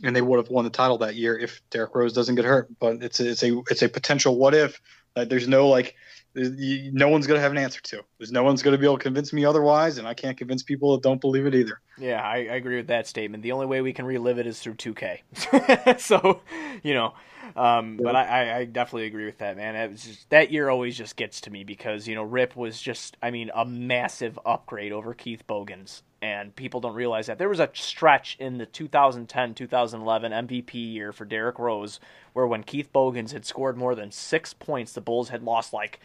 and 0.04 0.16
they 0.16 0.22
would 0.22 0.38
have 0.38 0.50
won 0.50 0.64
the 0.64 0.70
title 0.70 0.98
that 1.00 1.16
year 1.16 1.38
if 1.38 1.62
Derrick 1.70 1.96
Rose 1.96 2.14
doesn't 2.14 2.36
get 2.36 2.46
hurt. 2.46 2.68
But 2.80 3.04
it's 3.04 3.20
a, 3.20 3.30
it's 3.30 3.44
a 3.44 3.60
it's 3.70 3.82
a 3.82 3.90
potential 3.90 4.38
what 4.38 4.54
if 4.54 4.82
that 5.16 5.30
there's 5.30 5.48
no 5.48 5.68
like 5.68 5.96
no 6.36 7.10
one's 7.10 7.28
going 7.28 7.38
to 7.38 7.42
have 7.42 7.52
an 7.52 7.58
answer 7.58 7.82
to. 7.82 8.04
There's 8.18 8.32
no 8.32 8.44
one's 8.44 8.64
going 8.64 8.74
to 8.74 8.78
be 8.78 8.86
able 8.86 8.98
to 8.98 9.04
convince 9.04 9.32
me 9.34 9.46
otherwise, 9.46 9.98
and 9.98 10.08
I 10.08 10.14
can't 10.14 10.38
convince 10.38 10.64
people 10.64 10.94
that 10.94 11.04
don't 11.04 11.22
believe 11.22 11.46
it 11.46 11.54
either. 11.54 11.80
Yeah, 11.98 12.22
I, 12.22 12.38
I 12.38 12.56
agree 12.56 12.78
with 12.78 12.88
that 12.88 13.08
statement. 13.08 13.44
The 13.44 13.52
only 13.52 13.68
way 13.68 13.82
we 13.82 13.94
can 13.94 14.06
relive 14.06 14.40
it 14.40 14.48
is 14.48 14.60
through 14.60 14.76
2K. 14.76 16.00
so, 16.00 16.42
you 16.82 16.96
know, 16.96 17.14
um, 17.56 18.00
but 18.02 18.16
I, 18.16 18.60
I 18.60 18.66
definitely 18.66 19.08
agree 19.08 19.26
with 19.26 19.38
that, 19.40 19.58
man. 19.58 19.76
It 19.76 19.92
was 19.92 20.04
just, 20.04 20.30
that 20.30 20.52
year 20.52 20.70
always 20.70 20.98
just 20.98 21.16
gets 21.16 21.42
to 21.42 21.52
me 21.52 21.64
because 21.64 22.08
you 22.08 22.16
know 22.16 22.24
Rip 22.24 22.56
was 22.56 22.82
just, 22.82 23.18
I 23.22 23.32
mean, 23.32 23.52
a 23.54 23.66
massive 23.66 24.40
upgrade 24.46 24.92
over 24.92 25.14
Keith 25.14 25.46
Bogans, 25.46 26.04
and 26.22 26.56
people 26.56 26.82
don't 26.82 26.96
realize 26.96 27.28
that 27.28 27.38
there 27.38 27.50
was 27.50 27.60
a 27.60 27.70
stretch 27.74 28.38
in 28.40 28.58
the 28.58 28.66
2010-2011 28.66 29.68
MVP 29.68 30.74
year 30.74 31.12
for 31.12 31.26
Derrick 31.26 31.60
Rose 31.60 32.00
where 32.34 32.48
when 32.48 32.64
Keith 32.64 32.92
Bogans 32.92 33.32
had 33.32 33.46
scored 33.46 33.78
more 33.78 33.96
than 33.96 34.12
six 34.12 34.54
points, 34.54 34.94
the 34.94 35.02
Bulls 35.02 35.30
had 35.30 35.44
lost 35.44 35.72
like 35.72 36.00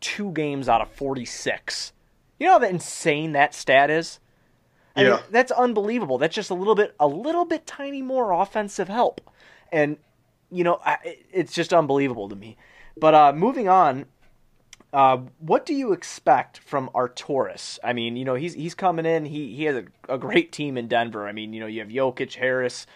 two 0.00 0.30
games 0.32 0.68
out 0.68 0.80
of 0.80 0.90
46. 0.90 1.92
You 2.38 2.46
know 2.46 2.58
how 2.58 2.64
insane 2.64 3.32
that 3.32 3.54
stat 3.54 3.90
is? 3.90 4.18
I 4.96 5.02
yeah. 5.02 5.10
Mean, 5.10 5.20
that's 5.30 5.52
unbelievable. 5.52 6.18
That's 6.18 6.34
just 6.34 6.50
a 6.50 6.54
little 6.54 6.74
bit, 6.74 6.94
a 6.98 7.06
little 7.06 7.44
bit 7.44 7.66
tiny 7.66 8.02
more 8.02 8.32
offensive 8.32 8.88
help. 8.88 9.20
And 9.70 9.96
you 10.52 10.64
know, 10.64 10.80
it's 11.32 11.52
just 11.52 11.72
unbelievable 11.72 12.28
to 12.28 12.36
me. 12.36 12.56
But 12.96 13.14
uh, 13.14 13.32
moving 13.32 13.68
on, 13.68 14.06
uh, 14.92 15.18
what 15.38 15.64
do 15.64 15.74
you 15.74 15.92
expect 15.92 16.58
from 16.58 16.90
Arturas? 16.94 17.78
I 17.82 17.92
mean, 17.94 18.16
you 18.16 18.24
know, 18.24 18.34
he's 18.34 18.52
he's 18.54 18.74
coming 18.74 19.06
in. 19.06 19.24
He 19.24 19.54
he 19.56 19.64
has 19.64 19.76
a, 19.76 19.84
a, 20.14 20.18
great 20.18 20.52
team 20.52 20.76
in 20.76 20.86
Denver. 20.86 21.26
I 21.26 21.32
mean, 21.32 21.54
you 21.54 21.60
know, 21.60 21.66
you 21.66 21.80
have 21.80 21.88
Jokic, 21.88 22.34
Harris, 22.34 22.86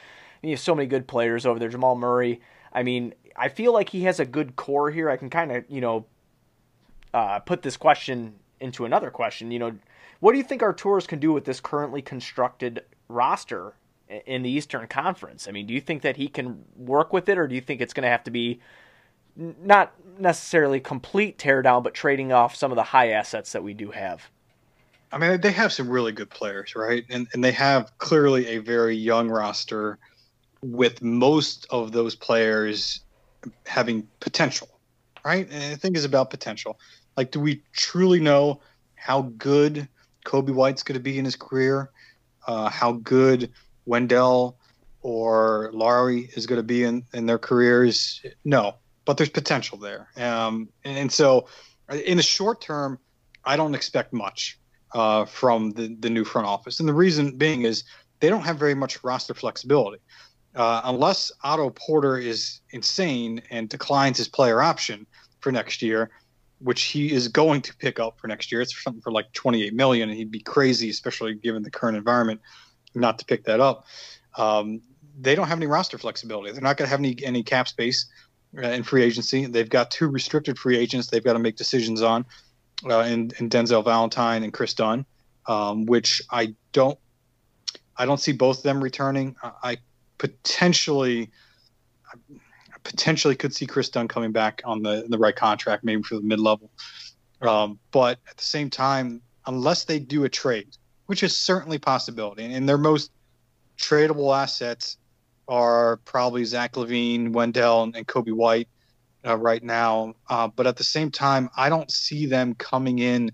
you 0.42 0.50
have 0.50 0.60
so 0.60 0.74
many 0.74 0.86
good 0.86 1.08
players 1.08 1.46
over 1.46 1.58
there. 1.58 1.70
Jamal 1.70 1.96
Murray. 1.96 2.40
I 2.72 2.82
mean, 2.82 3.14
I 3.34 3.48
feel 3.48 3.72
like 3.72 3.88
he 3.88 4.02
has 4.02 4.20
a 4.20 4.26
good 4.26 4.56
core 4.56 4.90
here. 4.90 5.08
I 5.08 5.16
can 5.16 5.30
kind 5.30 5.50
of 5.50 5.64
you 5.68 5.80
know 5.80 6.04
uh, 7.14 7.38
put 7.38 7.62
this 7.62 7.78
question 7.78 8.34
into 8.60 8.84
another 8.84 9.10
question. 9.10 9.50
You 9.50 9.58
know, 9.58 9.78
what 10.20 10.32
do 10.32 10.38
you 10.38 10.44
think 10.44 10.60
Arturas 10.60 11.08
can 11.08 11.18
do 11.18 11.32
with 11.32 11.46
this 11.46 11.60
currently 11.60 12.02
constructed 12.02 12.84
roster 13.08 13.74
in 14.08 14.42
the 14.42 14.50
Eastern 14.50 14.86
Conference. 14.86 15.48
I 15.48 15.52
mean, 15.52 15.66
do 15.66 15.74
you 15.74 15.80
think 15.80 16.02
that 16.02 16.16
he 16.16 16.28
can 16.28 16.64
work 16.76 17.12
with 17.12 17.28
it, 17.28 17.38
or 17.38 17.46
do 17.48 17.54
you 17.54 17.60
think 17.60 17.80
it's 17.80 17.92
going 17.92 18.04
to 18.04 18.10
have 18.10 18.24
to 18.24 18.30
be 18.30 18.60
not 19.36 19.92
necessarily 20.18 20.80
complete 20.80 21.38
teardown, 21.38 21.82
but 21.82 21.94
trading 21.94 22.32
off 22.32 22.54
some 22.54 22.72
of 22.72 22.76
the 22.76 22.82
high 22.82 23.10
assets 23.10 23.52
that 23.52 23.62
we 23.62 23.74
do 23.74 23.90
have? 23.90 24.30
I 25.12 25.18
mean, 25.18 25.40
they 25.40 25.52
have 25.52 25.72
some 25.72 25.88
really 25.88 26.12
good 26.12 26.30
players, 26.30 26.74
right? 26.74 27.04
And 27.10 27.28
and 27.32 27.42
they 27.42 27.52
have 27.52 27.96
clearly 27.98 28.46
a 28.48 28.58
very 28.58 28.96
young 28.96 29.28
roster, 29.28 29.98
with 30.62 31.02
most 31.02 31.66
of 31.70 31.92
those 31.92 32.14
players 32.14 33.00
having 33.66 34.06
potential, 34.20 34.68
right? 35.24 35.46
And 35.50 35.72
the 35.72 35.76
thing 35.76 35.94
is 35.94 36.04
about 36.04 36.30
potential. 36.30 36.78
Like, 37.16 37.30
do 37.30 37.40
we 37.40 37.62
truly 37.72 38.20
know 38.20 38.60
how 38.94 39.22
good 39.36 39.88
Coby 40.24 40.52
White's 40.52 40.82
going 40.82 40.94
to 40.94 41.02
be 41.02 41.18
in 41.18 41.24
his 41.24 41.36
career? 41.36 41.90
Uh, 42.46 42.68
how 42.68 42.92
good 42.92 43.50
Wendell 43.86 44.58
or 45.00 45.70
Lauri 45.72 46.28
is 46.34 46.46
going 46.46 46.58
to 46.58 46.64
be 46.64 46.82
in, 46.82 47.04
in 47.14 47.26
their 47.26 47.38
careers. 47.38 48.20
No, 48.44 48.74
but 49.04 49.16
there's 49.16 49.30
potential 49.30 49.78
there. 49.78 50.08
Um, 50.16 50.68
and, 50.84 50.98
and, 50.98 51.12
so 51.12 51.48
in 52.04 52.16
the 52.16 52.22
short 52.22 52.60
term, 52.60 52.98
I 53.44 53.56
don't 53.56 53.74
expect 53.74 54.12
much 54.12 54.58
uh, 54.92 55.24
from 55.24 55.70
the, 55.70 55.96
the 56.00 56.10
new 56.10 56.24
front 56.24 56.48
office. 56.48 56.80
And 56.80 56.88
the 56.88 56.94
reason 56.94 57.38
being 57.38 57.62
is 57.62 57.84
they 58.20 58.28
don't 58.28 58.42
have 58.42 58.58
very 58.58 58.74
much 58.74 59.02
roster 59.04 59.34
flexibility. 59.34 60.02
Uh, 60.54 60.80
unless 60.84 61.30
Otto 61.44 61.70
Porter 61.70 62.18
is 62.18 62.60
insane 62.70 63.42
and 63.50 63.68
declines 63.68 64.18
his 64.18 64.26
player 64.26 64.62
option 64.62 65.06
for 65.40 65.52
next 65.52 65.82
year, 65.82 66.10
which 66.58 66.84
he 66.84 67.12
is 67.12 67.28
going 67.28 67.60
to 67.60 67.76
pick 67.76 68.00
up 68.00 68.18
for 68.18 68.26
next 68.26 68.50
year. 68.50 68.62
It's 68.62 68.82
something 68.82 69.02
for 69.02 69.12
like 69.12 69.30
28 69.34 69.74
million, 69.74 70.08
and 70.08 70.16
he'd 70.16 70.30
be 70.30 70.40
crazy, 70.40 70.88
especially 70.88 71.34
given 71.34 71.62
the 71.62 71.70
current 71.70 71.96
environment 71.96 72.40
not 72.96 73.18
to 73.18 73.24
pick 73.24 73.44
that 73.44 73.60
up. 73.60 73.86
Um, 74.36 74.82
they 75.20 75.34
don't 75.34 75.48
have 75.48 75.58
any 75.58 75.66
roster 75.66 75.98
flexibility. 75.98 76.52
They're 76.52 76.60
not 76.60 76.76
going 76.76 76.86
to 76.86 76.90
have 76.90 77.00
any 77.00 77.16
any 77.24 77.42
cap 77.42 77.68
space 77.68 78.06
uh, 78.56 78.68
in 78.68 78.82
free 78.82 79.02
agency. 79.02 79.46
They've 79.46 79.68
got 79.68 79.90
two 79.90 80.08
restricted 80.08 80.58
free 80.58 80.76
agents 80.76 81.08
they've 81.08 81.24
got 81.24 81.34
to 81.34 81.38
make 81.38 81.56
decisions 81.56 82.02
on. 82.02 82.26
uh, 82.84 83.00
in, 83.00 83.32
in 83.38 83.48
Denzel 83.48 83.84
Valentine 83.84 84.42
and 84.42 84.52
Kris 84.52 84.74
Dunn, 84.74 85.06
um, 85.46 85.86
which 85.86 86.22
I 86.30 86.54
don't 86.72 86.98
I 87.96 88.04
don't 88.04 88.20
see 88.20 88.32
both 88.32 88.58
of 88.58 88.62
them 88.62 88.82
returning. 88.82 89.36
I, 89.42 89.52
I 89.62 89.76
potentially 90.18 91.30
I 92.12 92.18
potentially 92.84 93.34
could 93.36 93.54
see 93.54 93.66
Kris 93.66 93.88
Dunn 93.88 94.08
coming 94.08 94.32
back 94.32 94.62
on 94.64 94.82
the 94.82 95.06
the 95.08 95.18
right 95.18 95.34
contract, 95.34 95.84
maybe 95.84 96.02
for 96.02 96.16
the 96.16 96.22
mid 96.22 96.40
level. 96.40 96.70
Um, 97.42 97.78
but 97.90 98.18
at 98.28 98.36
the 98.36 98.44
same 98.44 98.70
time, 98.70 99.22
unless 99.46 99.84
they 99.84 99.98
do 99.98 100.24
a 100.24 100.28
trade, 100.28 100.76
which 101.06 101.22
is 101.22 101.36
certainly 101.36 101.78
possibility, 101.78 102.44
and, 102.44 102.54
and 102.54 102.68
their 102.68 102.78
most 102.78 103.10
tradable 103.78 104.36
assets 104.36 104.96
are 105.48 105.98
probably 105.98 106.44
Zach 106.44 106.72
LaVine, 106.72 107.32
Wendell, 107.32 107.84
and, 107.84 107.96
and 107.96 108.06
Coby 108.06 108.32
White 108.32 108.68
uh, 109.26 109.36
right 109.36 109.62
now. 109.62 110.14
Uh, 110.28 110.48
but 110.48 110.66
at 110.66 110.76
the 110.76 110.84
same 110.84 111.10
time, 111.10 111.48
I 111.56 111.68
don't 111.68 111.90
see 111.90 112.26
them 112.26 112.54
coming 112.54 112.98
in 112.98 113.30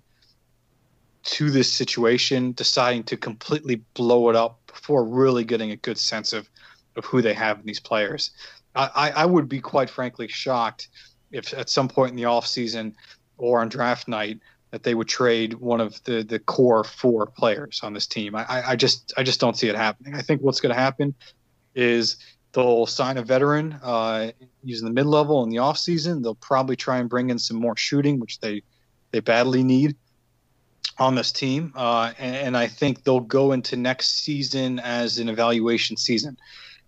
to 1.24 1.50
this 1.50 1.72
situation 1.72 2.52
deciding 2.52 3.04
to 3.04 3.16
completely 3.16 3.76
blow 3.94 4.28
it 4.28 4.36
up 4.36 4.58
before 4.66 5.04
really 5.04 5.44
getting 5.44 5.70
a 5.70 5.76
good 5.76 5.98
sense 5.98 6.32
of, 6.32 6.48
of 6.96 7.04
who 7.04 7.22
they 7.22 7.34
have 7.34 7.60
in 7.60 7.66
these 7.66 7.80
players. 7.80 8.32
I, 8.74 9.12
I 9.14 9.26
would 9.26 9.48
be 9.50 9.60
quite 9.60 9.90
frankly 9.90 10.28
shocked 10.28 10.88
if 11.30 11.52
at 11.52 11.68
some 11.68 11.88
point 11.88 12.10
in 12.10 12.16
the 12.16 12.22
offseason 12.22 12.94
or 13.36 13.60
on 13.60 13.68
draft 13.68 14.08
night 14.08 14.40
that 14.72 14.82
they 14.82 14.94
would 14.94 15.06
trade 15.06 15.54
one 15.54 15.80
of 15.80 16.02
the, 16.04 16.24
the 16.24 16.38
core 16.38 16.82
four 16.82 17.26
players 17.26 17.80
on 17.82 17.92
this 17.92 18.06
team. 18.06 18.34
I, 18.34 18.70
I 18.70 18.76
just 18.76 19.12
I 19.16 19.22
just 19.22 19.38
don't 19.38 19.56
see 19.56 19.68
it 19.68 19.76
happening. 19.76 20.14
I 20.14 20.22
think 20.22 20.40
what's 20.40 20.60
going 20.60 20.74
to 20.74 20.80
happen 20.80 21.14
is 21.74 22.16
they'll 22.52 22.86
sign 22.86 23.18
a 23.18 23.22
veteran 23.22 23.78
uh, 23.82 24.32
using 24.64 24.88
the 24.88 24.92
mid 24.92 25.06
level 25.06 25.44
in 25.44 25.50
the 25.50 25.58
off 25.58 25.76
season. 25.76 26.22
They'll 26.22 26.34
probably 26.34 26.74
try 26.74 26.98
and 26.98 27.08
bring 27.08 27.28
in 27.28 27.38
some 27.38 27.58
more 27.58 27.76
shooting, 27.76 28.18
which 28.18 28.40
they 28.40 28.62
they 29.10 29.20
badly 29.20 29.62
need 29.62 29.94
on 30.98 31.14
this 31.14 31.32
team. 31.32 31.72
Uh, 31.76 32.12
and, 32.18 32.36
and, 32.36 32.56
I 32.56 32.66
think 32.66 33.04
they'll 33.04 33.20
go 33.20 33.52
into 33.52 33.76
next 33.76 34.24
season 34.24 34.78
as 34.78 35.18
an 35.18 35.28
evaluation 35.28 35.96
season. 35.96 36.36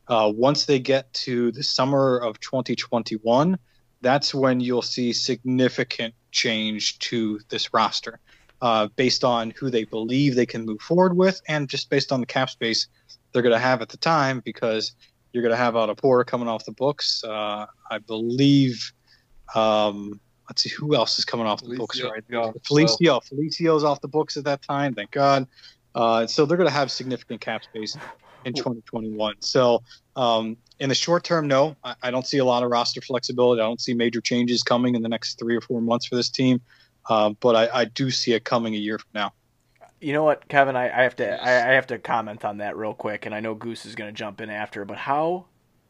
Uh, 0.09 0.31
once 0.35 0.67
they 0.67 0.79
get 0.79 1.13
to 1.15 1.53
the 1.53 1.63
summer 1.63 2.19
of 2.19 2.39
2021, 2.41 3.59
that's 4.03 4.35
when 4.35 4.61
you'll 4.61 4.83
see 4.83 5.13
significant 5.13 6.15
change 6.35 6.99
to 6.99 7.41
this 7.49 7.73
roster 7.73 8.21
uh, 8.61 8.89
based 8.97 9.25
on 9.25 9.53
who 9.59 9.71
they 9.71 9.85
believe 9.85 10.35
they 10.35 10.47
can 10.47 10.67
move 10.67 10.81
forward 10.81 11.17
with 11.17 11.41
and 11.49 11.69
just 11.69 11.89
based 11.89 12.13
on 12.13 12.21
the 12.21 12.27
cap 12.27 12.51
space 12.51 12.89
they're 13.33 13.43
going 13.43 13.53
to 13.53 13.59
have 13.59 13.83
at 13.83 13.89
the 13.89 13.97
time 13.97 14.41
because 14.45 14.95
you're 15.33 15.43
going 15.43 15.53
to 15.53 15.57
have 15.57 15.75
Otto 15.75 15.95
Porter 15.97 16.25
coming 16.25 16.49
off 16.49 16.65
the 16.65 16.73
books. 16.73 17.23
Uh, 17.25 17.67
I 17.91 17.99
believe. 17.99 18.93
Um, 19.55 20.21
let's 20.49 20.63
see 20.63 20.71
who 20.71 20.95
else 20.95 21.19
is 21.19 21.25
coming 21.25 21.47
off 21.47 21.61
the 21.61 21.71
Felicio, 21.71 21.79
books 21.79 22.03
right 22.03 22.25
now. 22.29 22.55
Felicio, 22.69 23.21
so. 23.21 23.21
Felicio's 23.35 23.85
off 23.85 24.01
the 24.01 24.09
books 24.09 24.37
at 24.37 24.45
that 24.45 24.63
time. 24.63 24.95
Thank 24.95 25.11
God. 25.11 25.49
Uh, 25.95 26.27
so 26.27 26.47
they're 26.47 26.57
going 26.57 26.69
to 26.69 26.75
have 26.75 26.91
significant 26.91 27.41
cap 27.41 27.65
space 27.65 27.97
in 28.45 28.55
2021. 28.55 29.35
So 29.41 29.83
um, 30.17 30.57
in 30.81 30.89
the 30.89 30.95
short 30.95 31.25
term, 31.25 31.47
no, 31.47 31.77
I, 31.85 31.95
I, 32.03 32.11
don't 32.11 32.27
see 32.27 32.39
a 32.39 32.45
lot 32.45 32.63
of 32.63 32.71
roster 32.71 33.01
flexibility. 33.01 33.61
I 33.61 33.65
don't 33.65 33.81
see 33.81 33.95
major 33.95 34.21
changes 34.21 34.63
coming 34.63 34.95
in 34.95 35.03
the 35.03 35.09
next 35.09 35.39
three 35.39 35.57
or 35.57 35.61
four 35.61 35.81
months 35.81 36.07
for 36.07 36.17
this 36.17 36.29
team. 36.29 36.61
Uh, 37.09 37.31
but 37.41 37.55
I, 37.55 37.81
I, 37.81 37.85
do 37.85 38.11
see 38.11 38.33
it 38.33 38.45
coming 38.45 38.75
a 38.75 38.79
year 38.79 38.99
from 38.99 39.11
now. 39.15 39.33
You 40.01 40.15
know 40.15 40.25
what, 40.25 40.49
Kevin? 40.49 40.75
I, 40.75 40.85
I 40.87 41.03
have 41.03 41.17
to 41.17 41.43
I, 41.43 41.71
I, 41.71 41.73
have 41.75 41.87
to 41.89 41.99
comment 41.99 42.45
on 42.45 42.59
that 42.59 42.77
real 42.77 42.95
quick, 42.95 43.27
and 43.27 43.35
I 43.35 43.41
know 43.41 43.55
Goose 43.55 43.87
is 43.87 43.95
going 43.95 44.09
to 44.09 44.19
jump 44.19 44.41
in 44.41 44.51
after. 44.51 44.85
But 44.85 44.99
how 44.99 45.47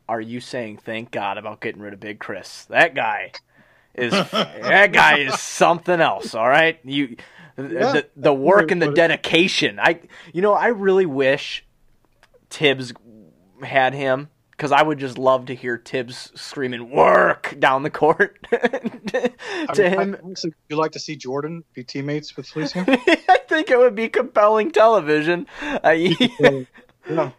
are 0.08 0.20
you 0.20 0.40
saying 0.40 0.78
thank 0.78 1.10
God 1.10 1.38
about 1.38 1.60
getting 1.60 1.80
rid 1.80 1.94
of 1.94 2.00
Big 2.00 2.18
Chris? 2.18 2.64
That 2.66 2.94
guy 2.94 3.32
is 3.94 4.12
that 4.30 4.92
guy 4.92 5.18
is 5.18 5.40
something 5.40 6.00
else. 6.00 6.34
All 6.34 6.48
right, 6.48 6.78
you 6.84 7.16
yeah. 7.56 7.92
the 7.92 8.08
the 8.16 8.34
work 8.34 8.70
and 8.70 8.82
the 8.82 8.92
dedication. 8.92 9.78
I 9.80 10.00
you 10.32 10.42
know 10.42 10.52
I 10.52 10.68
really 10.68 11.06
wish 11.06 11.64
Thibs 12.50 12.92
had 13.62 13.94
him 13.94 14.28
because 14.56 14.72
I 14.72 14.82
would 14.82 14.98
just 14.98 15.18
love 15.18 15.46
to 15.46 15.54
hear 15.54 15.80
Thibs 15.84 16.30
screaming 16.34 16.90
"work" 16.90 17.56
down 17.58 17.82
the 17.82 17.90
court 17.90 18.38
to 18.50 19.32
I 19.68 19.78
mean, 19.78 19.92
him. 19.92 20.16
I, 20.24 20.48
you 20.68 20.76
like 20.76 20.92
to 20.92 21.00
see 21.00 21.16
Jordan 21.16 21.64
be 21.74 21.82
teammates 21.82 22.36
with 22.36 22.48
Felicio? 22.48 22.86
I 23.28 23.38
think 23.48 23.70
it 23.70 23.78
would 23.78 23.94
be 23.94 24.08
compelling 24.08 24.70
television. 24.70 25.46
Yeah. 27.06 27.32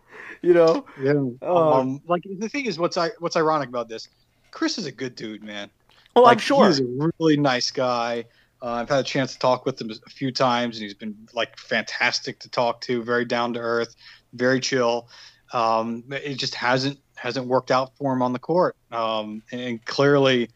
You 0.44 0.54
know, 0.54 0.86
yeah. 1.02 1.14
Um, 1.42 1.42
um, 1.42 2.02
like 2.08 2.22
the 2.38 2.48
thing 2.48 2.68
is, 2.68 2.78
what's 2.78 2.98
I, 2.98 3.10
what's 3.18 3.36
ironic 3.36 3.68
about 3.68 3.90
this? 3.90 4.10
Chris 4.52 4.78
is 4.78 4.86
a 4.86 4.92
good 4.92 5.16
dude, 5.16 5.42
man. 5.42 5.72
Oh, 6.16 6.22
like, 6.22 6.34
I'm 6.34 6.38
sure 6.38 6.68
he's 6.68 6.82
a 6.82 7.12
really 7.18 7.36
nice 7.36 7.72
guy. 7.72 8.26
Uh, 8.62 8.74
I've 8.74 8.90
had 8.90 9.00
a 9.00 9.04
chance 9.04 9.34
to 9.34 9.40
talk 9.40 9.66
with 9.66 9.82
him 9.82 9.90
a 9.90 10.10
few 10.12 10.32
times, 10.32 10.78
and 10.78 10.84
he's 10.84 10.94
been 10.94 11.16
like 11.34 11.58
fantastic 11.58 12.38
to 12.42 12.50
talk 12.50 12.82
to. 12.82 13.02
Very 13.02 13.26
down 13.26 13.54
to 13.54 13.60
earth, 13.60 13.96
very 14.34 14.60
chill. 14.60 15.08
Um, 15.52 16.04
it 16.12 16.36
just 16.36 16.54
hasn't 16.54 17.00
hasn't 17.16 17.48
worked 17.48 17.72
out 17.72 17.96
for 17.98 18.14
him 18.14 18.22
on 18.22 18.34
the 18.34 18.40
court. 18.40 18.76
Um, 18.92 19.42
and 19.52 19.84
clearly, 19.86 20.50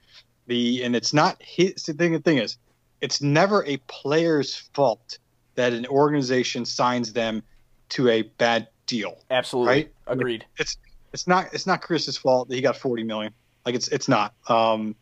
the 0.47 0.83
and 0.83 0.95
it's 0.95 1.13
not 1.13 1.41
his. 1.41 1.83
The 1.83 1.93
thing, 1.93 2.13
the 2.13 2.19
thing 2.19 2.37
is, 2.37 2.57
it's 3.01 3.21
never 3.21 3.65
a 3.65 3.77
player's 3.87 4.55
fault 4.73 5.17
that 5.55 5.73
an 5.73 5.85
organization 5.87 6.65
signs 6.65 7.13
them 7.13 7.43
to 7.89 8.07
a 8.09 8.23
bad 8.23 8.67
deal. 8.85 9.19
Absolutely, 9.29 9.73
right? 9.73 9.93
agreed. 10.07 10.45
It's 10.57 10.77
it's 11.13 11.27
not 11.27 11.53
it's 11.53 11.65
not 11.65 11.81
Chris's 11.81 12.17
fault 12.17 12.49
that 12.49 12.55
he 12.55 12.61
got 12.61 12.77
forty 12.77 13.03
million. 13.03 13.33
Like 13.65 13.75
it's 13.75 13.87
it's 13.89 14.07
not. 14.07 14.33
Um, 14.47 14.95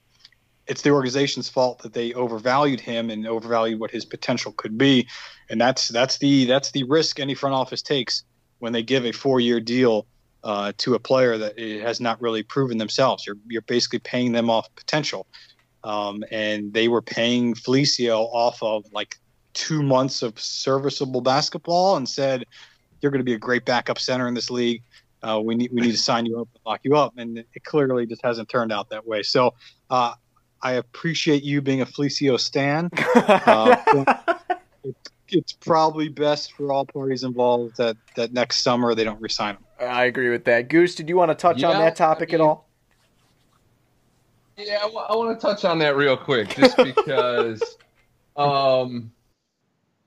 it's 0.67 0.81
the 0.81 0.89
organization's 0.89 1.47
fault 1.47 1.79
that 1.83 1.93
they 1.93 2.13
overvalued 2.13 2.81
him 2.81 3.09
and 3.09 3.25
overvalued 3.25 3.79
what 3.79 3.89
his 3.89 4.03
potential 4.03 4.51
could 4.51 4.77
be, 4.77 5.07
and 5.49 5.59
that's 5.59 5.87
that's 5.87 6.17
the 6.17 6.45
that's 6.45 6.71
the 6.71 6.83
risk 6.83 7.19
any 7.19 7.33
front 7.33 7.55
office 7.55 7.81
takes 7.81 8.23
when 8.59 8.73
they 8.73 8.83
give 8.83 9.05
a 9.05 9.11
four 9.11 9.39
year 9.39 9.59
deal 9.59 10.05
uh, 10.43 10.71
to 10.77 10.95
a 10.95 10.99
player 10.99 11.37
that 11.37 11.57
has 11.59 11.99
not 11.99 12.21
really 12.21 12.43
proven 12.43 12.77
themselves. 12.77 13.25
You're 13.25 13.37
you're 13.47 13.61
basically 13.63 13.99
paying 13.99 14.31
them 14.31 14.49
off 14.49 14.73
potential, 14.75 15.27
um, 15.83 16.23
and 16.31 16.73
they 16.73 16.87
were 16.87 17.01
paying 17.01 17.53
Felicio 17.53 18.27
off 18.31 18.61
of 18.61 18.85
like 18.91 19.17
two 19.53 19.81
months 19.81 20.21
of 20.21 20.39
serviceable 20.39 21.21
basketball 21.21 21.97
and 21.97 22.07
said, 22.07 22.45
"You're 23.01 23.11
going 23.11 23.19
to 23.19 23.25
be 23.25 23.33
a 23.33 23.39
great 23.39 23.65
backup 23.65 23.99
center 23.99 24.27
in 24.27 24.33
this 24.33 24.49
league. 24.49 24.83
Uh, 25.23 25.41
we 25.43 25.55
need 25.55 25.71
we 25.73 25.81
need 25.81 25.91
to 25.91 25.97
sign 25.97 26.25
you 26.25 26.41
up 26.41 26.47
and 26.53 26.61
lock 26.65 26.81
you 26.83 26.95
up." 26.95 27.13
And 27.17 27.37
it 27.39 27.63
clearly 27.63 28.05
just 28.05 28.23
hasn't 28.23 28.49
turned 28.49 28.71
out 28.71 28.89
that 28.89 29.05
way. 29.05 29.23
So. 29.23 29.53
Uh, 29.89 30.13
I 30.59 30.73
appreciate 30.73 31.43
you 31.43 31.61
being 31.61 31.81
a 31.81 31.85
Felicio 31.85 32.39
stan. 32.39 32.89
Uh, 33.15 33.75
it's 35.29 35.53
probably 35.53 36.09
best 36.09 36.53
for 36.53 36.71
all 36.71 36.85
parties 36.85 37.23
involved 37.23 37.77
that 37.77 37.97
that 38.15 38.33
next 38.33 38.63
summer 38.63 38.95
they 38.95 39.03
don't 39.03 39.21
resign 39.21 39.55
him. 39.55 39.66
I 39.79 40.05
agree 40.05 40.29
with 40.29 40.45
that. 40.45 40.69
Goose, 40.69 40.95
did 40.95 41.09
you 41.09 41.15
want 41.15 41.29
to 41.31 41.35
touch 41.35 41.59
yeah, 41.59 41.69
on 41.69 41.79
that 41.79 41.95
topic 41.95 42.29
I 42.29 42.33
mean, 42.33 42.41
at 42.41 42.43
all? 42.43 42.67
Yeah, 44.57 44.79
I 44.83 45.15
want 45.15 45.39
to 45.39 45.45
touch 45.45 45.65
on 45.65 45.79
that 45.79 45.95
real 45.95 46.17
quick, 46.17 46.55
just 46.55 46.77
because. 46.83 47.61
um, 48.35 49.11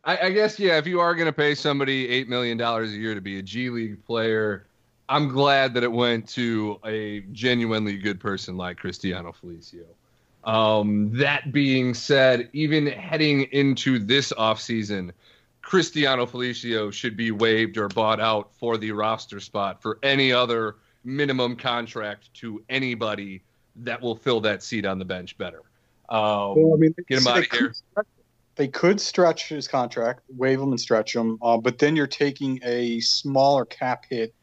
I, 0.05 0.27
I 0.27 0.31
guess 0.31 0.59
yeah, 0.59 0.79
if 0.79 0.87
you 0.87 1.01
are 1.01 1.15
going 1.15 1.27
to 1.27 1.33
pay 1.33 1.55
somebody 1.55 2.09
eight 2.09 2.29
million 2.29 2.57
dollars 2.57 2.93
a 2.93 2.97
year 2.97 3.15
to 3.15 3.21
be 3.21 3.39
a 3.39 3.43
G 3.43 3.71
League 3.71 4.05
player, 4.05 4.67
I'm 5.09 5.29
glad 5.29 5.75
that 5.75 5.83
it 5.83 5.93
went 5.93 6.29
to 6.31 6.79
a 6.85 7.21
genuinely 7.33 7.97
good 7.99 8.21
person 8.21 8.57
like 8.57 8.79
Cristiano 8.79 9.33
Felicio. 9.33 9.85
Um, 10.45 11.11
that 11.19 11.53
being 11.53 11.93
said, 11.93 12.49
even 12.53 12.87
heading 12.87 13.43
into 13.53 13.99
this 13.99 14.33
offseason, 14.33 15.13
Cristiano 15.71 16.27
Felicio 16.27 16.93
should 16.93 17.17
be 17.17 17.31
waived 17.31 17.79
or 17.79 17.87
bought 17.87 18.19
out 18.19 18.53
for 18.59 18.77
the 18.77 18.91
roster 18.91 19.39
spot 19.39 19.81
for 19.81 20.01
any 20.03 20.33
other 20.33 20.79
minimum 21.05 21.55
contract 21.55 22.35
to 22.35 22.61
anybody 22.69 23.45
that 23.77 24.03
will 24.03 24.17
fill 24.17 24.41
that 24.41 24.65
seat 24.65 24.85
on 24.85 24.99
the 24.99 25.05
bench 25.05 25.39
better. 25.39 25.63
Um, 26.09 26.57
well, 26.57 26.75
I 26.75 26.77
mean, 26.77 26.93
get 27.07 27.21
him 27.21 27.27
out 27.29 27.39
of 27.39 27.53
here. 27.53 27.73
They 28.57 28.67
could 28.67 29.01
stretch 29.01 29.49
his 29.49 29.69
contract, 29.69 30.23
waive 30.37 30.61
him 30.61 30.71
and 30.71 30.81
stretch 30.81 31.15
him, 31.15 31.39
uh, 31.41 31.57
but 31.57 31.79
then 31.79 31.95
you're 31.95 32.09
taking 32.09 32.59
a 32.65 32.99
smaller 32.99 33.65
cap 33.65 34.07
hit 34.11 34.35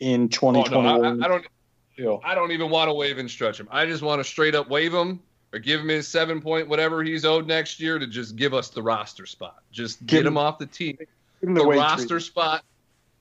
in 0.00 0.28
2021. 0.28 0.84
Oh, 0.84 0.98
no, 0.98 1.22
I, 1.22 1.24
I, 1.24 1.28
don't. 1.28 2.24
I 2.24 2.34
don't 2.34 2.50
even 2.50 2.70
want 2.70 2.88
to 2.88 2.92
waive 2.92 3.18
and 3.18 3.30
stretch 3.30 3.60
him. 3.60 3.68
I 3.70 3.86
just 3.86 4.02
want 4.02 4.18
to 4.18 4.24
straight 4.24 4.56
up 4.56 4.68
waive 4.68 4.92
him 4.92 5.20
or 5.52 5.58
give 5.58 5.80
him 5.80 5.88
his 5.88 6.08
seven 6.08 6.40
point 6.40 6.68
whatever 6.68 7.02
he's 7.02 7.24
owed 7.24 7.46
next 7.46 7.80
year 7.80 7.98
to 7.98 8.06
just 8.06 8.36
give 8.36 8.54
us 8.54 8.68
the 8.70 8.82
roster 8.82 9.26
spot. 9.26 9.62
Just 9.70 10.00
give 10.00 10.06
get 10.06 10.20
him, 10.20 10.28
him 10.28 10.38
off 10.38 10.58
the 10.58 10.66
team. 10.66 10.96
The, 11.42 11.54
the 11.54 11.64
roster 11.64 12.20
spot. 12.20 12.64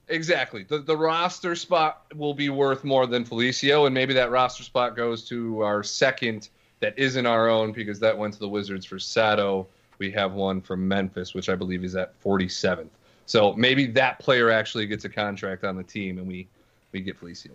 Exactly. 0.07 0.63
The 0.63 0.79
the 0.79 0.97
roster 0.97 1.55
spot 1.55 2.03
will 2.15 2.34
be 2.34 2.49
worth 2.49 2.84
more 2.84 3.07
than 3.07 3.25
Felicio, 3.25 3.86
and 3.86 3.93
maybe 3.93 4.13
that 4.15 4.32
roster 4.32 4.63
spot 4.63 4.95
goes 4.95 5.27
to 5.29 5.61
our 5.61 5.84
second 5.84 6.49
that 6.79 6.97
isn't 6.97 7.25
our 7.25 7.47
own 7.47 7.71
because 7.71 7.99
that 7.99 8.17
went 8.17 8.34
to 8.34 8.39
the 8.39 8.49
Wizards 8.49 8.86
for 8.86 8.99
Sato. 8.99 9.67
We 9.99 10.11
have 10.11 10.34
one 10.34 10.61
from 10.61 10.88
Memphis, 10.88 11.34
which 11.34 11.47
I 11.47 11.55
believe 11.55 11.84
is 11.84 11.95
at 11.95 12.19
47th. 12.23 12.89
So 13.27 13.53
maybe 13.53 13.86
that 13.88 14.17
player 14.19 14.49
actually 14.49 14.88
gets 14.88 15.05
a 15.05 15.09
contract 15.09 15.63
on 15.63 15.75
the 15.77 15.84
team, 15.84 16.17
and 16.17 16.27
we 16.27 16.47
we 16.91 17.01
get 17.01 17.19
Felicio. 17.19 17.51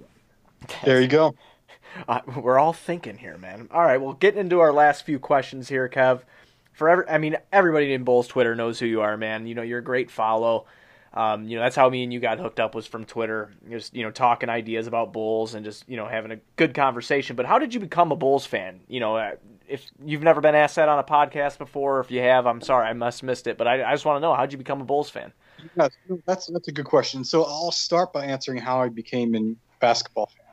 There 0.85 1.01
you 1.01 1.09
go. 1.09 1.35
Uh, 2.09 2.21
we're 2.43 2.59
all 2.59 2.75
thinking 2.75 3.17
here, 3.17 3.39
man. 3.39 3.69
All 3.71 3.81
right, 3.81 3.97
well, 3.97 4.13
getting 4.13 4.39
into 4.39 4.61
our 4.61 4.71
last 4.71 5.07
few 5.07 5.19
questions 5.19 5.71
here, 5.71 5.89
Kev. 5.89 6.21
for 6.75 6.91
every, 6.91 7.09
I 7.09 7.17
mean, 7.17 7.39
everybody 7.51 7.95
in 7.95 8.05
Bulls 8.05 8.29
Twitter 8.29 8.55
knows 8.55 8.79
who 8.79 8.85
you 8.85 9.01
are, 9.01 9.17
man. 9.17 9.47
You 9.47 9.55
know, 9.55 9.63
you're 9.63 9.79
a 9.79 9.85
great 9.85 10.11
follow. 10.11 10.67
Um, 11.15 11.49
you 11.49 11.57
know, 11.57 11.63
that's 11.63 11.75
how 11.75 11.89
me 11.89 12.05
and 12.05 12.13
you 12.13 12.21
got 12.21 12.39
hooked 12.39 12.61
up 12.61 12.75
was 12.75 12.87
from 12.87 13.07
Twitter, 13.07 13.51
just 13.71 13.95
you 13.95 14.03
know, 14.03 14.11
talking 14.11 14.51
ideas 14.51 14.87
about 14.87 15.15
Bulls 15.15 15.55
and 15.55 15.65
just 15.65 15.89
you 15.89 15.97
know 15.97 16.07
having 16.07 16.33
a 16.33 16.37
good 16.57 16.75
conversation. 16.75 17.35
But 17.35 17.47
how 17.47 17.59
did 17.59 17.73
you 17.73 17.81
become 17.81 18.13
a 18.13 18.17
Bulls 18.17 18.45
fan? 18.45 18.81
You 18.89 19.01
know, 19.01 19.17
uh, 19.17 19.37
if 19.67 19.87
you've 20.05 20.23
never 20.23 20.43
been 20.43 20.55
asked 20.55 20.77
that 20.77 20.91
on 20.91 20.99
a 20.99 21.05
podcast 21.05 21.57
before, 21.57 22.01
if 22.01 22.11
you 22.11 22.21
have, 22.21 22.47
I'm 22.47 22.61
sorry, 22.61 22.87
I 22.87 22.93
must 22.93 23.23
missed 23.23 23.47
it. 23.47 23.57
But 23.57 23.67
I, 23.67 23.83
I 23.83 23.93
just 23.95 24.05
want 24.05 24.19
to 24.19 24.21
know 24.21 24.35
how 24.35 24.43
did 24.43 24.53
you 24.53 24.59
become 24.59 24.83
a 24.83 24.85
Bulls 24.85 25.09
fan? 25.09 25.33
Yeah, 25.77 25.89
that's 26.27 26.49
that's 26.49 26.69
a 26.69 26.73
good 26.73 26.85
question. 26.85 27.25
So 27.25 27.45
I'll 27.45 27.73
start 27.73 28.13
by 28.13 28.27
answering 28.27 28.59
how 28.59 28.83
I 28.83 28.91
became 28.91 29.35
a 29.35 29.55
basketball 29.81 30.27
fan, 30.27 30.46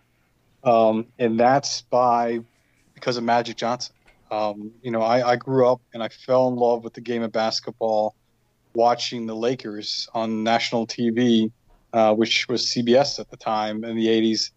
um, 0.63 1.07
and 1.19 1.39
that's 1.39 1.81
by 1.81 2.39
because 2.93 3.17
of 3.17 3.23
Magic 3.23 3.57
Johnson. 3.57 3.93
Um, 4.31 4.71
you 4.81 4.91
know, 4.91 5.01
I, 5.01 5.31
I 5.31 5.35
grew 5.35 5.67
up 5.67 5.81
and 5.93 6.01
I 6.01 6.07
fell 6.07 6.47
in 6.47 6.55
love 6.55 6.83
with 6.83 6.93
the 6.93 7.01
game 7.01 7.21
of 7.21 7.31
basketball 7.31 8.15
watching 8.73 9.27
the 9.27 9.35
Lakers 9.35 10.09
on 10.13 10.43
national 10.43 10.87
TV, 10.87 11.51
uh, 11.93 12.13
which 12.15 12.47
was 12.47 12.65
CBS 12.65 13.19
at 13.19 13.29
the 13.29 13.37
time 13.37 13.83
in 13.83 13.95
the 13.95 14.07
80s, 14.07 14.51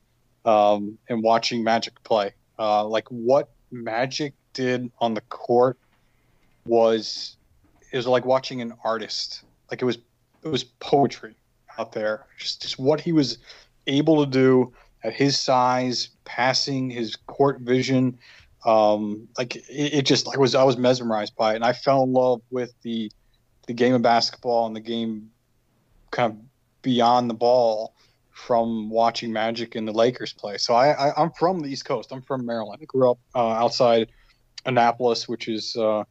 um, 0.45 0.97
and 1.09 1.23
watching 1.23 1.63
Magic 1.63 2.03
play. 2.05 2.33
Uh, 2.59 2.87
like 2.87 3.07
what 3.09 3.51
Magic 3.71 4.33
did 4.55 4.91
on 4.99 5.13
the 5.13 5.21
court 5.23 5.77
was 6.65 7.37
it 7.93 7.97
was 7.97 8.07
like 8.07 8.25
watching 8.25 8.63
an 8.63 8.73
artist. 8.85 9.43
Like 9.71 9.83
it 9.83 9.85
was 9.85 9.99
it 10.43 10.49
was 10.49 10.65
poetry 10.65 11.35
out 11.79 11.93
there. 11.93 12.27
Just 12.39 12.63
just 12.63 12.79
what 12.79 13.01
he 13.01 13.13
was 13.13 13.39
able 13.87 14.25
to 14.25 14.31
do 14.31 14.73
at 15.03 15.15
his 15.15 15.39
size, 15.39 16.11
passing 16.25 16.91
his 16.91 17.17
court 17.17 17.61
vision. 17.61 18.19
Um, 18.65 19.29
like 19.39 19.57
it, 19.57 19.65
it 19.71 20.07
just 20.07 20.29
I 20.35 20.39
was 20.39 20.55
I 20.55 20.65
was 20.65 20.77
mesmerized 20.77 21.37
by 21.37 21.53
it, 21.53 21.57
and 21.57 21.65
I 21.65 21.73
fell 21.73 22.03
in 22.03 22.13
love 22.13 22.43
with 22.51 22.75
the 22.83 23.11
the 23.67 23.75
game 23.75 23.95
of 23.95 24.03
basketball 24.03 24.67
and 24.67 24.77
the 24.77 24.81
game 24.81 25.31
kind 26.11 26.33
of 26.33 26.39
beyond 26.83 27.29
the 27.29 27.35
ball 27.35 27.95
from 28.31 28.91
watching 28.91 29.33
Magic 29.33 29.75
and 29.75 29.89
the 29.89 29.93
Lakers 29.93 30.33
play. 30.33 30.59
So 30.59 30.75
I, 30.75 30.91
I 30.91 31.23
am 31.23 31.31
from 31.33 31.61
the 31.61 31.69
East 31.69 31.85
Coast. 31.85 32.13
I'm 32.13 32.23
from 32.23 32.45
Maryland. 32.45 32.81
I 32.83 32.85
grew 32.85 33.11
up 33.11 33.19
uh, 33.35 33.49
outside 33.49 34.13
Annapolis, 34.67 35.27
which 35.27 35.49
is 35.49 35.75
uh, 35.77 36.05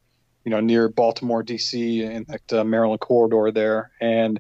you 0.44 0.52
know 0.52 0.60
near 0.60 0.90
Baltimore, 0.90 1.44
D.C. 1.44 2.04
in 2.04 2.26
that 2.28 2.54
uh, 2.54 2.64
Maryland 2.64 3.00
corridor 3.02 3.52
there, 3.52 3.92
and 4.02 4.40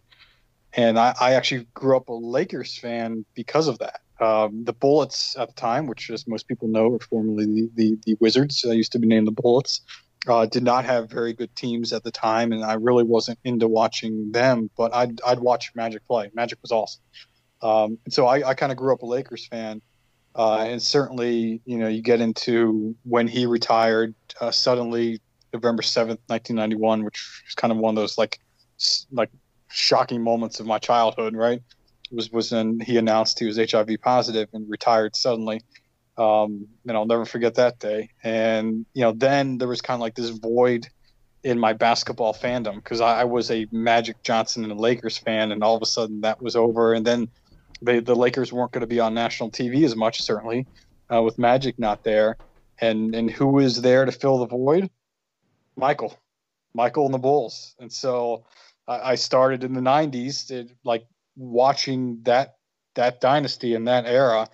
and 0.74 0.98
I, 0.98 1.16
I, 1.20 1.34
actually 1.34 1.68
grew 1.74 1.96
up 1.96 2.10
a 2.10 2.14
Lakers 2.14 2.78
fan 2.78 3.26
because 3.34 3.68
of 3.68 3.80
that. 3.80 4.02
Um, 4.20 4.64
the 4.64 4.74
Bullets 4.74 5.36
at 5.38 5.50
the 5.50 5.56
time, 5.56 5.88
which 5.88 6.10
as 6.10 6.26
most 6.28 6.48
people 6.48 6.68
know, 6.68 6.94
are 6.94 7.00
formerly 7.00 7.46
the 7.46 7.70
the, 7.76 7.98
the 8.06 8.18
Wizards, 8.20 8.64
uh, 8.66 8.72
used 8.72 8.94
to 8.94 9.00
be 9.00 9.08
named 9.08 9.28
the 9.28 9.32
Bullets 9.32 9.82
uh, 10.28 10.46
did 10.46 10.64
not 10.64 10.86
have 10.86 11.10
very 11.10 11.34
good 11.34 11.56
teams 11.56 11.94
at 11.94 12.04
the 12.04 12.12
time, 12.12 12.52
and 12.52 12.64
I 12.64 12.74
really 12.74 13.04
wasn't 13.04 13.40
into 13.44 13.68
watching 13.68 14.32
them. 14.32 14.70
But 14.78 14.94
I'd 14.94 15.22
I'd 15.26 15.40
watch 15.40 15.72
Magic 15.76 16.06
play. 16.06 16.32
Magic 16.34 16.60
was 16.62 16.72
awesome. 16.72 17.02
Um, 17.62 17.98
and 18.06 18.14
so 18.14 18.28
I, 18.28 18.50
I 18.50 18.54
kind 18.54 18.72
of 18.72 18.78
grew 18.78 18.94
up 18.94 19.02
a 19.02 19.06
Lakers 19.06 19.48
fan, 19.48 19.82
uh, 20.36 20.66
and 20.68 20.82
certainly 20.82 21.62
you 21.66 21.78
know 21.78 21.88
you 21.88 22.02
get 22.02 22.22
into 22.22 22.96
when 23.04 23.28
he 23.28 23.46
retired 23.46 24.16
uh, 24.42 24.52
suddenly 24.52 25.22
November 25.54 25.84
seventh, 25.84 26.20
nineteen 26.28 26.56
ninety 26.56 26.76
one, 26.76 27.04
which 27.04 27.44
is 27.48 27.56
kind 27.56 27.72
of 27.72 27.78
one 27.78 27.96
of 27.96 28.02
those 28.02 28.18
like 28.18 28.40
like 29.12 29.30
shocking 29.70 30.24
moments 30.24 30.60
of 30.60 30.66
my 30.66 30.80
childhood. 30.80 31.36
Right, 31.36 31.62
was 32.12 32.32
was 32.32 32.52
when 32.52 32.80
he 32.80 32.98
announced 32.98 33.40
he 33.40 33.46
was 33.46 33.58
HIV 33.58 33.90
positive 34.02 34.50
and 34.54 34.70
retired 34.70 35.16
suddenly. 35.16 35.62
Um, 36.18 36.68
and 36.88 36.96
I'll 36.96 37.06
never 37.06 37.26
forget 37.26 37.56
that 37.56 37.80
day. 37.80 38.10
And 38.24 38.86
you 38.94 39.02
know, 39.02 39.12
then 39.12 39.58
there 39.58 39.68
was 39.68 39.82
kind 39.82 39.96
of 39.96 40.02
like 40.02 40.16
this 40.16 40.30
void 40.30 40.88
in 41.44 41.60
my 41.60 41.74
basketball 41.74 42.34
fandom 42.34 42.76
because 42.76 43.02
I, 43.02 43.22
I, 43.22 43.24
was 43.26 43.52
a 43.52 43.68
Magic 43.72 44.24
Johnson 44.24 44.64
and 44.64 44.72
a 44.72 44.76
Lakers 44.76 45.18
fan, 45.18 45.52
and 45.52 45.64
all 45.64 45.76
of 45.76 45.82
a 45.82 45.86
sudden 45.86 46.22
that 46.22 46.42
was 46.42 46.56
over. 46.56 46.94
And 46.94 47.06
then 47.06 47.30
they, 47.82 48.00
the 48.00 48.16
Lakers 48.16 48.52
weren't 48.52 48.72
going 48.72 48.82
to 48.82 48.88
be 48.88 49.00
on 49.00 49.14
national 49.14 49.52
TV 49.52 49.84
as 49.86 49.96
much, 49.96 50.22
certainly, 50.22 50.66
uh, 51.14 51.22
with 51.22 51.38
Magic 51.38 51.78
not 51.78 52.04
there. 52.04 52.38
And 52.80 53.14
and 53.14 53.30
who 53.30 53.48
was 53.48 53.82
there 53.82 54.06
to 54.06 54.12
fill 54.12 54.40
the 54.40 54.48
void? 54.48 54.90
Michael, 55.76 56.18
Michael 56.74 57.06
and 57.06 57.14
the 57.14 57.20
Bulls. 57.20 57.76
And 57.80 57.92
so 57.92 58.46
I, 58.88 59.12
I 59.12 59.16
started 59.16 59.64
in 59.64 59.74
the 59.74 59.82
'90s, 59.82 60.48
to, 60.48 60.68
like 60.84 61.06
watching 61.36 62.20
that 62.24 62.56
that 62.96 63.20
dynasty 63.20 63.76
and 63.76 63.88
that 63.88 64.06
era 64.06 64.48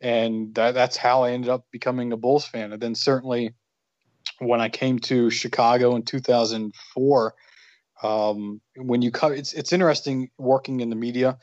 and 0.00 0.54
that, 0.54 0.74
that's 0.74 0.96
how 0.96 1.24
I 1.24 1.32
ended 1.32 1.50
up 1.50 1.66
becoming 1.70 2.12
a 2.12 2.16
Bulls 2.16 2.46
fan. 2.46 2.72
And 2.72 2.80
then 2.80 2.94
certainly 2.94 3.54
when 4.38 4.60
I 4.60 4.68
came 4.68 4.98
to 5.00 5.30
Chicago 5.30 5.96
in 5.96 6.02
2004, 6.02 7.34
um, 8.02 8.60
when 8.76 9.00
you 9.00 9.10
cover, 9.10 9.34
it's 9.34 9.54
it's 9.54 9.72
interesting 9.72 10.30
working 10.36 10.80
in 10.80 10.90
the 10.90 10.96
media, 10.96 11.38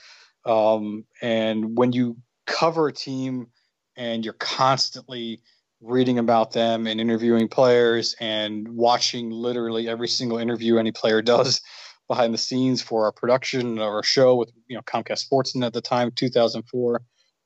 um, 0.46 1.06
and 1.22 1.76
when 1.76 1.94
you 1.94 2.18
cover 2.46 2.90
a 2.90 2.94
team 2.94 3.48
and 3.96 4.24
you're 4.24 4.36
constantly 4.36 5.42
reading 5.82 6.20
about 6.20 6.52
them 6.52 6.86
and 6.86 7.02
interviewing 7.02 7.48
players 7.48 8.16
and 8.20 8.68
watching 8.68 9.32
literally 9.32 9.90
every 9.90 10.08
single 10.08 10.38
interview 10.38 10.78
any 10.78 10.92
player 10.92 11.22
does 11.22 11.62
behind 12.08 12.34
the 12.34 12.38
scenes 12.38 12.82
for 12.82 13.06
our 13.06 13.12
production 13.12 13.80
or 13.80 13.96
our 13.96 14.04
show 14.04 14.36
with 14.36 14.52
you 14.68 14.76
know 14.76 14.82
Comcast 14.84 15.28
Sportsnet 15.30 15.66
at 15.66 15.74
the 15.74 15.82
time 15.82 16.12
2004 16.12 17.02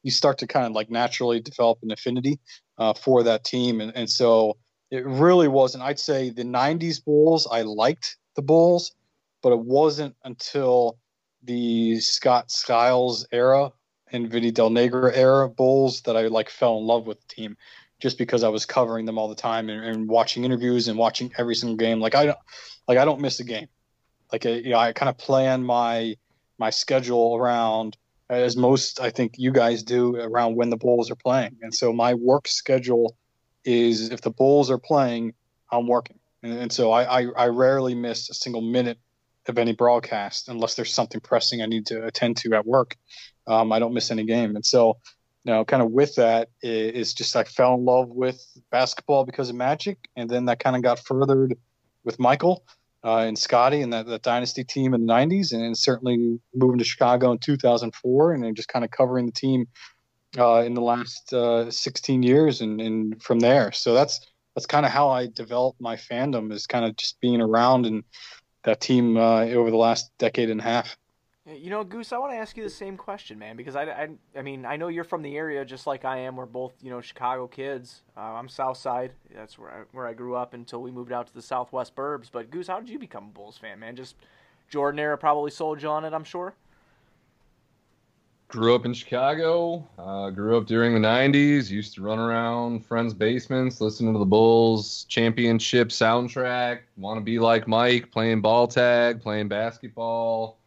you 0.08 0.12
start 0.12 0.38
to 0.38 0.47
kind 0.47 0.66
of 0.66 0.72
like 0.72 0.89
naturally 0.89 1.41
develop 1.41 1.80
an 1.84 1.91
affinity 1.91 2.39
uh, 2.78 2.93
for 2.93 3.24
that 3.24 3.43
team. 3.43 3.82
And, 3.82 3.91
and 3.95 4.10
so 4.10 4.58
it 4.89 5.05
really 5.05 5.49
wasn't, 5.49 5.84
I'd 5.84 5.99
say 5.99 6.30
the 6.30 6.43
90s 6.43 7.03
Bulls, 7.03 7.45
I 7.51 7.64
liked 7.64 8.16
the 8.36 8.41
Bulls, 8.41 8.93
but 9.41 9.51
it 9.51 9.60
wasn't 9.60 10.16
until 10.24 10.97
the 11.43 11.99
Scott 11.99 12.51
Skiles 12.51 13.28
era 13.34 13.72
and 14.12 14.32
Vinny 14.32 14.49
Del 14.49 14.70
Negro 14.70 15.12
era 15.14 15.49
Bulls 15.49 16.01
that 16.03 16.16
I 16.16 16.28
like 16.28 16.49
fell 16.49 16.78
in 16.78 16.86
love 16.86 17.05
with 17.05 17.20
the 17.20 17.28
team 17.28 17.58
just 17.99 18.18
because 18.18 18.43
I 18.43 18.49
was 18.49 18.66
covering 18.66 19.05
them 19.05 19.18
all 19.18 19.28
the 19.28 19.36
time 19.36 19.70
and, 19.70 19.84
and 19.84 20.08
watching 20.08 20.45
interviews 20.45 20.88
and 20.88 20.97
watching 20.97 21.34
every 21.38 21.55
single 21.55 21.76
game. 21.76 21.99
Like 21.99 22.16
I 22.16 22.28
don't, 22.28 22.38
like 22.88 22.97
I 22.97 23.03
don't 23.03 23.20
miss 23.20 23.41
a 23.41 23.43
game. 23.43 23.68
Like 24.32 24.45
you 24.45 24.69
know, 24.69 24.80
I 24.80 24.93
kind 24.93 25.09
of 25.09 25.17
plan 25.17 25.63
my 25.63 26.15
my 26.57 26.69
schedule 26.69 27.36
around 27.36 27.97
as 28.30 28.57
most 28.57 28.99
I 28.99 29.09
think 29.09 29.36
you 29.38 29.51
guys 29.51 29.84
do 29.84 30.15
around 30.17 30.55
when 30.55 30.69
the 30.69 30.78
Bulls 30.78 31.09
are 31.09 31.15
playing. 31.15 31.57
And 31.61 31.73
so 31.73 31.93
my 31.93 32.13
work 32.13 32.47
schedule 32.47 33.15
is 33.63 34.09
if 34.09 34.21
the 34.21 34.32
Bulls 34.32 34.69
are 34.69 34.78
playing, 34.78 35.34
I'm 35.71 35.88
working. 35.88 36.19
And, 36.43 36.53
and 36.53 36.71
so 36.71 36.91
I, 36.91 37.21
I, 37.21 37.28
I, 37.38 37.47
rarely 37.47 37.95
miss 37.95 38.30
a 38.30 38.34
single 38.34 38.61
minute 38.61 38.99
of 39.47 39.57
any 39.57 39.73
broadcast 39.73 40.49
unless 40.49 40.75
there's 40.75 40.93
something 40.93 41.21
pressing 41.21 41.61
I 41.61 41.65
need 41.65 41.86
to 41.88 42.05
attend 42.05 42.38
to 42.38 42.53
at 42.53 42.65
work. 42.65 42.95
Um, 43.47 43.71
I 43.71 43.80
don't 43.80 43.93
miss 43.93 44.11
any 44.11 44.25
game. 44.25 44.55
And 44.55 44.65
so, 44.65 44.97
you 45.43 45.53
know, 45.53 45.63
kind 45.63 45.82
of 45.82 45.91
with 45.91 46.15
that 46.15 46.49
is 46.61 47.13
just 47.13 47.36
I 47.36 47.45
fell 47.45 47.75
in 47.75 47.86
love 47.86 48.09
with 48.09 48.45
basketball 48.71 49.25
because 49.25 49.49
of 49.49 49.55
Magic. 49.55 49.97
And 50.15 50.30
then 50.30 50.45
that 50.45 50.59
kind 50.59 50.75
of 50.75 50.82
got 50.82 50.99
furthered 50.99 51.57
with 52.03 52.19
Michael 52.19 52.65
uh, 53.03 53.19
and 53.19 53.37
Scotty 53.37 53.81
and 53.81 53.93
that, 53.93 54.05
that 54.07 54.21
dynasty 54.21 54.63
team 54.63 54.93
in 54.93 55.05
the 55.05 55.13
90s, 55.13 55.53
and 55.53 55.77
certainly 55.77 56.39
moving 56.53 56.77
to 56.77 56.83
Chicago 56.83 57.31
in 57.31 57.37
2004 57.37 58.33
and 58.33 58.43
then 58.43 58.55
just 58.55 58.67
kind 58.67 58.83
of 58.83 58.91
covering 58.91 59.25
the 59.25 59.31
team 59.31 59.67
uh, 60.37 60.63
in 60.63 60.73
the 60.73 60.81
last 60.81 61.31
uh, 61.33 61.69
16 61.69 62.23
years 62.23 62.61
and, 62.61 62.81
and 62.81 63.21
from 63.21 63.39
there. 63.39 63.71
So 63.71 63.93
that's 63.93 64.21
that's 64.55 64.65
kind 64.65 64.87
of 64.87 64.91
how 64.91 65.09
I 65.09 65.27
developed 65.27 65.79
my 65.79 65.95
fandom 65.95 66.51
is 66.51 66.65
kind 66.65 66.83
of 66.83 66.95
just 66.95 67.21
being 67.21 67.41
around 67.41 67.85
and 67.85 68.03
that 68.63 68.81
team 68.81 69.15
uh, 69.15 69.45
over 69.45 69.69
the 69.69 69.77
last 69.77 70.09
decade 70.17 70.49
and 70.49 70.59
a 70.59 70.63
half. 70.63 70.97
You 71.55 71.69
know, 71.69 71.85
Goose, 71.85 72.11
I 72.11 72.17
want 72.17 72.33
to 72.33 72.37
ask 72.37 72.57
you 72.57 72.63
the 72.63 72.69
same 72.69 72.97
question, 72.97 73.39
man, 73.39 73.55
because 73.55 73.77
I, 73.77 73.83
I, 73.83 74.09
I 74.35 74.41
mean, 74.41 74.65
I 74.65 74.75
know 74.75 74.89
you're 74.89 75.05
from 75.05 75.21
the 75.21 75.37
area 75.37 75.63
just 75.63 75.87
like 75.87 76.03
I 76.03 76.17
am. 76.17 76.35
We're 76.35 76.45
both, 76.45 76.73
you 76.81 76.89
know, 76.89 76.99
Chicago 76.99 77.47
kids. 77.47 78.01
Uh, 78.17 78.19
I'm 78.19 78.49
South 78.49 78.75
Side. 78.75 79.13
That's 79.33 79.57
where 79.57 79.71
I, 79.71 79.83
where 79.93 80.05
I 80.05 80.13
grew 80.13 80.35
up 80.35 80.53
until 80.53 80.81
we 80.81 80.91
moved 80.91 81.13
out 81.13 81.25
to 81.27 81.33
the 81.33 81.41
Southwest 81.41 81.95
Burbs. 81.95 82.27
But 82.29 82.51
Goose, 82.51 82.67
how 82.67 82.81
did 82.81 82.89
you 82.89 82.99
become 82.99 83.25
a 83.25 83.27
Bulls 83.27 83.57
fan, 83.57 83.79
man? 83.79 83.95
Just 83.95 84.15
Jordan 84.69 84.99
era 84.99 85.17
probably 85.17 85.51
sold 85.51 85.81
you 85.81 85.87
on 85.87 86.03
it, 86.03 86.13
I'm 86.13 86.25
sure. 86.25 86.53
Grew 88.49 88.75
up 88.75 88.85
in 88.85 88.93
Chicago. 88.93 89.87
Uh, 89.97 90.29
grew 90.31 90.57
up 90.57 90.67
during 90.67 90.93
the 90.93 91.05
'90s. 91.05 91.69
Used 91.69 91.93
to 91.95 92.01
run 92.01 92.17
around 92.19 92.85
friends' 92.85 93.13
basements, 93.13 93.79
listening 93.79 94.13
to 94.13 94.19
the 94.19 94.25
Bulls 94.25 95.05
championship 95.05 95.89
soundtrack. 95.89 96.79
Want 96.95 97.17
to 97.17 97.23
be 97.23 97.39
like 97.39 97.67
Mike, 97.67 98.09
playing 98.11 98.41
ball 98.41 98.67
tag, 98.67 99.21
playing 99.21 99.49
basketball 99.49 100.57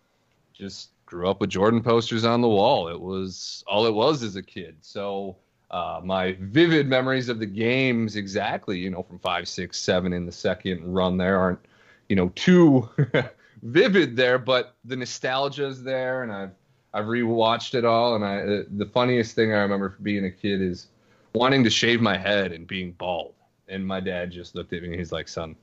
just 0.61 0.91
grew 1.07 1.29
up 1.29 1.41
with 1.41 1.51
Jordan 1.51 1.83
posters 1.83 2.25
on 2.25 2.43
the 2.43 2.49
wall. 2.49 2.89
It 2.89 3.01
was 3.01 3.65
all 3.67 3.87
it 3.87 3.95
was 3.95 4.23
as 4.23 4.37
a 4.37 4.43
kid. 4.43 4.77
So 4.83 5.37
uh, 5.71 6.01
my 6.05 6.37
vivid 6.41 6.87
memories 6.87 7.29
of 7.29 7.39
the 7.39 7.47
games, 7.47 8.15
exactly, 8.15 8.79
you 8.79 8.91
know, 8.91 9.03
from 9.03 9.19
five, 9.19 9.49
six, 9.49 9.79
seven 9.79 10.13
in 10.13 10.27
the 10.27 10.33
second 10.33 10.93
run 10.93 11.17
there 11.17 11.39
aren't, 11.39 11.61
you 12.09 12.17
know, 12.17 12.29
too 12.35 12.89
vivid 13.63 14.17
there, 14.17 14.39
but 14.39 14.77
the 14.85 14.97
nostalgia 14.97 15.67
is 15.67 15.83
there, 15.83 16.23
and 16.23 16.33
I've 16.33 16.51
I've 16.93 17.05
rewatched 17.07 17.75
it 17.75 17.85
all, 17.85 18.17
and 18.17 18.25
I 18.25 18.41
uh, 18.41 18.63
the 18.77 18.87
funniest 18.87 19.35
thing 19.35 19.53
I 19.53 19.59
remember 19.59 19.91
from 19.91 20.03
being 20.03 20.25
a 20.25 20.31
kid 20.31 20.61
is 20.61 20.89
wanting 21.35 21.63
to 21.65 21.71
shave 21.71 22.01
my 22.01 22.17
head 22.17 22.53
and 22.53 22.67
being 22.67 22.93
bald, 22.93 23.35
and 23.69 23.87
my 23.87 24.01
dad 24.01 24.33
just 24.33 24.55
looked 24.55 24.73
at 24.73 24.83
me 24.83 24.89
and 24.89 24.99
he's 24.99 25.13
like, 25.13 25.29
"Son, 25.29 25.55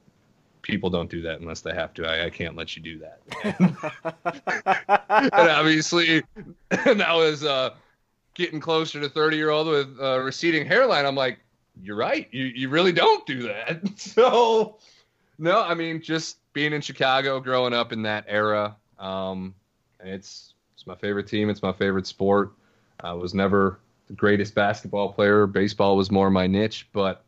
people 0.68 0.90
don't 0.90 1.10
do 1.10 1.22
that 1.22 1.40
unless 1.40 1.62
they 1.62 1.74
have 1.74 1.94
to. 1.96 2.06
I, 2.06 2.26
I 2.26 2.30
can't 2.30 2.56
let 2.56 2.76
you 2.76 2.84
do 2.84 3.00
that. 3.00 3.22
and 5.34 5.50
obviously, 5.50 6.22
now 6.96 7.22
as 7.22 7.44
uh, 7.44 7.72
getting 8.34 8.60
closer 8.60 9.00
to 9.00 9.10
30 9.10 9.38
year 9.38 9.50
old 9.50 9.68
with 9.68 9.98
uh, 10.00 10.20
receding 10.20 10.68
hairline, 10.68 11.06
I'm 11.06 11.16
like, 11.16 11.40
you're 11.82 11.96
right. 11.96 12.28
You 12.32 12.46
you 12.46 12.70
really 12.70 12.92
don't 12.92 13.26
do 13.26 13.44
that. 13.44 13.82
so, 14.00 14.78
no, 15.40 15.64
I 15.64 15.74
mean, 15.74 16.02
just 16.02 16.38
being 16.54 16.74
in 16.74 16.82
Chicago, 16.82 17.40
growing 17.40 17.74
up 17.74 17.94
in 17.94 18.02
that 18.04 18.26
era, 18.28 18.76
um, 19.00 19.56
it's 20.02 20.54
it's 20.74 20.86
my 20.86 20.96
favorite 20.96 21.28
team. 21.28 21.50
It's 21.50 21.62
my 21.62 21.74
favorite 21.74 22.08
sport. 22.08 22.52
I 23.00 23.14
was 23.14 23.34
never 23.34 23.80
the 24.08 24.14
greatest 24.14 24.56
basketball 24.56 25.14
player. 25.14 25.48
Baseball 25.48 25.96
was 25.96 26.12
more 26.12 26.30
my 26.30 26.48
niche, 26.48 26.88
but 26.94 27.24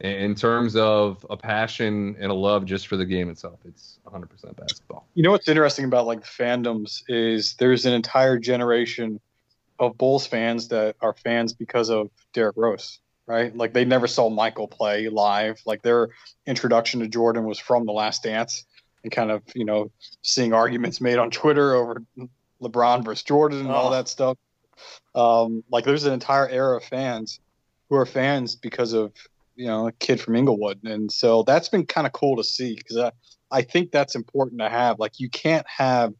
in 0.00 0.34
terms 0.34 0.76
of 0.76 1.24
a 1.30 1.36
passion 1.36 2.16
and 2.18 2.30
a 2.30 2.34
love 2.34 2.64
just 2.64 2.88
for 2.88 2.96
the 2.96 3.04
game 3.04 3.30
itself, 3.30 3.58
it's 3.64 3.98
100% 4.06 4.56
basketball. 4.56 5.06
You 5.14 5.22
know 5.22 5.30
what's 5.30 5.48
interesting 5.48 5.84
about 5.84 6.06
like 6.06 6.24
fandoms 6.24 7.02
is 7.08 7.54
there's 7.54 7.86
an 7.86 7.92
entire 7.92 8.38
generation 8.38 9.20
of 9.78 9.96
Bulls 9.98 10.26
fans 10.26 10.68
that 10.68 10.96
are 11.00 11.14
fans 11.14 11.52
because 11.52 11.90
of 11.90 12.10
Derrick 12.32 12.56
Rose, 12.56 13.00
right? 13.26 13.56
Like 13.56 13.72
they 13.72 13.84
never 13.84 14.06
saw 14.06 14.30
Michael 14.30 14.68
play 14.68 15.08
live. 15.08 15.60
Like 15.66 15.82
their 15.82 16.10
introduction 16.46 17.00
to 17.00 17.08
Jordan 17.08 17.44
was 17.44 17.58
from 17.58 17.86
The 17.86 17.92
Last 17.92 18.22
Dance, 18.22 18.64
and 19.02 19.12
kind 19.12 19.30
of 19.30 19.42
you 19.54 19.64
know 19.64 19.90
seeing 20.22 20.52
arguments 20.52 21.00
made 21.00 21.18
on 21.18 21.30
Twitter 21.30 21.74
over 21.74 22.02
LeBron 22.60 23.04
versus 23.04 23.22
Jordan 23.22 23.60
and 23.60 23.70
oh. 23.70 23.74
all 23.74 23.90
that 23.90 24.08
stuff. 24.08 24.36
Um, 25.14 25.62
like 25.70 25.84
there's 25.84 26.04
an 26.04 26.12
entire 26.12 26.48
era 26.48 26.76
of 26.76 26.84
fans 26.84 27.40
who 27.88 27.96
are 27.96 28.06
fans 28.06 28.56
because 28.56 28.92
of 28.92 29.12
you 29.56 29.66
know 29.66 29.88
a 29.88 29.92
kid 29.92 30.20
from 30.20 30.36
Inglewood, 30.36 30.80
and 30.84 31.10
so 31.10 31.42
that's 31.42 31.68
been 31.68 31.86
kind 31.86 32.06
of 32.06 32.12
cool 32.12 32.36
to 32.36 32.44
see 32.44 32.74
because 32.76 32.96
I 32.96 33.12
I 33.50 33.62
think 33.62 33.90
that's 33.90 34.14
important 34.14 34.60
to 34.60 34.68
have. 34.68 34.98
Like 34.98 35.20
you 35.20 35.28
can't 35.28 35.66
have 35.68 36.12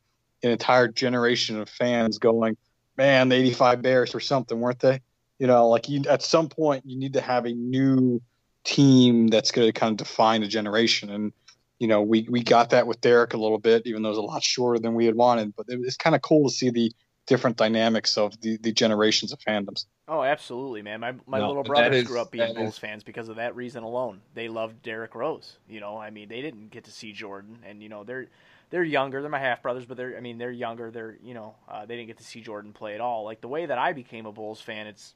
an 0.42 0.50
entire 0.50 0.88
generation 0.88 1.60
of 1.60 1.68
fans 1.68 2.18
going, 2.18 2.56
man, 2.96 3.28
the 3.28 3.36
'85 3.36 3.82
Bears 3.82 4.14
or 4.14 4.20
something, 4.20 4.60
weren't 4.60 4.80
they? 4.80 5.00
You 5.38 5.46
know, 5.46 5.68
like 5.68 5.88
you 5.88 6.02
at 6.08 6.22
some 6.22 6.48
point 6.48 6.84
you 6.86 6.98
need 6.98 7.14
to 7.14 7.20
have 7.20 7.46
a 7.46 7.52
new 7.52 8.22
team 8.64 9.28
that's 9.28 9.50
going 9.50 9.68
to 9.68 9.72
kind 9.72 9.92
of 9.92 10.06
define 10.06 10.42
a 10.42 10.48
generation 10.48 11.10
and 11.10 11.32
you 11.78 11.88
know, 11.88 12.02
we, 12.02 12.26
we 12.30 12.42
got 12.42 12.70
that 12.70 12.86
with 12.86 13.00
Derrick 13.00 13.34
a 13.34 13.36
little 13.36 13.58
bit, 13.58 13.82
even 13.84 14.02
though 14.02 14.08
it 14.08 14.12
was 14.12 14.18
a 14.18 14.22
lot 14.22 14.42
shorter 14.42 14.78
than 14.78 14.94
we 14.94 15.06
had 15.06 15.14
wanted. 15.14 15.54
But 15.56 15.66
it 15.68 15.80
was 15.80 15.96
kind 15.96 16.14
of 16.14 16.22
cool 16.22 16.48
to 16.48 16.54
see 16.54 16.70
the 16.70 16.92
different 17.26 17.56
dynamics 17.56 18.18
of 18.18 18.38
the, 18.40 18.56
the 18.58 18.72
generations 18.72 19.32
of 19.32 19.38
fandoms. 19.40 19.86
Oh, 20.06 20.22
absolutely, 20.22 20.82
man. 20.82 21.00
My 21.00 21.12
my 21.26 21.38
no, 21.38 21.48
little 21.48 21.62
brothers 21.62 22.02
is, 22.02 22.06
grew 22.06 22.20
up 22.20 22.30
being 22.30 22.54
Bulls 22.54 22.74
is. 22.74 22.78
fans 22.78 23.02
because 23.02 23.28
of 23.28 23.36
that 23.36 23.56
reason 23.56 23.82
alone. 23.82 24.20
They 24.34 24.48
loved 24.48 24.82
Derrick 24.82 25.14
Rose. 25.14 25.58
You 25.68 25.80
know, 25.80 25.96
I 25.96 26.10
mean, 26.10 26.28
they 26.28 26.42
didn't 26.42 26.70
get 26.70 26.84
to 26.84 26.90
see 26.90 27.12
Jordan, 27.12 27.58
and 27.66 27.82
you 27.82 27.88
know, 27.88 28.04
they're 28.04 28.26
they're 28.70 28.82
younger. 28.82 29.22
They're 29.22 29.30
my 29.30 29.38
half 29.38 29.62
brothers, 29.62 29.86
but 29.86 29.96
they're 29.96 30.16
I 30.16 30.20
mean, 30.20 30.38
they're 30.38 30.50
younger. 30.50 30.90
They're 30.90 31.16
you 31.22 31.34
know, 31.34 31.54
uh, 31.68 31.86
they 31.86 31.96
didn't 31.96 32.08
get 32.08 32.18
to 32.18 32.24
see 32.24 32.40
Jordan 32.40 32.72
play 32.72 32.94
at 32.94 33.00
all. 33.00 33.24
Like 33.24 33.40
the 33.40 33.48
way 33.48 33.66
that 33.66 33.78
I 33.78 33.92
became 33.92 34.26
a 34.26 34.32
Bulls 34.32 34.60
fan, 34.60 34.86
it's 34.86 35.14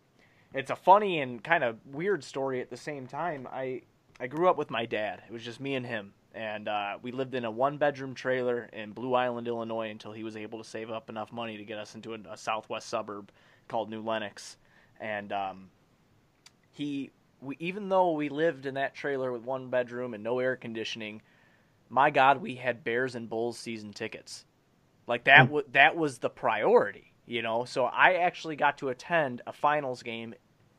it's 0.54 0.70
a 0.70 0.76
funny 0.76 1.20
and 1.20 1.44
kind 1.44 1.62
of 1.62 1.76
weird 1.92 2.24
story 2.24 2.62
at 2.62 2.70
the 2.70 2.76
same 2.76 3.06
time. 3.06 3.46
I 3.52 3.82
I 4.18 4.26
grew 4.26 4.48
up 4.48 4.56
with 4.56 4.70
my 4.70 4.86
dad. 4.86 5.22
It 5.28 5.32
was 5.32 5.42
just 5.42 5.60
me 5.60 5.74
and 5.74 5.84
him 5.84 6.14
and 6.34 6.68
uh, 6.68 6.98
we 7.02 7.12
lived 7.12 7.34
in 7.34 7.44
a 7.44 7.50
one 7.50 7.78
bedroom 7.78 8.14
trailer 8.14 8.68
in 8.72 8.92
Blue 8.92 9.14
Island, 9.14 9.48
Illinois, 9.48 9.90
until 9.90 10.12
he 10.12 10.24
was 10.24 10.36
able 10.36 10.62
to 10.62 10.68
save 10.68 10.90
up 10.90 11.08
enough 11.08 11.32
money 11.32 11.56
to 11.56 11.64
get 11.64 11.78
us 11.78 11.94
into 11.94 12.14
a, 12.14 12.18
a 12.30 12.36
southwest 12.36 12.88
suburb 12.88 13.30
called 13.66 13.90
New 13.90 14.02
Lenox. 14.02 14.56
And 15.00 15.32
um, 15.32 15.70
he, 16.70 17.10
we, 17.40 17.56
even 17.60 17.88
though 17.88 18.12
we 18.12 18.28
lived 18.28 18.66
in 18.66 18.74
that 18.74 18.94
trailer 18.94 19.32
with 19.32 19.42
one 19.42 19.70
bedroom 19.70 20.14
and 20.14 20.22
no 20.22 20.38
air 20.38 20.56
conditioning, 20.56 21.22
my 21.88 22.10
God, 22.10 22.42
we 22.42 22.54
had 22.54 22.84
Bears 22.84 23.14
and 23.14 23.28
Bulls 23.28 23.58
season 23.58 23.92
tickets. 23.92 24.44
Like 25.06 25.24
that, 25.24 25.40
mm. 25.40 25.46
w- 25.46 25.66
that 25.72 25.96
was 25.96 26.18
the 26.18 26.28
priority, 26.28 27.14
you 27.26 27.40
know. 27.40 27.64
So 27.64 27.84
I 27.84 28.14
actually 28.14 28.56
got 28.56 28.78
to 28.78 28.90
attend 28.90 29.40
a 29.46 29.52
finals 29.52 30.02
game, 30.02 30.34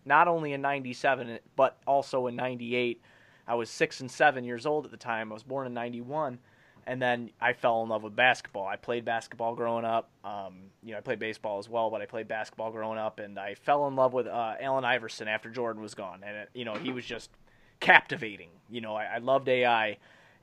not 0.05 0.27
only 0.27 0.53
in 0.53 0.61
'97 0.61 1.39
but 1.55 1.77
also 1.87 2.27
in 2.27 2.35
'98 2.35 3.01
I 3.49 3.55
was 3.55 3.69
six 3.69 3.99
and 3.99 4.09
seven 4.09 4.43
years 4.43 4.65
old 4.67 4.85
at 4.85 4.91
the 4.91 4.97
time. 4.97 5.31
I 5.31 5.33
was 5.33 5.43
born 5.43 5.65
in 5.65 5.73
'91, 5.73 6.37
and 6.85 7.01
then 7.01 7.31
I 7.41 7.53
fell 7.53 7.81
in 7.81 7.89
love 7.89 8.03
with 8.03 8.15
basketball. 8.15 8.67
I 8.67 8.75
played 8.75 9.03
basketball 9.03 9.55
growing 9.55 9.85
up. 9.85 10.11
Um, 10.23 10.69
you 10.83 10.91
know, 10.91 10.99
I 10.99 11.01
played 11.01 11.19
baseball 11.19 11.57
as 11.57 11.67
well, 11.67 11.89
but 11.89 12.01
I 12.01 12.05
played 12.05 12.27
basketball 12.27 12.71
growing 12.71 12.99
up, 12.99 13.19
and 13.19 13.39
I 13.39 13.55
fell 13.55 13.87
in 13.87 13.95
love 13.95 14.13
with 14.13 14.27
uh, 14.27 14.53
Allen 14.61 14.85
Iverson 14.85 15.27
after 15.27 15.49
Jordan 15.49 15.81
was 15.81 15.95
gone, 15.95 16.21
and 16.23 16.37
it, 16.37 16.49
you 16.53 16.63
know 16.63 16.75
he 16.75 16.91
was 16.91 17.05
just 17.05 17.31
captivating. 17.79 18.49
You 18.69 18.81
know, 18.81 18.95
I, 18.95 19.05
I 19.05 19.17
loved 19.17 19.49
AI. 19.49 19.97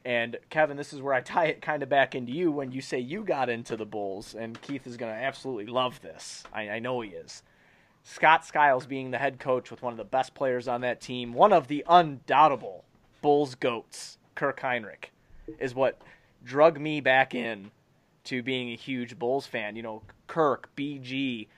And 0.04 0.36
Kevin, 0.50 0.76
this 0.76 0.92
is 0.92 1.02
where 1.02 1.14
I 1.14 1.20
tie 1.20 1.46
it 1.46 1.60
kind 1.60 1.82
of 1.82 1.88
back 1.88 2.14
into 2.14 2.30
you 2.30 2.52
when 2.52 2.70
you 2.70 2.80
say 2.80 3.00
you 3.00 3.24
got 3.24 3.48
into 3.48 3.76
the 3.76 3.84
Bulls, 3.84 4.36
and 4.36 4.60
Keith 4.62 4.86
is 4.86 4.96
going 4.96 5.12
to 5.12 5.18
absolutely 5.20 5.66
love 5.66 6.00
this. 6.00 6.44
I, 6.52 6.68
I 6.70 6.78
know 6.78 7.00
he 7.00 7.10
is. 7.10 7.42
Scott 8.04 8.46
Skiles 8.46 8.86
being 8.86 9.10
the 9.10 9.18
head 9.18 9.40
coach 9.40 9.68
with 9.68 9.82
one 9.82 9.92
of 9.92 9.96
the 9.96 10.04
best 10.04 10.32
players 10.32 10.68
on 10.68 10.82
that 10.82 11.00
team, 11.00 11.34
one 11.34 11.52
of 11.52 11.66
the 11.66 11.84
undoubtable 11.88 12.84
Bulls 13.26 13.56
goats, 13.56 14.18
Kirk 14.36 14.60
Hinrich, 14.60 15.06
is 15.58 15.74
what 15.74 16.00
drug 16.44 16.80
me 16.80 17.00
back 17.00 17.34
in 17.34 17.72
to 18.22 18.40
being 18.40 18.70
a 18.70 18.76
huge 18.76 19.18
Bulls 19.18 19.48
fan. 19.48 19.74
You 19.74 19.82
know, 19.82 20.02
Kirk, 20.28 20.68
BG, 20.76 21.48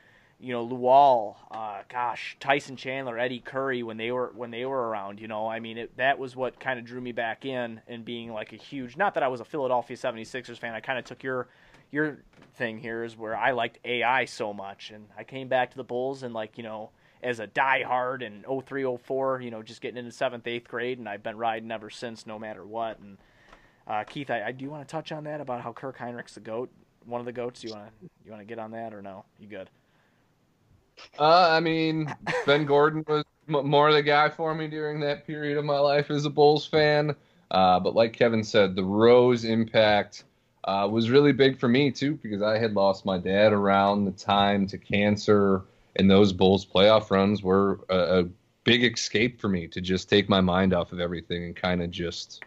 you 0.41 0.53
know, 0.55 0.67
Luol, 0.67 1.37
uh, 1.51 1.83
gosh, 1.91 2.39
Tyson 2.41 2.77
Chandler, 2.77 3.19
Eddie 3.19 3.41
Curry 3.41 3.83
when 3.83 3.99
they 3.99 4.11
were 4.11 4.33
when 4.35 4.51
they 4.51 4.65
were 4.65 4.89
around. 4.89 5.21
You 5.21 5.29
know, 5.29 5.47
I 5.47 5.61
mean, 5.61 5.77
it, 5.77 5.95
that 5.99 6.19
was 6.19 6.35
what 6.35 6.59
kind 6.59 6.79
of 6.79 6.87
drew 6.87 7.03
me 7.03 7.13
back 7.13 7.45
in 7.45 7.83
and 7.87 8.03
being 8.03 8.33
like 8.33 8.55
a 8.55 8.57
huge. 8.57 8.97
Not 8.97 9.13
that 9.13 9.23
I 9.23 9.29
was 9.29 9.41
a 9.43 9.45
Philadelphia 9.45 9.99
76ers 9.99 10.57
fan. 10.57 10.73
I 10.73 10.81
kind 10.81 10.99
of 10.99 11.05
took 11.05 11.23
your 11.23 11.49
your 11.91 12.17
thing 12.55 12.79
here 12.79 13.05
is 13.05 13.15
where 13.15 13.37
I 13.37 13.51
liked 13.51 13.79
AI 13.85 14.25
so 14.25 14.55
much, 14.55 14.91
and 14.91 15.07
I 15.19 15.25
came 15.25 15.49
back 15.49 15.73
to 15.73 15.77
the 15.77 15.85
Bulls 15.85 16.23
and 16.23 16.33
like 16.33 16.57
you 16.57 16.65
know 16.65 16.89
as 17.23 17.41
a 17.41 17.47
diehard 17.47 18.23
in 18.23 18.45
03, 18.63 18.97
04, 18.97 19.41
you 19.41 19.51
know, 19.51 19.63
just 19.63 19.81
getting 19.81 19.99
into 19.99 20.13
seventh, 20.13 20.47
eighth 20.47 20.69
grade, 20.69 20.99
and 20.99 21.09
I've 21.09 21.23
been 21.23 21.37
riding 21.37 21.71
ever 21.71 21.91
since, 21.91 22.27
no 22.27 22.39
matter 22.39 22.65
what. 22.65 22.99
And 23.01 23.19
uh, 23.87 24.05
Keith, 24.05 24.31
I, 24.31 24.45
I 24.45 24.53
do 24.53 24.71
want 24.71 24.87
to 24.87 24.91
touch 24.91 25.13
on 25.13 25.25
that 25.25 25.41
about 25.41 25.63
how 25.63 25.73
Kirk 25.73 25.99
Hinrich's 25.99 26.35
the 26.35 26.41
goat, 26.41 26.71
one 27.05 27.21
of 27.21 27.25
the 27.25 27.33
goats. 27.33 27.65
You 27.65 27.71
want 27.73 27.87
to 27.87 28.09
you 28.25 28.31
want 28.31 28.41
to 28.41 28.47
get 28.47 28.59
on 28.59 28.71
that 28.73 28.95
or 28.95 29.03
no? 29.03 29.25
You 29.39 29.49
good? 29.49 29.71
Uh, 31.19 31.49
I 31.51 31.61
mean, 31.61 32.13
Ben 32.47 32.65
Gordon 32.65 33.05
was 33.07 33.25
more 33.47 33.93
the 33.93 34.03
guy 34.03 34.29
for 34.29 34.55
me 34.55 34.69
during 34.69 35.01
that 35.01 35.27
period 35.27 35.59
of 35.59 35.65
my 35.65 35.79
life 35.79 36.11
as 36.11 36.25
a 36.25 36.31
Bulls 36.31 36.67
fan. 36.67 37.15
Uh, 37.51 37.81
but 37.81 37.95
like 37.95 38.13
Kevin 38.13 38.45
said, 38.45 38.77
the 38.77 38.85
Rose 38.85 39.45
impact 39.45 40.25
uh, 40.65 40.87
was 40.91 41.09
really 41.09 41.33
big 41.33 41.59
for 41.59 41.69
me 41.69 41.91
too 41.91 42.19
because 42.23 42.43
I 42.43 42.59
had 42.59 42.75
lost 42.75 43.07
my 43.07 43.17
dad 43.17 43.53
around 43.53 44.05
the 44.05 44.13
time 44.13 44.67
to 44.67 44.77
cancer 44.77 45.63
and 45.99 46.11
those 46.11 46.33
Bulls 46.33 46.65
playoff 46.65 47.11
runs 47.11 47.43
were 47.43 47.81
a, 47.89 48.21
a 48.21 48.25
big 48.65 48.85
escape 48.85 49.41
for 49.41 49.49
me 49.49 49.67
to 49.67 49.81
just 49.81 50.09
take 50.09 50.29
my 50.29 50.41
mind 50.41 50.73
off 50.73 50.93
of 50.93 51.01
everything 51.01 51.45
and 51.45 51.57
kind 51.57 51.83
of 51.83 51.91
just 51.91 52.43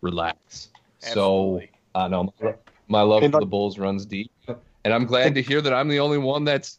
relax. 0.00 0.68
Absolutely. 1.02 1.70
So 1.94 2.00
I 2.00 2.08
know 2.08 2.32
my, 2.40 2.54
my 2.88 3.02
love 3.02 3.22
for 3.22 3.28
the 3.40 3.46
Bulls 3.46 3.78
runs 3.78 4.06
deep, 4.06 4.30
and 4.84 4.92
I'm 4.94 5.06
glad 5.06 5.34
to 5.34 5.42
hear 5.42 5.60
that 5.60 5.72
I'm 5.72 5.88
the 5.88 6.00
only 6.00 6.18
one 6.18 6.44
that's 6.44 6.76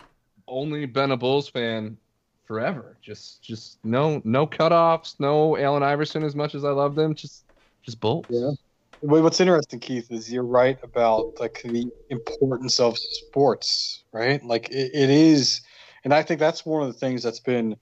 only 0.47 0.85
been 0.85 1.11
a 1.11 1.17
Bulls 1.17 1.49
fan 1.49 1.97
forever. 2.45 2.97
Just 3.01 3.41
just 3.41 3.79
no 3.83 4.21
no 4.23 4.45
cutoffs, 4.45 5.19
no 5.19 5.57
Allen 5.57 5.83
Iverson 5.83 6.23
as 6.23 6.35
much 6.35 6.55
as 6.55 6.63
I 6.63 6.71
love 6.71 6.95
them. 6.95 7.15
Just 7.15 7.45
just 7.81 7.99
Bulls. 7.99 8.25
Yeah. 8.29 8.51
What's 9.01 9.41
interesting, 9.41 9.81
Keith, 9.81 10.09
is 10.11 10.31
you're 10.31 10.43
right 10.43 10.79
about 10.81 11.37
like 11.37 11.61
the 11.63 11.91
importance 12.09 12.79
of 12.79 12.97
sports, 12.97 14.03
right? 14.13 14.41
Like 14.45 14.69
it, 14.69 14.91
it 14.93 15.09
is 15.09 15.59
and 16.03 16.13
I 16.13 16.23
think 16.23 16.39
that's 16.39 16.65
one 16.65 16.81
of 16.81 16.87
the 16.87 16.99
things 16.99 17.23
that's 17.23 17.39
been 17.39 17.75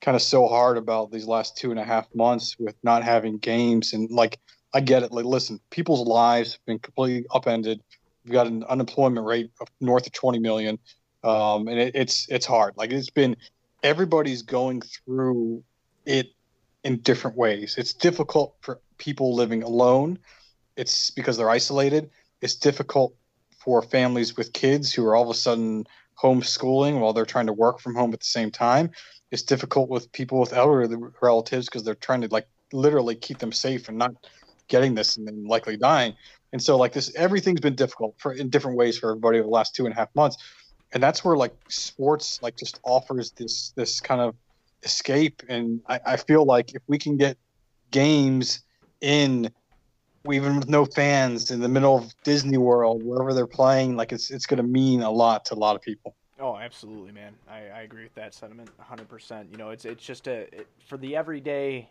kind 0.00 0.14
of 0.14 0.22
so 0.22 0.46
hard 0.46 0.76
about 0.76 1.10
these 1.10 1.26
last 1.26 1.56
two 1.56 1.70
and 1.70 1.80
a 1.80 1.84
half 1.84 2.06
months 2.14 2.56
with 2.58 2.74
not 2.82 3.02
having 3.02 3.38
games. 3.38 3.92
And 3.92 4.10
like, 4.10 4.38
I 4.74 4.80
get 4.80 5.02
it. 5.02 5.12
Like, 5.12 5.24
listen, 5.24 5.60
people's 5.70 6.06
lives 6.06 6.52
have 6.52 6.64
been 6.66 6.78
completely 6.78 7.26
upended. 7.34 7.82
We've 8.24 8.32
got 8.32 8.46
an 8.46 8.64
unemployment 8.64 9.26
rate 9.26 9.50
of 9.60 9.68
north 9.80 10.06
of 10.06 10.12
20 10.12 10.38
million. 10.38 10.78
Um, 11.24 11.68
and 11.68 11.78
it, 11.78 11.94
it's, 11.94 12.26
it's 12.28 12.46
hard. 12.46 12.74
Like 12.76 12.92
it's 12.92 13.10
been, 13.10 13.36
everybody's 13.82 14.42
going 14.42 14.82
through 14.82 15.62
it 16.04 16.28
in 16.84 16.98
different 16.98 17.36
ways. 17.36 17.76
It's 17.78 17.94
difficult 17.94 18.54
for 18.60 18.80
people 18.98 19.34
living 19.34 19.62
alone. 19.62 20.18
It's 20.76 21.10
because 21.10 21.36
they're 21.36 21.50
isolated. 21.50 22.10
It's 22.42 22.54
difficult 22.54 23.14
for 23.58 23.82
families 23.82 24.36
with 24.36 24.52
kids 24.52 24.92
who 24.92 25.04
are 25.06 25.16
all 25.16 25.24
of 25.24 25.30
a 25.30 25.34
sudden 25.34 25.86
homeschooling 26.22 27.00
while 27.00 27.12
they're 27.12 27.26
trying 27.26 27.46
to 27.46 27.52
work 27.52 27.80
from 27.80 27.94
home 27.94 28.12
at 28.12 28.20
the 28.20 28.26
same 28.26 28.50
time. 28.50 28.90
It's 29.30 29.42
difficult 29.42 29.88
with 29.88 30.10
people 30.12 30.40
with 30.40 30.52
elderly 30.52 30.96
relatives 31.20 31.66
because 31.66 31.84
they're 31.84 31.94
trying 31.94 32.22
to 32.22 32.28
like 32.28 32.46
literally 32.72 33.14
keep 33.14 33.38
them 33.38 33.52
safe 33.52 33.88
and 33.88 33.98
not 33.98 34.12
getting 34.68 34.94
this 34.94 35.16
and 35.16 35.26
then 35.26 35.44
likely 35.44 35.76
dying. 35.76 36.14
And 36.52 36.62
so 36.62 36.76
like 36.76 36.92
this, 36.92 37.14
everything's 37.14 37.60
been 37.60 37.74
difficult 37.74 38.14
for 38.18 38.32
in 38.32 38.48
different 38.48 38.76
ways 38.76 38.98
for 38.98 39.10
everybody 39.10 39.38
over 39.38 39.46
the 39.46 39.50
last 39.50 39.74
two 39.74 39.84
and 39.84 39.92
a 39.92 39.96
half 39.96 40.08
months. 40.14 40.36
And 40.92 41.02
that's 41.02 41.24
where 41.24 41.36
like 41.36 41.54
sports 41.68 42.40
like 42.42 42.56
just 42.56 42.80
offers 42.84 43.32
this 43.32 43.72
this 43.76 44.00
kind 44.00 44.20
of 44.20 44.34
escape. 44.82 45.42
And 45.48 45.80
I, 45.88 46.00
I 46.06 46.16
feel 46.16 46.44
like 46.44 46.74
if 46.74 46.82
we 46.86 46.98
can 46.98 47.16
get 47.16 47.36
games 47.90 48.60
in 49.00 49.50
even 50.32 50.56
with 50.58 50.68
no 50.68 50.84
fans 50.84 51.50
in 51.50 51.60
the 51.60 51.68
middle 51.68 51.96
of 51.96 52.14
Disney 52.22 52.58
World, 52.58 53.02
wherever 53.02 53.32
they're 53.34 53.46
playing, 53.46 53.96
like 53.96 54.12
it's 54.12 54.30
it's 54.30 54.46
going 54.46 54.58
to 54.58 54.62
mean 54.62 55.02
a 55.02 55.10
lot 55.10 55.44
to 55.46 55.54
a 55.54 55.56
lot 55.56 55.76
of 55.76 55.82
people. 55.82 56.14
Oh, 56.38 56.56
absolutely, 56.56 57.12
man. 57.12 57.32
I, 57.48 57.68
I 57.68 57.80
agree 57.82 58.02
with 58.02 58.14
that 58.14 58.34
sentiment 58.34 58.70
100%. 58.78 59.50
You 59.50 59.56
know, 59.56 59.70
it's 59.70 59.84
it's 59.84 60.04
just 60.04 60.26
a 60.26 60.54
it, 60.54 60.68
for 60.86 60.98
the 60.98 61.16
everyday 61.16 61.88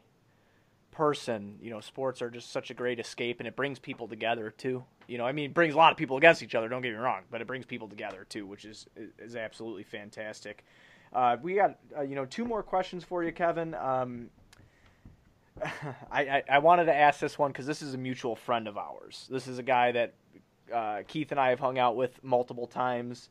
person, 0.92 1.58
you 1.62 1.70
know, 1.70 1.82
sports 1.82 2.22
are 2.22 2.30
just 2.30 2.52
such 2.52 2.70
a 2.70 2.74
great 2.74 3.00
escape 3.00 3.40
and 3.40 3.48
it 3.48 3.56
brings 3.56 3.80
people 3.80 4.08
together 4.08 4.50
too. 4.50 4.84
You 5.08 5.18
know, 5.18 5.26
I 5.26 5.32
mean, 5.34 5.46
it 5.46 5.54
brings 5.54 5.74
a 5.74 5.78
lot 5.78 5.92
of 5.92 5.98
people 5.98 6.18
against 6.18 6.42
each 6.42 6.56
other, 6.56 6.70
don't 6.70 6.82
get 6.82 6.94
me 6.94 6.98
wrong, 6.98 7.24
but 7.30 7.42
it 7.42 7.48
brings 7.48 7.66
people 7.66 7.88
together 7.88 8.26
too, 8.30 8.46
which 8.46 8.66
is 8.66 8.88
is 9.20 9.36
absolutely 9.36 9.84
fantastic. 9.84 10.64
Uh, 11.12 11.38
we 11.42 11.56
got, 11.56 11.78
uh, 11.98 12.02
you 12.02 12.16
know, 12.16 12.26
two 12.26 12.46
more 12.46 12.62
questions 12.62 13.04
for 13.04 13.24
you, 13.24 13.32
Kevin. 13.32 13.74
Um, 13.76 14.30
I, 16.12 16.22
I, 16.22 16.44
I, 16.52 16.60
wanted 16.60 16.86
to 16.86 16.96
ask 16.96 17.20
this 17.20 17.40
one 17.40 17.52
because 17.52 17.66
this 17.66 17.82
is 17.82 17.94
a 17.94 17.98
mutual 17.98 18.36
friend 18.36 18.68
of 18.68 18.78
ours. 18.78 19.28
This 19.32 19.48
is 19.48 19.58
a 19.58 19.64
guy 19.64 19.92
that 19.94 20.14
uh, 20.74 21.04
Keith 21.08 21.32
and 21.32 21.40
I 21.40 21.50
have 21.50 21.60
hung 21.60 21.80
out 21.80 21.96
with 21.96 22.22
multiple 22.24 22.68
times, 22.68 23.30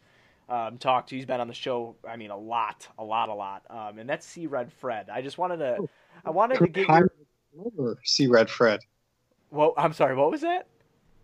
um, 0.48 0.78
talked 0.78 1.10
to. 1.10 1.16
He's 1.16 1.26
been 1.26 1.40
on 1.40 1.48
the 1.48 1.54
show, 1.54 1.96
I 2.08 2.16
mean, 2.16 2.30
a 2.30 2.36
lot, 2.36 2.88
a 2.98 3.04
lot, 3.04 3.28
a 3.28 3.34
lot. 3.34 3.62
Um, 3.68 3.98
and 3.98 4.08
that's 4.08 4.26
C 4.26 4.46
Red 4.46 4.72
Fred. 4.72 5.10
I 5.10 5.20
just 5.20 5.36
wanted 5.36 5.58
to, 5.58 5.86
I 6.24 6.30
wanted 6.30 6.58
to 6.58 6.68
get 6.68 6.88
your... 6.88 7.98
C 8.04 8.26
Red 8.26 8.48
Fred. 8.48 8.80
Well, 9.50 9.74
I'm 9.76 9.92
sorry, 9.92 10.16
what 10.16 10.30
was 10.30 10.40
that? 10.40 10.66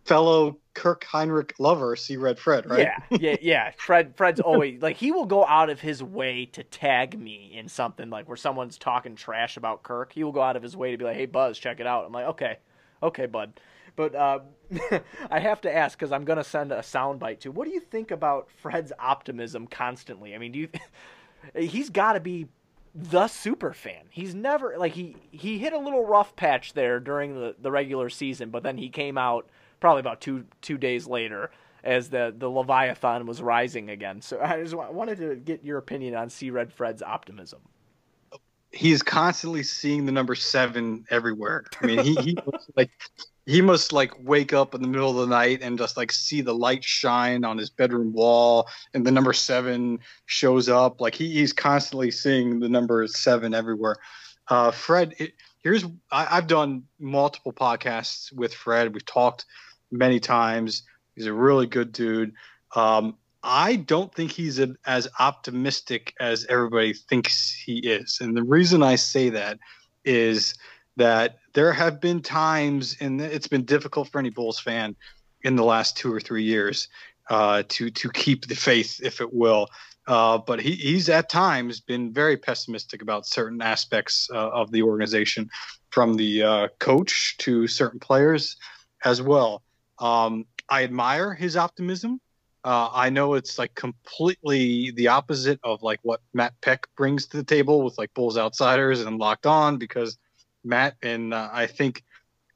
fellow 0.05 0.57
Kirk 0.73 1.03
Hinrich 1.03 1.53
lover, 1.59 1.95
see 1.95 2.17
Red 2.17 2.39
Fred, 2.39 2.69
right? 2.69 2.79
Yeah, 2.79 3.17
yeah, 3.19 3.37
yeah. 3.41 3.71
Fred, 3.77 4.15
Fred's 4.15 4.39
always 4.41 4.81
like 4.81 4.97
he 4.97 5.11
will 5.11 5.25
go 5.25 5.45
out 5.45 5.69
of 5.69 5.79
his 5.79 6.01
way 6.01 6.45
to 6.47 6.63
tag 6.63 7.19
me 7.19 7.53
in 7.55 7.67
something 7.67 8.09
like 8.09 8.27
where 8.27 8.37
someone's 8.37 8.77
talking 8.77 9.15
trash 9.15 9.57
about 9.57 9.83
Kirk. 9.83 10.13
He 10.13 10.23
will 10.23 10.31
go 10.31 10.41
out 10.41 10.55
of 10.55 10.63
his 10.63 10.77
way 10.77 10.91
to 10.91 10.97
be 10.97 11.03
like, 11.03 11.15
"Hey, 11.15 11.25
Buzz, 11.25 11.57
check 11.57 11.79
it 11.79 11.87
out." 11.87 12.05
I'm 12.05 12.13
like, 12.13 12.27
"Okay, 12.27 12.57
okay, 13.03 13.25
bud." 13.25 13.59
But 13.95 14.15
uh, 14.15 14.39
I 15.29 15.39
have 15.39 15.61
to 15.61 15.75
ask 15.75 15.97
because 15.97 16.11
I'm 16.11 16.25
gonna 16.25 16.43
send 16.43 16.71
a 16.71 16.79
soundbite 16.79 17.39
to. 17.41 17.51
What 17.51 17.67
do 17.67 17.73
you 17.73 17.81
think 17.81 18.11
about 18.11 18.49
Fred's 18.49 18.93
optimism 18.97 19.67
constantly? 19.67 20.33
I 20.33 20.37
mean, 20.37 20.51
do 20.51 20.59
you? 20.59 20.69
he's 21.55 21.89
got 21.89 22.13
to 22.13 22.19
be 22.19 22.47
the 22.93 23.27
super 23.27 23.73
fan. 23.73 24.03
He's 24.09 24.35
never 24.35 24.75
like 24.77 24.93
he 24.93 25.15
he 25.31 25.57
hit 25.57 25.73
a 25.73 25.79
little 25.79 26.05
rough 26.05 26.35
patch 26.35 26.73
there 26.73 26.99
during 26.99 27.35
the 27.35 27.55
the 27.59 27.71
regular 27.71 28.09
season, 28.09 28.49
but 28.49 28.63
then 28.63 28.77
he 28.77 28.89
came 28.89 29.17
out 29.17 29.49
probably 29.81 29.99
about 29.99 30.21
two 30.21 30.45
two 30.61 30.77
days 30.77 31.05
later 31.05 31.51
as 31.83 32.09
the 32.09 32.33
the 32.37 32.47
Leviathan 32.47 33.25
was 33.25 33.41
rising 33.41 33.89
again. 33.89 34.21
So 34.21 34.39
I 34.41 34.61
just 34.63 34.75
wanted 34.75 35.17
to 35.17 35.35
get 35.35 35.65
your 35.65 35.77
opinion 35.77 36.15
on 36.15 36.29
C 36.29 36.49
Red 36.49 36.71
Fred's 36.71 37.01
optimism. 37.01 37.59
He's 38.71 39.03
constantly 39.03 39.63
seeing 39.63 40.05
the 40.05 40.13
number 40.13 40.33
seven 40.33 41.03
everywhere. 41.09 41.65
I 41.81 41.85
mean, 41.85 41.99
he, 41.99 42.15
he 42.15 42.37
like 42.77 42.91
he 43.45 43.61
must 43.61 43.91
like 43.91 44.13
wake 44.19 44.53
up 44.53 44.75
in 44.75 44.81
the 44.81 44.87
middle 44.87 45.09
of 45.09 45.27
the 45.27 45.35
night 45.35 45.59
and 45.61 45.77
just 45.77 45.97
like 45.97 46.11
see 46.11 46.41
the 46.41 46.53
light 46.53 46.83
shine 46.83 47.43
on 47.43 47.57
his 47.57 47.69
bedroom 47.69 48.13
wall 48.13 48.67
and 48.93 49.05
the 49.05 49.11
number 49.11 49.33
seven 49.33 49.99
shows 50.25 50.69
up 50.69 51.01
like 51.01 51.15
he, 51.15 51.31
he's 51.31 51.51
constantly 51.51 52.11
seeing 52.11 52.59
the 52.59 52.69
number 52.69 53.05
seven 53.07 53.53
everywhere 53.53 53.95
uh, 54.49 54.69
fred 54.69 55.15
it, 55.17 55.33
here's 55.63 55.83
I, 56.11 56.25
have 56.25 56.47
done 56.47 56.83
multiple 56.99 57.51
podcasts 57.51 58.31
with 58.31 58.53
fred 58.53 58.93
we've 58.93 59.05
talked 59.05 59.45
many 59.91 60.19
times. 60.19 60.83
He's 61.15 61.27
a 61.27 61.33
really 61.33 61.67
good 61.67 61.91
dude. 61.91 62.33
Um, 62.75 63.17
I 63.43 63.75
don't 63.75 64.13
think 64.13 64.31
he's 64.31 64.59
a, 64.59 64.75
as 64.85 65.07
optimistic 65.19 66.13
as 66.19 66.45
everybody 66.47 66.93
thinks 66.93 67.51
he 67.51 67.79
is. 67.79 68.19
And 68.21 68.37
the 68.37 68.43
reason 68.43 68.83
I 68.83 68.95
say 68.95 69.29
that 69.29 69.59
is 70.05 70.53
that 70.97 71.37
there 71.53 71.73
have 71.73 71.99
been 71.99 72.21
times, 72.21 72.97
and 72.99 73.19
it's 73.21 73.47
been 73.47 73.65
difficult 73.65 74.09
for 74.09 74.19
any 74.19 74.29
Bulls 74.29 74.59
fan 74.59 74.95
in 75.43 75.55
the 75.55 75.63
last 75.63 75.97
two 75.97 76.13
or 76.13 76.19
three 76.19 76.43
years 76.43 76.87
uh, 77.29 77.63
to 77.69 77.89
to 77.89 78.09
keep 78.09 78.47
the 78.47 78.55
faith, 78.55 78.99
if 79.03 79.21
it 79.21 79.33
will. 79.33 79.67
Uh, 80.07 80.37
but 80.37 80.59
he, 80.59 80.71
he's 80.71 81.09
at 81.09 81.29
times 81.29 81.79
been 81.79 82.11
very 82.11 82.35
pessimistic 82.35 83.01
about 83.01 83.25
certain 83.25 83.61
aspects 83.61 84.27
uh, 84.33 84.49
of 84.49 84.71
the 84.71 84.81
organization, 84.81 85.49
from 85.89 86.15
the 86.15 86.43
uh, 86.43 86.67
coach 86.79 87.35
to 87.37 87.67
certain 87.67 87.99
players 87.99 88.57
as 89.05 89.21
well. 89.21 89.63
Um, 90.01 90.45
I 90.67 90.83
admire 90.83 91.33
his 91.33 91.55
optimism. 91.55 92.19
Uh, 92.63 92.89
I 92.93 93.09
know 93.09 93.35
it's 93.35 93.57
like 93.57 93.73
completely 93.75 94.91
the 94.91 95.07
opposite 95.07 95.59
of 95.63 95.81
like 95.81 95.99
what 96.03 96.21
Matt 96.33 96.53
Peck 96.61 96.87
brings 96.95 97.27
to 97.27 97.37
the 97.37 97.43
table 97.43 97.83
with 97.83 97.97
like 97.97 98.13
Bulls 98.13 98.37
Outsiders 98.37 99.01
and 99.01 99.17
Locked 99.17 99.45
On 99.45 99.77
because 99.77 100.17
Matt 100.63 100.95
and 101.01 101.33
uh, 101.33 101.49
I 101.51 101.67
think 101.67 102.03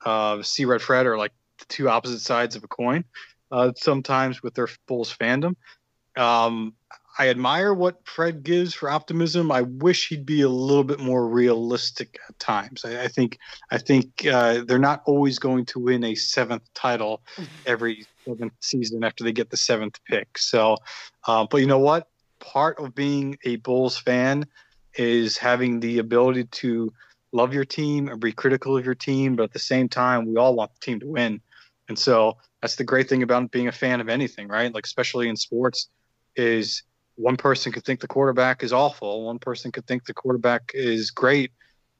uh, 0.05 0.41
C 0.43 0.65
Red 0.65 0.81
Fred 0.81 1.05
are 1.05 1.17
like 1.17 1.31
the 1.59 1.65
two 1.69 1.89
opposite 1.89 2.19
sides 2.19 2.55
of 2.55 2.63
a 2.63 2.67
coin 2.67 3.03
uh, 3.51 3.71
sometimes 3.75 4.43
with 4.43 4.53
their 4.53 4.67
Bulls 4.87 5.15
fandom. 5.15 5.55
Um, 6.17 6.73
I 7.17 7.29
admire 7.29 7.73
what 7.73 8.05
Fred 8.05 8.43
gives 8.43 8.73
for 8.73 8.89
optimism. 8.89 9.51
I 9.51 9.61
wish 9.61 10.09
he'd 10.09 10.25
be 10.25 10.41
a 10.41 10.49
little 10.49 10.83
bit 10.83 10.99
more 10.99 11.27
realistic 11.27 12.19
at 12.27 12.37
times. 12.39 12.83
I, 12.83 13.03
I 13.03 13.07
think 13.07 13.39
I 13.71 13.77
think 13.77 14.25
uh, 14.25 14.63
they're 14.65 14.79
not 14.79 15.01
always 15.05 15.39
going 15.39 15.65
to 15.67 15.79
win 15.79 16.03
a 16.03 16.15
seventh 16.15 16.63
title 16.73 17.21
every 17.65 18.05
seventh 18.27 18.53
season 18.59 19.03
after 19.03 19.23
they 19.23 19.31
get 19.31 19.49
the 19.49 19.57
seventh 19.57 19.99
pick. 20.05 20.37
So, 20.37 20.77
uh, 21.25 21.47
but 21.49 21.57
you 21.57 21.67
know 21.67 21.79
what? 21.79 22.09
Part 22.39 22.79
of 22.79 22.93
being 22.93 23.37
a 23.45 23.55
Bulls 23.57 23.97
fan 23.97 24.45
is 24.95 25.37
having 25.37 25.79
the 25.79 25.99
ability 25.99 26.45
to 26.45 26.91
love 27.31 27.53
your 27.53 27.65
team 27.65 28.07
and 28.09 28.19
be 28.19 28.31
critical 28.31 28.77
of 28.77 28.85
your 28.85 28.95
team, 28.95 29.35
but 29.35 29.43
at 29.43 29.53
the 29.53 29.59
same 29.59 29.89
time, 29.89 30.25
we 30.25 30.37
all 30.37 30.55
want 30.55 30.73
the 30.73 30.79
team 30.79 30.99
to 30.99 31.07
win. 31.07 31.41
And 31.87 31.97
so 31.97 32.37
that's 32.61 32.75
the 32.75 32.83
great 32.83 33.07
thing 33.07 33.23
about 33.23 33.51
being 33.51 33.67
a 33.67 33.73
fan 33.73 34.01
of 34.01 34.09
anything, 34.09 34.47
right? 34.47 34.73
Like 34.73 34.85
especially 34.85 35.29
in 35.29 35.35
sports, 35.35 35.89
is 36.35 36.83
one 37.15 37.37
person 37.37 37.71
could 37.71 37.83
think 37.85 37.99
the 37.99 38.07
quarterback 38.07 38.63
is 38.63 38.73
awful. 38.73 39.25
One 39.25 39.39
person 39.39 39.71
could 39.71 39.87
think 39.87 40.05
the 40.05 40.13
quarterback 40.13 40.71
is 40.73 41.11
great. 41.11 41.51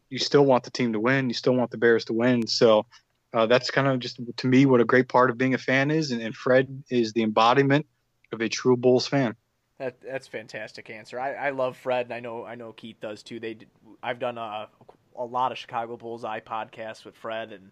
You 0.10 0.20
still 0.20 0.46
want 0.46 0.64
the 0.64 0.72
team 0.72 0.94
to 0.94 1.00
win. 1.00 1.30
You 1.30 1.34
still 1.34 1.56
want 1.56 1.72
the 1.72 1.78
Bears 1.78 2.06
to 2.06 2.14
win. 2.14 2.48
So 2.48 2.86
uh, 3.34 3.46
that's 3.46 3.72
kind 3.72 3.88
of 3.88 4.00
just 4.00 4.20
to 4.38 4.48
me 4.48 4.66
what 4.66 4.82
a 4.82 4.86
great 4.86 5.10
part 5.10 5.30
of 5.30 5.38
being 5.38 5.54
a 5.54 5.58
fan 5.58 5.92
is. 5.92 6.12
And, 6.12 6.22
and 6.22 6.36
Fred 6.36 6.84
is 6.90 7.14
the 7.14 7.24
embodiment 7.24 7.86
of 8.32 8.42
a 8.42 8.50
true 8.50 8.78
Bulls 8.78 9.08
fan. 9.08 9.36
That 9.78 10.00
that's 10.02 10.28
fantastic 10.28 10.90
answer. 10.90 11.20
I, 11.20 11.34
I 11.34 11.50
love 11.50 11.76
Fred, 11.76 12.06
and 12.06 12.14
I 12.14 12.22
know 12.22 12.46
I 12.46 12.56
know 12.56 12.72
Keith 12.72 12.96
does 13.02 13.24
too. 13.24 13.42
They 13.42 13.58
I've 14.02 14.20
done 14.20 14.38
a 14.38 14.70
a 15.18 15.26
lot 15.26 15.52
of 15.52 15.58
Chicago 15.58 15.98
Bulls 15.98 16.24
eye 16.24 16.40
podcasts 16.40 17.04
with 17.04 17.16
Fred, 17.16 17.52
and 17.52 17.72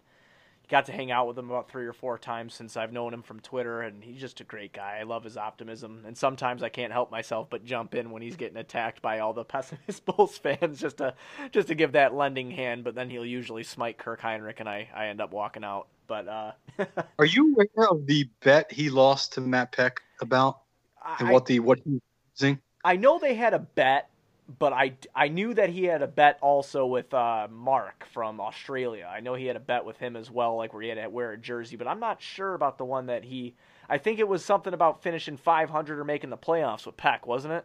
got 0.68 0.86
to 0.86 0.92
hang 0.92 1.10
out 1.10 1.26
with 1.26 1.38
him 1.38 1.50
about 1.50 1.70
three 1.70 1.86
or 1.86 1.92
four 1.92 2.18
times 2.18 2.54
since 2.54 2.76
I've 2.76 2.92
known 2.92 3.12
him 3.12 3.22
from 3.22 3.40
Twitter, 3.40 3.82
and 3.82 4.02
he's 4.02 4.20
just 4.20 4.40
a 4.40 4.44
great 4.44 4.72
guy. 4.72 4.98
I 5.00 5.02
love 5.02 5.24
his 5.24 5.36
optimism, 5.36 6.04
and 6.06 6.16
sometimes 6.16 6.62
I 6.62 6.68
can't 6.68 6.92
help 6.92 7.10
myself 7.10 7.48
but 7.50 7.64
jump 7.64 7.94
in 7.94 8.10
when 8.10 8.22
he's 8.22 8.36
getting 8.36 8.56
attacked 8.56 9.02
by 9.02 9.18
all 9.18 9.32
the 9.32 9.44
pessimist 9.44 10.04
Bulls 10.04 10.38
fans 10.38 10.80
just 10.80 10.98
to 10.98 11.14
just 11.52 11.68
to 11.68 11.74
give 11.74 11.92
that 11.92 12.14
lending 12.14 12.50
hand. 12.50 12.84
But 12.84 12.94
then 12.94 13.10
he'll 13.10 13.26
usually 13.26 13.62
smite 13.62 13.98
Kirk 13.98 14.20
Hinrich, 14.20 14.60
and 14.60 14.68
I 14.68 14.88
I 14.94 15.06
end 15.06 15.20
up 15.20 15.32
walking 15.32 15.64
out. 15.64 15.88
But 16.06 16.28
uh, 16.28 16.52
are 17.18 17.24
you 17.24 17.54
aware 17.54 17.88
of 17.90 18.06
the 18.06 18.28
bet 18.42 18.70
he 18.70 18.90
lost 18.90 19.34
to 19.34 19.40
Matt 19.40 19.72
Peck 19.72 20.00
about 20.20 20.60
and 21.18 21.28
I, 21.28 21.32
what 21.32 21.46
the 21.46 21.60
what 21.60 21.80
he 21.84 21.90
was 21.90 22.00
using? 22.34 22.60
I 22.84 22.96
know 22.96 23.18
they 23.18 23.34
had 23.34 23.54
a 23.54 23.58
bet 23.58 24.10
but 24.58 24.72
I, 24.72 24.94
I 25.14 25.28
knew 25.28 25.54
that 25.54 25.70
he 25.70 25.84
had 25.84 26.02
a 26.02 26.06
bet 26.06 26.38
also 26.42 26.86
with 26.86 27.12
uh, 27.14 27.48
Mark 27.50 28.06
from 28.12 28.40
Australia. 28.40 29.10
I 29.10 29.20
know 29.20 29.34
he 29.34 29.46
had 29.46 29.56
a 29.56 29.60
bet 29.60 29.84
with 29.84 29.96
him 29.96 30.16
as 30.16 30.30
well, 30.30 30.56
like 30.56 30.72
where 30.72 30.82
he 30.82 30.88
had 30.88 31.02
to 31.02 31.08
wear 31.08 31.32
a 31.32 31.38
jersey, 31.38 31.76
but 31.76 31.86
I'm 31.86 32.00
not 32.00 32.20
sure 32.20 32.54
about 32.54 32.78
the 32.78 32.84
one 32.84 33.06
that 33.06 33.24
he. 33.24 33.54
I 33.88 33.98
think 33.98 34.18
it 34.18 34.28
was 34.28 34.44
something 34.44 34.74
about 34.74 35.02
finishing 35.02 35.36
500 35.36 35.98
or 35.98 36.04
making 36.04 36.30
the 36.30 36.36
playoffs 36.36 36.86
with 36.86 36.96
Peck, 36.96 37.26
wasn't 37.26 37.54
it? 37.54 37.64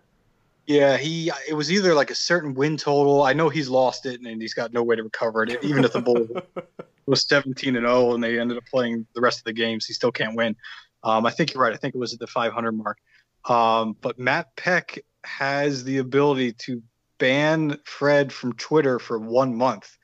Yeah, 0.68 0.98
he. 0.98 1.32
It 1.48 1.54
was 1.54 1.72
either 1.72 1.94
like 1.94 2.12
a 2.12 2.16
certain 2.16 2.54
win 2.54 2.78
total. 2.78 3.24
I 3.24 3.34
know 3.34 3.50
he's 3.50 3.70
lost 3.70 4.06
it 4.06 4.22
and 4.22 4.42
he's 4.42 4.54
got 4.54 4.72
no 4.72 4.84
way 4.84 4.96
to 4.96 5.04
recover 5.04 5.44
it. 5.44 5.64
Even 5.64 5.84
if 5.84 5.94
the 5.94 6.02
Bulls 6.02 6.30
was 7.08 7.24
17 7.28 7.76
and 7.76 7.86
0 7.86 8.14
and 8.14 8.24
they 8.24 8.40
ended 8.40 8.58
up 8.58 8.66
playing 8.68 9.06
the 9.16 9.22
rest 9.22 9.40
of 9.40 9.46
the 9.46 9.54
games, 9.54 9.86
he 9.86 9.94
still 9.94 10.12
can't 10.12 10.36
win. 10.36 10.56
Um, 11.04 11.26
I 11.26 11.32
think 11.32 11.54
you're 11.54 11.64
right. 11.64 11.74
I 11.74 11.78
think 11.78 11.96
it 11.96 11.98
was 11.98 12.14
at 12.14 12.20
the 12.20 12.28
500 12.28 12.72
mark. 12.72 13.00
Um, 13.46 13.96
but 14.00 14.20
Matt 14.20 14.56
Peck 14.56 15.00
has 15.24 15.84
the 15.84 15.98
ability 15.98 16.54
to 16.54 16.82
ban 17.18 17.78
Fred 17.84 18.32
from 18.32 18.54
Twitter 18.54 19.00
for 19.00 19.20
one 19.20 19.56
month, 19.56 19.98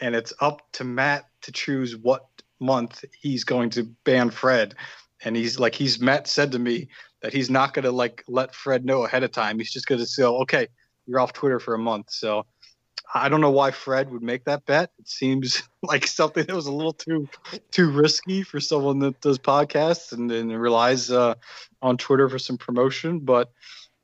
and 0.00 0.14
it's 0.14 0.32
up 0.40 0.62
to 0.72 0.84
Matt 0.84 1.26
to 1.42 1.52
choose 1.52 1.96
what 1.96 2.26
month 2.60 3.04
he's 3.20 3.44
going 3.44 3.70
to 3.70 3.84
ban 4.04 4.30
Fred. 4.30 4.74
And 5.24 5.36
he's 5.36 5.58
like 5.58 5.74
he's 5.74 6.00
Matt 6.00 6.26
said 6.26 6.52
to 6.52 6.58
me 6.58 6.88
that 7.22 7.32
he's 7.32 7.50
not 7.50 7.72
going 7.74 7.84
to 7.84 7.92
like 7.92 8.24
let 8.28 8.54
Fred 8.54 8.84
know 8.84 9.04
ahead 9.04 9.22
of 9.22 9.32
time. 9.32 9.58
He's 9.58 9.72
just 9.72 9.86
going 9.86 10.00
to 10.00 10.06
say, 10.06 10.24
"Okay, 10.24 10.68
you're 11.06 11.20
off 11.20 11.32
Twitter 11.32 11.58
for 11.58 11.74
a 11.74 11.78
month." 11.78 12.10
So 12.10 12.46
I 13.14 13.28
don't 13.28 13.40
know 13.40 13.50
why 13.50 13.70
Fred 13.70 14.10
would 14.10 14.22
make 14.22 14.44
that 14.44 14.66
bet. 14.66 14.90
It 14.98 15.08
seems 15.08 15.62
like 15.82 16.06
something 16.06 16.44
that 16.46 16.54
was 16.54 16.66
a 16.66 16.72
little 16.72 16.92
too 16.92 17.28
too 17.70 17.90
risky 17.90 18.42
for 18.42 18.60
someone 18.60 18.98
that 19.00 19.20
does 19.20 19.38
podcasts 19.38 20.12
and, 20.12 20.30
and 20.32 20.60
relies 20.60 21.10
uh, 21.10 21.34
on 21.80 21.96
Twitter 21.96 22.28
for 22.28 22.38
some 22.38 22.58
promotion. 22.58 23.20
But 23.20 23.50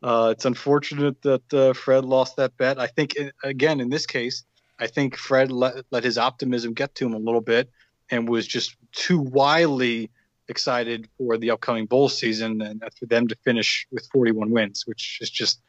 uh, 0.03 0.31
it's 0.33 0.45
unfortunate 0.45 1.21
that 1.23 1.55
uh, 1.55 1.73
Fred 1.73 2.05
lost 2.05 2.37
that 2.37 2.57
bet. 2.57 2.79
I 2.79 2.87
think, 2.87 3.15
again, 3.45 3.81
in 3.81 3.91
this 3.91 4.07
case, 4.07 4.45
I 4.79 4.87
think 4.87 5.17
Fred 5.17 5.53
let, 5.53 5.85
let 5.91 6.05
his 6.05 6.17
optimism 6.17 6.73
get 6.73 6.95
to 6.97 7.07
him 7.07 7.13
a 7.13 7.19
little 7.19 7.43
bit 7.43 7.71
and 8.11 8.29
was 8.29 8.47
just 8.47 8.77
too 8.93 9.21
wildly 9.21 10.11
excited 10.49 11.09
for 11.17 11.37
the 11.37 11.51
upcoming 11.51 11.87
bowl 11.87 12.09
season 12.09 12.61
and 12.63 12.83
for 12.99 13.07
them 13.07 13.29
to 13.29 13.37
finish 13.45 13.87
with 13.93 14.09
41 14.13 14.51
wins, 14.51 14.85
which 14.87 15.19
is 15.21 15.31
just 15.31 15.61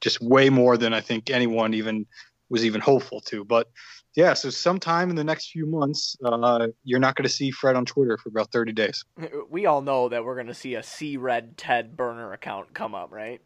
just 0.00 0.20
way 0.22 0.48
more 0.48 0.78
than 0.78 0.94
I 0.94 1.02
think 1.02 1.28
anyone 1.28 1.74
even 1.74 2.06
was 2.48 2.64
even 2.64 2.80
hopeful 2.80 3.20
to. 3.22 3.44
But 3.44 3.68
yeah, 4.14 4.32
so 4.32 4.48
sometime 4.48 5.10
in 5.10 5.16
the 5.16 5.24
next 5.24 5.50
few 5.50 5.66
months, 5.66 6.16
uh, 6.24 6.68
you're 6.84 6.98
not 6.98 7.16
going 7.16 7.24
to 7.24 7.32
see 7.32 7.50
Fred 7.50 7.76
on 7.76 7.84
Twitter 7.84 8.16
for 8.16 8.30
about 8.30 8.50
30 8.50 8.72
days. 8.72 9.04
We 9.50 9.66
all 9.66 9.82
know 9.82 10.08
that 10.08 10.24
we're 10.24 10.34
going 10.34 10.46
to 10.46 10.54
see 10.54 10.74
a 10.74 10.82
C 10.82 11.16
Red 11.16 11.56
Ted 11.58 11.96
burner 11.96 12.32
account 12.32 12.72
come 12.72 12.94
up, 12.94 13.12
right? 13.12 13.40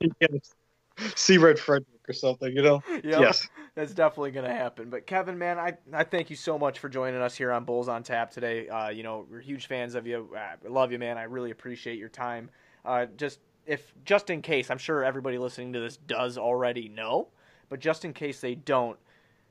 yes. 0.20 0.54
C 1.14 1.38
Red 1.38 1.58
Frederick 1.58 1.86
or 2.08 2.12
something, 2.12 2.54
you 2.54 2.62
know? 2.62 2.82
Yep. 2.90 3.04
Yes. 3.04 3.48
That's 3.74 3.94
definitely 3.94 4.32
going 4.32 4.46
to 4.46 4.54
happen. 4.54 4.90
But 4.90 5.06
Kevin, 5.06 5.38
man, 5.38 5.58
I, 5.58 5.76
I 5.92 6.02
thank 6.02 6.30
you 6.30 6.36
so 6.36 6.58
much 6.58 6.80
for 6.80 6.88
joining 6.88 7.20
us 7.20 7.36
here 7.36 7.52
on 7.52 7.64
Bulls 7.64 7.88
on 7.88 8.02
Tap 8.02 8.32
today. 8.32 8.68
Uh, 8.68 8.88
you 8.88 9.04
know, 9.04 9.26
we're 9.30 9.40
huge 9.40 9.66
fans 9.66 9.94
of 9.94 10.06
you. 10.06 10.28
I 10.36 10.56
love 10.68 10.90
you, 10.90 10.98
man. 10.98 11.16
I 11.16 11.24
really 11.24 11.52
appreciate 11.52 11.98
your 11.98 12.08
time. 12.08 12.50
Uh, 12.84 13.06
just 13.16 13.38
if 13.66 13.92
just 14.04 14.30
in 14.30 14.42
case, 14.42 14.70
I'm 14.70 14.78
sure 14.78 15.04
everybody 15.04 15.38
listening 15.38 15.72
to 15.74 15.80
this 15.80 15.96
does 15.96 16.38
already 16.38 16.88
know, 16.88 17.28
but 17.68 17.78
just 17.80 18.04
in 18.04 18.12
case 18.12 18.40
they 18.40 18.54
don't, 18.56 18.98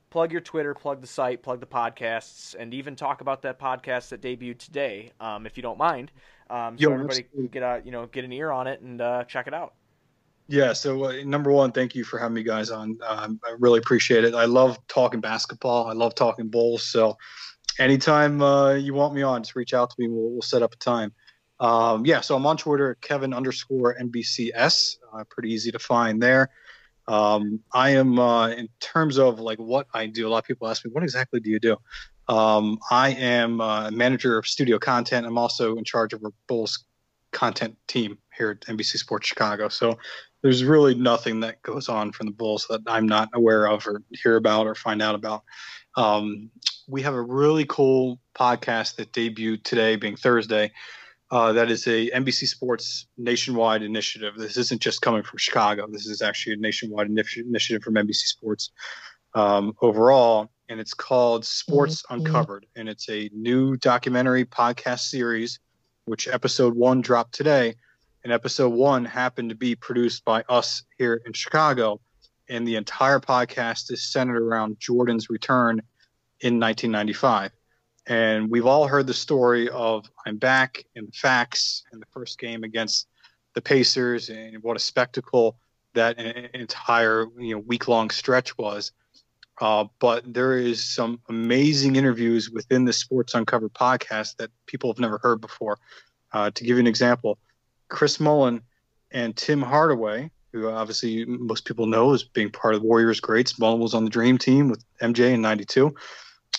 plug 0.10 0.32
your 0.32 0.42
Twitter, 0.42 0.74
plug 0.74 1.02
the 1.02 1.08
site, 1.08 1.44
plug 1.44 1.60
the 1.60 1.66
podcasts, 1.66 2.56
and 2.58 2.74
even 2.74 2.96
talk 2.96 3.22
about 3.22 3.44
that 3.44 3.60
podcast 3.60 4.10
that 4.10 4.22
debuted 4.22 4.58
today, 4.58 5.12
um, 5.20 5.46
if 5.46 5.56
you 5.56 5.64
don't 5.64 5.78
mind. 5.78 6.12
Um, 6.50 6.78
so 6.78 6.90
Yo, 6.90 6.94
everybody 6.94 7.26
get 7.52 7.64
a 7.64 7.82
you 7.84 7.92
know 7.92 8.06
get 8.08 8.24
an 8.24 8.32
ear 8.32 8.52
on 8.52 8.68
it 8.68 8.82
and 8.82 9.02
uh, 9.02 9.24
check 9.26 9.48
it 9.48 9.54
out. 9.54 9.74
Yeah. 10.48 10.74
So 10.74 11.06
uh, 11.06 11.14
number 11.26 11.52
one, 11.52 11.72
thank 11.72 11.94
you 11.94 12.04
for 12.04 12.18
having 12.18 12.36
me 12.36 12.44
guys 12.44 12.70
on. 12.70 12.98
Um, 13.06 13.40
I 13.46 13.56
really 13.60 13.80
appreciate 13.80 14.24
it. 14.24 14.34
I 14.34 14.46
love 14.46 14.80
talking 14.88 15.20
basketball. 15.20 15.88
I 15.88 15.94
love 15.94 16.16
talking 16.16 16.48
Bulls. 16.48 16.84
So 16.84 17.18
anytime 17.80 18.42
uh, 18.42 18.74
you 18.74 18.94
want 18.94 19.14
me 19.14 19.24
on, 19.24 19.44
just 19.44 19.56
reach 19.56 19.74
out 19.74 19.90
to 19.90 19.96
me. 20.00 20.08
We'll, 20.08 20.30
we'll 20.30 20.42
set 20.42 20.64
up 20.64 20.74
a 20.74 20.78
time. 20.78 21.12
Um, 21.60 22.06
yeah. 22.06 22.22
So 22.22 22.36
I'm 22.36 22.46
on 22.46 22.56
Twitter, 22.56 22.96
Kevin 23.02 23.34
underscore 23.34 23.96
NBCS. 24.02 24.98
Uh, 25.14 25.24
pretty 25.30 25.52
easy 25.52 25.72
to 25.72 25.80
find 25.80 26.22
there. 26.22 26.50
Um, 27.08 27.62
I 27.74 27.92
am 27.92 28.20
uh, 28.20 28.50
in 28.50 28.68
terms 28.80 29.18
of 29.18 29.40
like 29.40 29.60
what 29.60 29.88
I 29.94 30.08
do. 30.08 30.28
A 30.28 30.30
lot 30.30 30.40
of 30.40 30.44
people 30.46 30.68
ask 30.68 30.84
me, 30.86 30.92
what 30.92 31.04
exactly 31.04 31.40
do 31.40 31.50
you 31.50 31.60
do? 31.60 31.78
Um, 32.28 32.80
I 32.92 33.12
am 33.12 33.62
uh, 33.62 33.90
manager 33.92 34.38
of 34.38 34.46
studio 34.46 34.78
content. 34.78 35.26
I'm 35.26 35.38
also 35.38 35.78
in 35.78 35.84
charge 35.84 36.14
of 36.14 36.24
our 36.24 36.34
Bulls 36.48 36.84
content 37.32 37.76
team 37.88 38.18
here 38.38 38.52
at 38.52 38.62
NBC 38.62 38.98
Sports 38.98 39.28
Chicago. 39.28 39.70
So 39.70 39.98
there's 40.42 40.64
really 40.64 40.96
nothing 40.96 41.40
that 41.42 41.62
goes 41.62 41.90
on 41.90 42.12
from 42.12 42.28
the 42.28 42.34
Bulls 42.34 42.68
that 42.70 42.82
I'm 42.88 43.08
not 43.08 43.30
aware 43.34 43.68
of 43.68 43.88
or 43.88 44.04
hear 44.12 44.36
about 44.36 44.68
or 44.68 44.76
find 44.76 45.02
out 45.02 45.16
about. 45.16 45.44
Um, 45.96 46.52
we 46.88 47.02
have 47.02 47.14
a 47.14 47.22
really 47.22 47.66
cool 47.66 48.20
podcast 48.36 48.96
that 48.98 49.12
debuted 49.14 49.64
today, 49.64 49.96
being 49.96 50.16
Thursday. 50.16 50.72
Uh, 51.30 51.52
that 51.54 51.70
is 51.70 51.86
a 51.88 52.10
NBC 52.12 52.48
Sports 52.48 53.08
nationwide 53.18 53.82
initiative. 53.82 54.36
This 54.38 54.56
isn't 54.56 54.82
just 54.82 55.02
coming 55.02 55.24
from 55.24 55.38
Chicago. 55.38 55.86
This 55.90 56.06
is 56.06 56.22
actually 56.22 56.54
a 56.54 56.58
nationwide 56.58 57.10
initi- 57.10 57.46
initiative 57.46 57.84
from 57.84 57.96
NBC 57.96 58.28
Sports 58.28 58.72
um, 59.34 59.74
overall, 59.82 60.50
and 60.70 60.80
it's 60.80 60.94
called 60.94 61.44
Sports 61.46 62.04
Uncovered, 62.10 62.66
and 62.78 62.88
it's 62.88 63.10
a 63.10 63.30
new 63.34 63.76
documentary 63.76 64.46
podcast 64.46 65.02
series, 65.02 65.60
which 66.06 66.30
episode 66.30 66.76
one 66.76 67.02
dropped 67.02 67.34
today, 67.34 67.76
and 68.24 68.32
episode 68.32 68.70
one 68.70 69.04
happened 69.04 69.50
to 69.50 69.56
be 69.56 69.76
produced 69.76 70.24
by 70.24 70.44
us 70.48 70.84
here 70.98 71.22
in 71.26 71.34
Chicago, 71.34 72.00
and 72.48 72.66
the 72.66 72.78
entire 72.78 73.20
podcast 73.20 73.92
is 73.92 74.02
centered 74.02 74.42
around 74.42 74.80
Jordan's 74.80 75.30
return 75.30 75.82
in 76.40 76.60
1995. 76.60 77.52
And 78.08 78.50
we've 78.50 78.66
all 78.66 78.88
heard 78.88 79.06
the 79.06 79.14
story 79.14 79.70
of 79.70 80.10
I'm 80.26 80.38
back 80.38 80.86
in 80.96 81.06
the 81.06 81.12
facts 81.12 81.84
in 81.92 82.00
the 82.00 82.06
first 82.08 82.40
game 82.40 82.64
against 82.64 83.08
the 83.54 83.62
Pacers 83.62 84.30
and 84.30 84.64
what 84.64 84.78
a 84.78 84.80
spectacle 84.80 85.58
that 85.94 86.18
en- 86.18 86.50
entire 86.54 87.26
you 87.38 87.56
know 87.56 87.60
week 87.60 87.88
long 87.88 88.10
stretch 88.10 88.58
was. 88.58 88.94
Uh, 89.60 89.86
but 90.00 90.32
there 90.32 90.58
is 90.58 90.84
some 90.84 91.20
amazing 91.30 91.96
interviews 91.96 92.50
within 92.50 92.86
the 92.86 92.94
Sports 92.94 93.34
Uncovered 93.34 93.74
podcast 93.74 94.38
that 94.38 94.52
people 94.68 94.90
have 94.90 95.00
never 95.00 95.18
heard 95.18 95.42
before. 95.42 95.78
Uh, 96.32 96.52
to 96.52 96.64
give 96.64 96.78
you 96.78 96.80
an 96.80 96.88
example, 96.88 97.40
Chris 97.90 98.20
Mullin 98.20 98.62
and 99.12 99.36
Tim 99.36 99.62
Hardaway, 99.62 100.30
who 100.54 100.70
obviously 100.70 101.26
most 101.26 101.66
people 101.66 101.88
know 101.88 102.14
as 102.14 102.24
being 102.24 102.52
part 102.52 102.76
of 102.76 102.82
the 102.82 102.88
Warriors 102.88 103.20
greats. 103.20 103.58
Mullin 103.60 103.80
was 103.80 103.96
on 103.96 104.04
the 104.04 104.12
Dream 104.12 104.38
Team 104.38 104.70
with 104.70 104.84
MJ 105.02 105.34
in 105.34 105.42
'92 105.42 105.94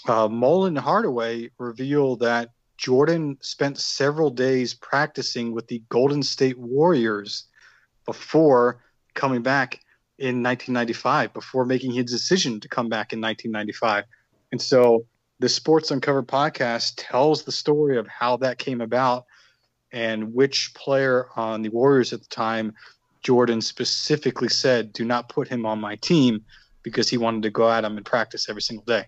uh, 0.06 0.28
Mullin 0.28 0.76
Hardaway 0.76 1.50
reveal 1.58 2.16
that 2.16 2.50
Jordan 2.76 3.36
spent 3.40 3.78
several 3.78 4.30
days 4.30 4.74
practicing 4.74 5.52
with 5.52 5.66
the 5.66 5.82
Golden 5.88 6.22
State 6.22 6.58
Warriors 6.58 7.44
before 8.04 8.82
coming 9.14 9.42
back 9.42 9.80
in 10.18 10.42
1995, 10.42 11.32
before 11.32 11.64
making 11.64 11.92
his 11.92 12.10
decision 12.10 12.60
to 12.60 12.68
come 12.68 12.88
back 12.88 13.12
in 13.12 13.20
1995. 13.20 14.04
And 14.52 14.62
so 14.62 15.06
the 15.40 15.48
Sports 15.48 15.90
Uncovered 15.90 16.26
podcast 16.26 16.94
tells 16.96 17.44
the 17.44 17.52
story 17.52 17.98
of 17.98 18.06
how 18.08 18.36
that 18.38 18.58
came 18.58 18.80
about 18.80 19.26
and 19.92 20.34
which 20.34 20.72
player 20.74 21.28
on 21.36 21.62
the 21.62 21.68
Warriors 21.68 22.12
at 22.12 22.20
the 22.20 22.28
time 22.28 22.74
Jordan 23.22 23.60
specifically 23.60 24.48
said, 24.48 24.92
do 24.92 25.04
not 25.04 25.28
put 25.28 25.48
him 25.48 25.66
on 25.66 25.80
my 25.80 25.96
team 25.96 26.44
because 26.82 27.08
he 27.08 27.18
wanted 27.18 27.42
to 27.42 27.50
go 27.50 27.70
at 27.70 27.84
him 27.84 27.96
and 27.96 28.06
practice 28.06 28.48
every 28.48 28.62
single 28.62 28.84
day. 28.84 29.06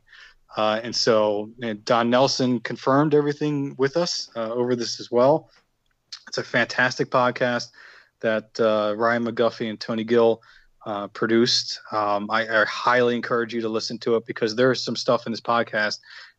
Uh, 0.56 0.80
and 0.82 0.94
so 0.94 1.50
and 1.62 1.84
Don 1.84 2.10
Nelson 2.10 2.60
confirmed 2.60 3.14
everything 3.14 3.74
with 3.78 3.96
us 3.96 4.30
uh, 4.36 4.52
over 4.52 4.74
this 4.74 5.00
as 5.00 5.10
well. 5.10 5.50
It's 6.28 6.38
a 6.38 6.44
fantastic 6.44 7.10
podcast 7.10 7.68
that 8.20 8.58
uh, 8.60 8.94
Ryan 8.96 9.24
McGuffey 9.24 9.68
and 9.68 9.80
Tony 9.80 10.04
Gill 10.04 10.42
uh, 10.86 11.08
produced. 11.08 11.80
Um, 11.92 12.30
I, 12.30 12.62
I, 12.62 12.64
highly 12.64 13.14
encourage 13.14 13.52
you 13.52 13.60
to 13.60 13.68
listen 13.68 13.98
to 13.98 14.16
it 14.16 14.26
because 14.26 14.56
there's 14.56 14.82
some 14.82 14.96
stuff 14.96 15.26
in 15.26 15.32
this 15.32 15.40
podcast, 15.40 15.98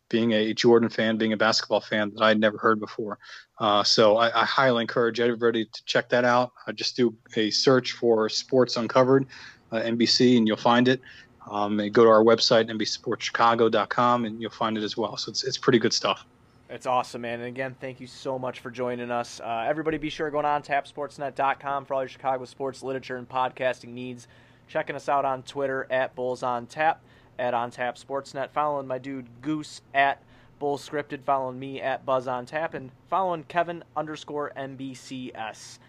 being 0.10 0.32
a 0.32 0.54
Jordan 0.54 0.90
fan, 0.90 1.18
being 1.18 1.34
a 1.34 1.38
basketball 1.38 1.82
fan, 1.82 2.12
that 2.16 2.24
I'd 2.24 2.40
never 2.40 2.58
heard 2.58 2.80
before. 2.80 3.20
Uh, 3.60 3.84
so 3.84 4.18
I, 4.18 4.42
I, 4.42 4.46
highly 4.46 4.82
encourage 4.82 5.20
everybody 5.20 5.66
to 5.66 5.86
check 5.86 6.10
that 6.10 6.26
out. 6.26 6.52
just 6.74 6.96
do 6.96 7.16
a 7.36 7.52
search 7.52 7.92
for 7.92 8.30
Sports 8.30 8.78
Uncovered, 8.78 9.28
uh, 9.72 9.80
NBC, 9.80 10.38
and 10.38 10.48
you'll 10.48 10.58
find 10.58 10.88
it. 10.88 11.02
Um, 11.50 11.80
and 11.80 11.94
go 11.94 12.04
to 12.04 12.10
our 12.10 12.24
website, 12.24 12.70
NBCSportsChicago.com, 12.70 14.26
and 14.26 14.42
you'll 14.42 14.52
find 14.52 14.78
it 14.78 14.84
as 14.84 14.96
well. 14.96 15.18
So 15.18 15.32
it's, 15.32 15.44
it's 15.44 15.58
pretty 15.58 15.80
good 15.80 15.94
stuff. 15.94 16.26
It's 16.70 16.86
awesome, 16.86 17.22
man. 17.22 17.40
And 17.40 17.50
again, 17.50 17.76
thank 17.82 18.00
you 18.00 18.08
so 18.08 18.40
much 18.40 18.60
for 18.60 18.72
joining 18.72 19.12
us. 19.12 19.42
Uh, 19.42 19.66
everybody, 19.68 19.98
be 19.98 20.10
sure 20.10 20.28
to 20.28 20.32
go 20.32 20.40
on 20.40 20.64
tapsportsnet.com 20.64 21.86
for 21.86 21.94
all 21.96 22.02
your 22.02 22.10
Chicago 22.10 22.46
sports 22.46 22.82
literature 22.82 23.18
and 23.18 23.28
podcasting 23.28 23.90
needs. 23.90 24.28
Checking 24.68 24.96
us 24.96 25.10
out 25.10 25.26
on 25.26 25.44
Twitter 25.44 25.86
at 25.90 26.16
Bulls 26.16 26.44
on 26.44 26.66
Tap, 26.68 27.02
at 27.38 27.54
On 27.54 27.72
Tap 27.72 27.98
Sportsnet. 27.98 28.52
Following 28.52 28.88
my 28.88 29.00
dude 29.00 29.28
Goose 29.42 29.82
at 29.94 30.24
Bull 30.60 30.78
Scripted. 30.78 31.24
Following 31.24 31.60
me 31.60 31.82
at 31.82 32.06
Buzz 32.06 32.26
on 32.26 32.46
Tap, 32.46 32.74
and 32.74 32.90
following 33.10 33.44
Kevin 33.44 33.84
underscore 33.98 34.54
NBCS. 34.56 35.80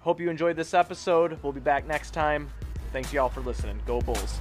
Hope 0.00 0.18
you 0.18 0.28
enjoyed 0.28 0.56
this 0.56 0.74
episode. 0.74 1.38
We'll 1.44 1.52
be 1.52 1.60
back 1.60 1.86
next 1.86 2.10
time. 2.12 2.50
Thanks 2.92 3.12
y'all 3.12 3.28
for 3.28 3.42
listening. 3.42 3.80
Go 3.86 4.00
Bulls. 4.00 4.40